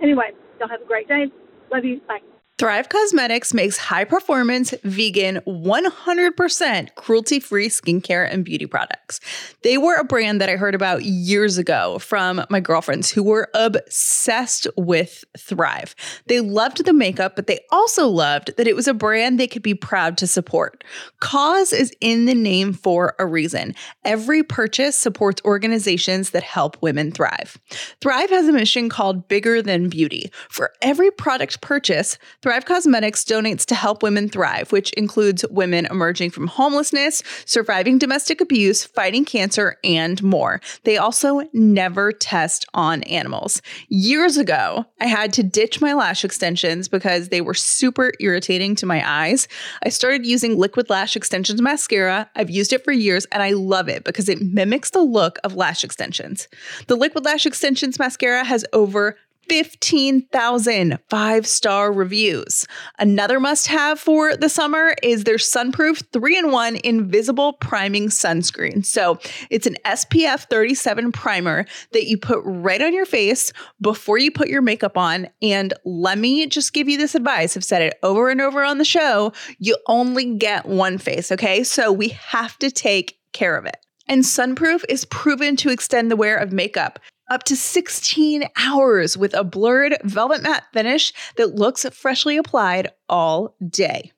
Anyway, 0.01 0.31
y'all 0.59 0.69
have 0.69 0.81
a 0.81 0.85
great 0.85 1.07
day. 1.07 1.25
Love 1.71 1.85
you. 1.85 2.01
Bye. 2.07 2.38
Thrive 2.59 2.89
Causemetics 2.89 3.53
makes 3.53 3.77
high 3.77 4.03
performance, 4.03 4.73
vegan, 4.83 5.37
100% 5.47 6.95
cruelty 6.95 7.39
free 7.39 7.69
skincare 7.69 8.29
and 8.29 8.43
beauty 8.43 8.65
products. 8.65 9.21
They 9.63 9.77
were 9.77 9.95
a 9.95 10.03
brand 10.03 10.41
that 10.41 10.49
I 10.49 10.57
heard 10.57 10.75
about 10.75 11.05
years 11.05 11.57
ago 11.57 11.99
from 11.99 12.43
my 12.49 12.59
girlfriends 12.59 13.09
who 13.11 13.23
were 13.23 13.47
obsessed 13.53 14.67
with 14.75 15.23
Thrive. 15.37 15.95
They 16.25 16.41
loved 16.41 16.83
the 16.83 16.91
makeup, 16.91 17.37
but 17.37 17.47
they 17.47 17.61
also 17.71 18.09
loved 18.09 18.51
that 18.57 18.67
it 18.67 18.75
was 18.75 18.89
a 18.89 18.93
brand 18.93 19.39
they 19.39 19.47
could 19.47 19.63
be 19.63 19.73
proud 19.73 20.17
to 20.17 20.27
support. 20.27 20.83
Cause 21.21 21.71
is 21.71 21.93
in 22.01 22.25
the 22.25 22.35
name 22.35 22.73
for 22.73 23.15
a 23.19 23.25
reason. 23.25 23.73
Every 24.03 24.43
purchase 24.43 24.97
supports 24.97 25.41
organizations 25.45 26.31
that 26.31 26.43
help 26.43 26.75
women 26.81 27.13
thrive. 27.13 27.57
Thrive 28.01 28.29
has 28.31 28.49
a 28.49 28.51
mission 28.51 28.89
called 28.89 29.29
Bigger 29.29 29.61
Than 29.61 29.87
Beauty. 29.87 30.29
For 30.49 30.73
every 30.81 31.09
product 31.09 31.61
purchase, 31.61 32.17
Thrive 32.49 32.65
Causemetics 32.65 33.23
donates 33.25 33.63
to 33.67 33.75
help 33.75 34.01
women 34.01 34.27
thrive, 34.27 34.71
which 34.71 34.91
includes 34.93 35.45
women 35.51 35.85
emerging 35.85 36.31
from 36.31 36.47
homelessness, 36.47 37.21
surviving 37.45 37.99
domestic 37.99 38.41
abuse, 38.41 38.83
fighting 38.83 39.23
cancer, 39.23 39.77
and 39.83 40.23
more. 40.23 40.59
They 40.83 40.97
also 40.97 41.43
never 41.53 42.11
test 42.11 42.65
on 42.73 43.03
animals. 43.03 43.61
Years 43.89 44.37
ago, 44.37 44.87
I 44.99 45.05
had 45.05 45.31
to 45.33 45.43
ditch 45.43 45.79
my 45.79 45.93
lash 45.93 46.25
extensions 46.25 46.87
because 46.87 47.29
they 47.29 47.41
were 47.41 47.53
super 47.53 48.13
irritating 48.19 48.73
to 48.77 48.87
my 48.87 49.07
eyes. 49.07 49.47
I 49.85 49.89
started 49.89 50.25
using 50.25 50.57
Liquid 50.57 50.89
Lash 50.89 51.15
Extensions 51.15 51.61
mascara. 51.61 52.31
I've 52.35 52.49
used 52.49 52.73
it 52.73 52.83
for 52.83 52.91
years 52.91 53.25
and 53.25 53.43
I 53.43 53.51
love 53.51 53.89
it 53.89 54.05
because 54.05 54.27
it 54.27 54.41
mimics 54.41 54.89
the 54.89 55.03
look 55.03 55.37
of 55.43 55.53
lash 55.53 55.83
extensions. 55.83 56.47
The 56.87 56.95
Liquid 56.95 57.25
Lash 57.25 57.45
Extensions 57.45 57.99
mascara 57.99 58.43
has 58.43 58.65
over 58.73 59.17
15,000 59.49 60.99
five 61.09 61.47
star 61.47 61.91
reviews. 61.91 62.67
Another 62.99 63.39
must 63.39 63.67
have 63.67 63.99
for 63.99 64.37
the 64.37 64.47
summer 64.47 64.93
is 65.01 65.23
their 65.23 65.39
Sunproof 65.39 66.03
3 66.13 66.37
in 66.37 66.51
1 66.51 66.75
Invisible 66.83 67.53
Priming 67.53 68.09
Sunscreen. 68.09 68.85
So 68.85 69.19
it's 69.49 69.65
an 69.65 69.77
SPF 69.85 70.49
37 70.49 71.11
primer 71.11 71.65
that 71.93 72.05
you 72.05 72.17
put 72.17 72.41
right 72.43 72.81
on 72.81 72.93
your 72.93 73.07
face 73.07 73.51
before 73.81 74.19
you 74.19 74.31
put 74.31 74.49
your 74.49 74.61
makeup 74.61 74.97
on. 74.97 75.27
And 75.41 75.73
let 75.83 76.19
me 76.19 76.45
just 76.45 76.73
give 76.73 76.87
you 76.87 76.97
this 76.97 77.15
advice 77.15 77.57
I've 77.57 77.63
said 77.63 77.81
it 77.81 77.97
over 78.03 78.29
and 78.29 78.41
over 78.41 78.63
on 78.63 78.77
the 78.77 78.85
show. 78.85 79.33
You 79.57 79.77
only 79.87 80.35
get 80.35 80.67
one 80.67 80.99
face, 80.99 81.31
okay? 81.31 81.63
So 81.63 81.91
we 81.91 82.09
have 82.09 82.57
to 82.59 82.69
take 82.69 83.17
care 83.33 83.57
of 83.57 83.65
it. 83.65 83.77
And 84.07 84.25
Sunproof 84.25 84.83
is 84.89 85.05
proven 85.05 85.55
to 85.57 85.69
extend 85.69 86.09
the 86.09 86.15
wear 86.15 86.37
of 86.37 86.51
makeup 86.51 86.99
up 87.29 87.43
to 87.43 87.55
16 87.55 88.43
hours 88.57 89.17
with 89.17 89.33
a 89.33 89.43
blurred 89.43 89.97
velvet 90.03 90.43
matte 90.43 90.65
finish 90.73 91.13
that 91.37 91.55
looks 91.55 91.85
freshly 91.89 92.37
applied 92.37 92.91
all 93.07 93.55
day. 93.67 94.11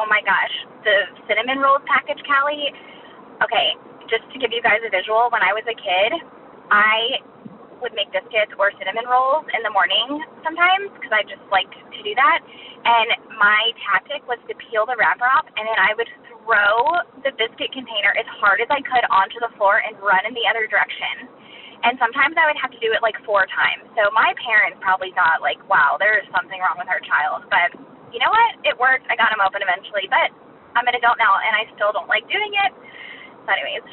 Oh 0.00 0.08
my 0.08 0.24
gosh, 0.24 0.54
the 0.88 1.04
cinnamon 1.28 1.60
rolls 1.60 1.84
package, 1.84 2.20
Callie. 2.24 2.72
Okay, 3.44 3.76
just 4.08 4.24
to 4.32 4.40
give 4.40 4.48
you 4.48 4.64
guys 4.64 4.80
a 4.80 4.88
visual, 4.88 5.28
when 5.28 5.44
I 5.44 5.52
was 5.52 5.68
a 5.68 5.76
kid, 5.76 6.16
I 6.72 7.20
would 7.84 7.92
make 7.92 8.08
biscuits 8.08 8.56
or 8.56 8.72
cinnamon 8.80 9.04
rolls 9.04 9.44
in 9.52 9.60
the 9.60 9.72
morning 9.74 10.22
sometimes 10.40 10.88
because 10.96 11.12
I 11.12 11.26
just 11.28 11.44
liked 11.52 11.74
to 11.76 12.00
do 12.00 12.14
that. 12.16 12.40
And 12.88 13.36
my 13.36 13.74
tactic 13.84 14.24
was 14.24 14.40
to 14.48 14.54
peel 14.70 14.88
the 14.88 14.96
wrapper 14.96 15.28
off 15.28 15.44
and 15.44 15.66
then 15.66 15.76
I 15.76 15.92
would 15.98 16.08
throw 16.30 16.72
the 17.26 17.34
biscuit 17.36 17.74
container 17.74 18.16
as 18.16 18.24
hard 18.40 18.64
as 18.64 18.70
I 18.72 18.80
could 18.80 19.04
onto 19.12 19.44
the 19.44 19.52
floor 19.60 19.82
and 19.82 19.98
run 20.00 20.24
in 20.24 20.32
the 20.32 20.46
other 20.48 20.64
direction. 20.70 21.28
And 21.82 21.98
sometimes 21.98 22.38
I 22.38 22.46
would 22.46 22.56
have 22.62 22.70
to 22.70 22.80
do 22.80 22.94
it 22.94 23.02
like 23.02 23.18
four 23.26 23.44
times. 23.50 23.90
So 23.98 24.08
my 24.14 24.30
parents 24.40 24.78
probably 24.78 25.10
thought 25.18 25.42
like, 25.42 25.58
wow, 25.66 25.98
there 25.98 26.16
is 26.22 26.26
something 26.30 26.62
wrong 26.62 26.78
with 26.78 26.86
our 26.86 27.02
child. 27.02 27.50
But 27.50 27.74
you 28.12 28.20
know 28.20 28.30
what? 28.30 28.52
It 28.68 28.76
worked. 28.76 29.08
I 29.08 29.16
got 29.16 29.32
them 29.32 29.40
open 29.40 29.64
eventually. 29.64 30.06
But 30.06 30.30
I'm 30.76 30.86
an 30.86 30.96
adult 30.96 31.16
now 31.16 31.40
and 31.40 31.52
I 31.56 31.64
still 31.74 31.90
don't 31.90 32.08
like 32.08 32.28
doing 32.28 32.52
it. 32.68 32.72
So 33.44 33.48
anyways, 33.50 33.84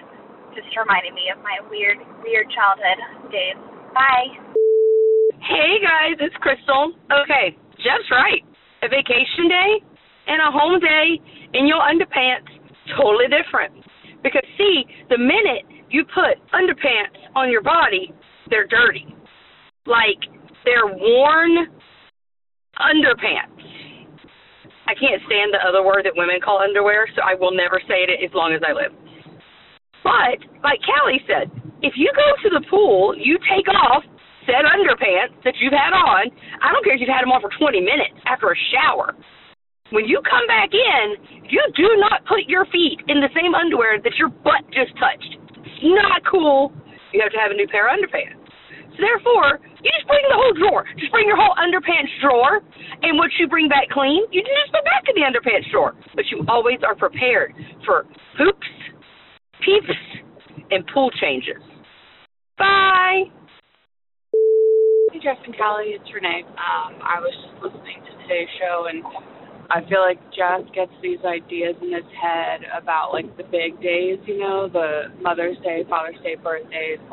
just 0.54 0.70
reminded 0.76 1.16
me 1.16 1.32
of 1.32 1.40
my 1.42 1.64
weird, 1.72 1.98
weird 2.22 2.48
childhood 2.52 3.00
days. 3.32 3.58
Bye. 3.96 4.30
Hey 5.42 5.80
guys, 5.82 6.20
it's 6.20 6.36
Crystal. 6.44 6.94
Okay, 7.10 7.56
Jeff's 7.82 8.12
right. 8.12 8.44
A 8.84 8.88
vacation 8.88 9.50
day 9.50 9.72
and 10.28 10.40
a 10.44 10.52
home 10.52 10.80
day 10.80 11.18
in 11.54 11.66
your 11.66 11.80
underpants, 11.82 12.52
totally 13.00 13.26
different. 13.32 13.74
Because 14.22 14.44
see, 14.58 14.84
the 15.10 15.18
minute 15.18 15.66
you 15.90 16.04
put 16.06 16.38
underpants 16.54 17.18
on 17.36 17.50
your 17.50 17.64
body, 17.64 18.14
they're 18.50 18.68
dirty. 18.68 19.08
Like 19.86 20.20
they're 20.66 20.86
worn 20.86 21.68
underpants. 22.78 23.59
I 24.90 24.98
can't 24.98 25.22
stand 25.30 25.54
the 25.54 25.62
other 25.62 25.86
word 25.86 26.10
that 26.10 26.18
women 26.18 26.42
call 26.42 26.58
underwear, 26.66 27.06
so 27.14 27.22
I 27.22 27.38
will 27.38 27.54
never 27.54 27.78
say 27.86 28.10
it 28.10 28.26
as 28.26 28.34
long 28.34 28.58
as 28.58 28.66
I 28.66 28.74
live. 28.74 28.90
But, 30.02 30.42
like 30.66 30.82
Callie 30.82 31.22
said, 31.30 31.54
if 31.86 31.94
you 31.94 32.10
go 32.18 32.28
to 32.42 32.50
the 32.50 32.66
pool, 32.74 33.14
you 33.14 33.38
take 33.46 33.70
off 33.70 34.02
said 34.50 34.66
underpants 34.66 35.38
that 35.46 35.54
you've 35.62 35.78
had 35.78 35.94
on. 35.94 36.34
I 36.66 36.74
don't 36.74 36.82
care 36.82 36.98
if 36.98 37.02
you've 37.06 37.14
had 37.14 37.22
them 37.22 37.30
on 37.30 37.38
for 37.38 37.54
20 37.54 37.86
minutes 37.86 38.18
after 38.26 38.50
a 38.50 38.58
shower. 38.74 39.14
When 39.94 40.10
you 40.10 40.26
come 40.26 40.50
back 40.50 40.74
in, 40.74 41.06
you 41.46 41.62
do 41.78 41.86
not 42.02 42.26
put 42.26 42.50
your 42.50 42.66
feet 42.74 43.06
in 43.06 43.22
the 43.22 43.30
same 43.38 43.54
underwear 43.54 44.02
that 44.02 44.18
your 44.18 44.34
butt 44.42 44.66
just 44.74 44.98
touched. 44.98 45.38
It's 45.54 45.86
not 45.86 46.26
cool. 46.26 46.74
You 47.14 47.22
have 47.22 47.34
to 47.34 47.42
have 47.42 47.54
a 47.54 47.58
new 47.58 47.70
pair 47.70 47.86
of 47.86 47.94
underpants. 47.94 48.42
So 48.98 49.06
therefore, 49.06 49.62
you 49.82 49.90
just 49.96 50.08
bring 50.08 50.24
the 50.28 50.36
whole 50.36 50.54
drawer. 50.56 50.84
Just 50.98 51.12
bring 51.12 51.28
your 51.28 51.38
whole 51.38 51.56
underpants 51.56 52.12
drawer, 52.22 52.60
and 53.02 53.18
what 53.18 53.32
you 53.40 53.48
bring 53.48 53.70
back 53.70 53.90
clean, 53.90 54.26
you 54.32 54.42
just 54.42 54.72
put 54.72 54.84
back 54.84 55.08
in 55.08 55.16
the 55.16 55.24
underpants 55.24 55.70
drawer. 55.72 55.96
But 56.16 56.26
you 56.32 56.44
always 56.48 56.80
are 56.86 56.96
prepared 56.96 57.54
for 57.86 58.04
poops, 58.38 58.68
peeps, 59.64 59.98
and 60.72 60.86
pool 60.94 61.12
changes. 61.22 61.62
Bye. 62.58 63.32
Jeff 65.24 65.38
and 65.44 65.58
Callie. 65.58 65.98
It's 66.00 66.08
Renee. 66.14 66.44
Um, 66.48 66.96
I 67.04 67.20
was 67.20 67.34
just 67.34 67.60
listening 67.60 68.00
to 68.08 68.12
today's 68.24 68.48
show, 68.56 68.88
and 68.88 69.04
I 69.68 69.84
feel 69.90 70.00
like 70.00 70.22
Jeff 70.32 70.64
gets 70.74 70.94
these 71.02 71.20
ideas 71.28 71.76
in 71.82 71.92
his 71.92 72.08
head 72.16 72.64
about 72.72 73.12
like 73.12 73.28
the 73.36 73.44
big 73.44 73.82
days, 73.82 74.18
you 74.26 74.40
know, 74.40 74.70
the 74.72 75.12
Mother's 75.22 75.58
Day, 75.60 75.84
Father's 75.90 76.20
Day, 76.24 76.36
birthdays, 76.36 77.04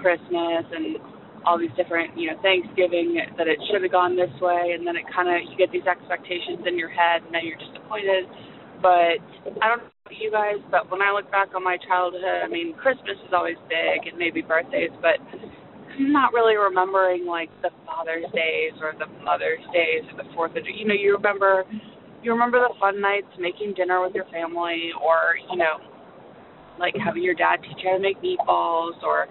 Christmas, 0.00 0.64
and 0.72 0.96
all 1.46 1.58
these 1.58 1.72
different, 1.76 2.16
you 2.16 2.28
know, 2.28 2.36
Thanksgiving 2.42 3.16
that 3.38 3.48
it 3.48 3.58
should 3.70 3.82
have 3.82 3.92
gone 3.92 4.16
this 4.16 4.32
way, 4.40 4.76
and 4.76 4.86
then 4.86 4.96
it 4.96 5.04
kind 5.08 5.28
of 5.28 5.40
you 5.48 5.56
get 5.56 5.72
these 5.72 5.86
expectations 5.88 6.64
in 6.66 6.76
your 6.76 6.90
head, 6.92 7.24
and 7.24 7.32
then 7.32 7.42
you're 7.44 7.60
disappointed. 7.60 8.28
But 8.80 9.20
I 9.60 9.68
don't 9.68 9.84
know 9.84 9.92
about 10.04 10.16
you 10.16 10.30
guys, 10.32 10.60
but 10.70 10.90
when 10.90 11.00
I 11.00 11.12
look 11.12 11.30
back 11.32 11.52
on 11.56 11.64
my 11.64 11.76
childhood, 11.88 12.44
I 12.44 12.48
mean, 12.48 12.72
Christmas 12.76 13.16
is 13.20 13.32
always 13.32 13.60
big, 13.68 14.08
and 14.08 14.16
maybe 14.16 14.40
birthdays, 14.40 14.92
but 15.00 15.20
not 15.98 16.32
really 16.32 16.56
remembering 16.56 17.26
like 17.26 17.50
the 17.62 17.70
Father's 17.84 18.24
Days 18.32 18.72
or 18.80 18.94
the 18.96 19.08
Mother's 19.24 19.64
Days 19.72 20.04
or 20.12 20.22
the 20.22 20.28
Fourth 20.34 20.56
of 20.56 20.64
you 20.64 20.86
know 20.86 20.94
you 20.94 21.12
remember 21.16 21.64
you 22.22 22.32
remember 22.32 22.60
the 22.60 22.72
fun 22.78 23.00
nights 23.00 23.28
making 23.38 23.74
dinner 23.74 24.00
with 24.00 24.14
your 24.14 24.24
family 24.26 24.92
or 25.02 25.36
you 25.50 25.56
know 25.56 25.76
like 26.78 26.94
having 27.04 27.22
your 27.22 27.34
dad 27.34 27.56
teach 27.62 27.84
you 27.84 27.90
how 27.90 27.96
to 27.96 28.02
make 28.02 28.16
meatballs 28.22 28.96
or 29.02 29.26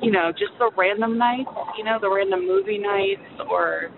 you 0.00 0.10
know 0.10 0.30
just 0.32 0.52
the 0.58 0.70
random 0.76 1.18
nights 1.18 1.50
you 1.76 1.84
know 1.84 1.98
the 2.00 2.10
random 2.10 2.46
movie 2.46 2.78
nights 2.78 3.24
or 3.50 3.90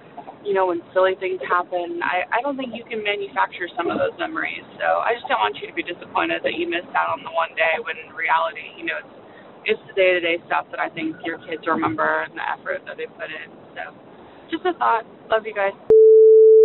you 0.45 0.57
know 0.57 0.73
when 0.73 0.81
silly 0.97 1.13
things 1.21 1.41
happen 1.45 2.01
i 2.01 2.25
i 2.33 2.41
don't 2.41 2.57
think 2.57 2.73
you 2.73 2.85
can 2.85 3.05
manufacture 3.05 3.69
some 3.77 3.93
of 3.93 4.01
those 4.01 4.15
memories 4.17 4.65
so 4.81 5.05
i 5.05 5.13
just 5.13 5.29
don't 5.29 5.41
want 5.41 5.53
you 5.61 5.69
to 5.69 5.77
be 5.77 5.85
disappointed 5.85 6.41
that 6.41 6.57
you 6.57 6.65
missed 6.65 6.91
out 6.97 7.13
on 7.13 7.21
the 7.21 7.33
one 7.37 7.53
day 7.53 7.77
when 7.85 7.97
in 8.01 8.09
reality 8.17 8.65
you 8.81 8.85
know 8.89 8.97
it's 8.97 9.21
it's 9.65 9.81
the 9.89 9.95
day 9.95 10.13
to 10.15 10.21
day 10.21 10.37
stuff 10.47 10.67
that 10.71 10.81
I 10.81 10.89
think 10.89 11.17
your 11.25 11.39
kids 11.39 11.63
remember 11.67 12.23
and 12.23 12.33
the 12.37 12.45
effort 12.45 12.81
that 12.87 12.97
they 12.97 13.07
put 13.07 13.29
in. 13.29 13.51
So, 13.77 13.93
just 14.51 14.65
a 14.65 14.73
thought. 14.79 15.05
Love 15.31 15.45
you 15.45 15.55
guys. 15.55 16.00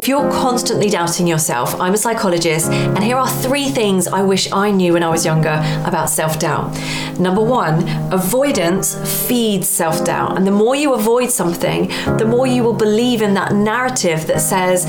If 0.05 0.09
you're 0.09 0.31
constantly 0.31 0.87
doubting 0.87 1.25
yourself, 1.25 1.81
I'm 1.81 1.95
a 1.95 1.97
psychologist, 1.97 2.69
and 2.69 3.03
here 3.03 3.17
are 3.17 3.27
three 3.27 3.69
things 3.69 4.07
I 4.07 4.21
wish 4.21 4.51
I 4.51 4.69
knew 4.69 4.93
when 4.93 5.01
I 5.01 5.09
was 5.09 5.25
younger 5.25 5.59
about 5.83 6.11
self 6.11 6.37
doubt. 6.37 6.79
Number 7.19 7.41
one, 7.41 7.89
avoidance 8.13 8.93
feeds 9.27 9.67
self 9.67 10.05
doubt. 10.05 10.37
And 10.37 10.45
the 10.45 10.51
more 10.51 10.75
you 10.75 10.93
avoid 10.93 11.31
something, 11.31 11.87
the 12.19 12.25
more 12.27 12.45
you 12.45 12.63
will 12.63 12.75
believe 12.75 13.23
in 13.23 13.33
that 13.33 13.53
narrative 13.53 14.27
that 14.27 14.41
says, 14.41 14.85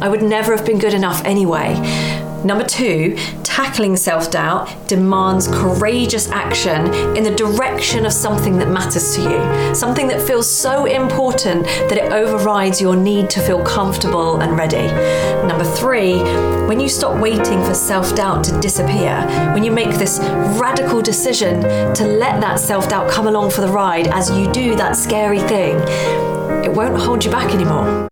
I 0.00 0.08
would 0.08 0.22
never 0.22 0.56
have 0.56 0.64
been 0.64 0.78
good 0.78 0.94
enough 0.94 1.20
anyway. 1.24 1.74
Number 2.44 2.64
two, 2.64 3.16
tackling 3.42 3.96
self 3.96 4.30
doubt 4.30 4.88
demands 4.88 5.46
courageous 5.48 6.30
action 6.30 6.86
in 7.14 7.22
the 7.22 7.34
direction 7.34 8.06
of 8.06 8.12
something 8.12 8.56
that 8.58 8.68
matters 8.68 9.14
to 9.16 9.22
you, 9.22 9.74
something 9.74 10.08
that 10.08 10.22
feels 10.22 10.50
so 10.50 10.86
important 10.86 11.64
that 11.64 11.98
it 11.98 12.12
overrides 12.12 12.80
your 12.80 12.96
need 12.96 13.28
to 13.30 13.40
feel 13.40 13.62
comfortable 13.62 14.40
and 14.40 14.56
ready. 14.56 14.86
Number 15.46 15.64
three, 15.64 16.18
when 16.66 16.80
you 16.80 16.88
stop 16.88 17.20
waiting 17.20 17.62
for 17.62 17.74
self 17.74 18.14
doubt 18.14 18.42
to 18.44 18.58
disappear, 18.60 19.20
when 19.52 19.62
you 19.62 19.70
make 19.70 19.90
this 19.98 20.18
radical 20.58 21.02
decision 21.02 21.60
to 21.94 22.04
let 22.06 22.40
that 22.40 22.58
self 22.58 22.88
doubt 22.88 23.10
come 23.10 23.26
along 23.26 23.50
for 23.50 23.60
the 23.60 23.68
ride 23.68 24.06
as 24.08 24.30
you 24.30 24.50
do 24.50 24.74
that 24.76 24.96
scary 24.96 25.40
thing, 25.40 25.76
it 26.64 26.72
won't 26.72 26.98
hold 26.98 27.22
you 27.22 27.30
back 27.30 27.52
anymore. 27.52 28.09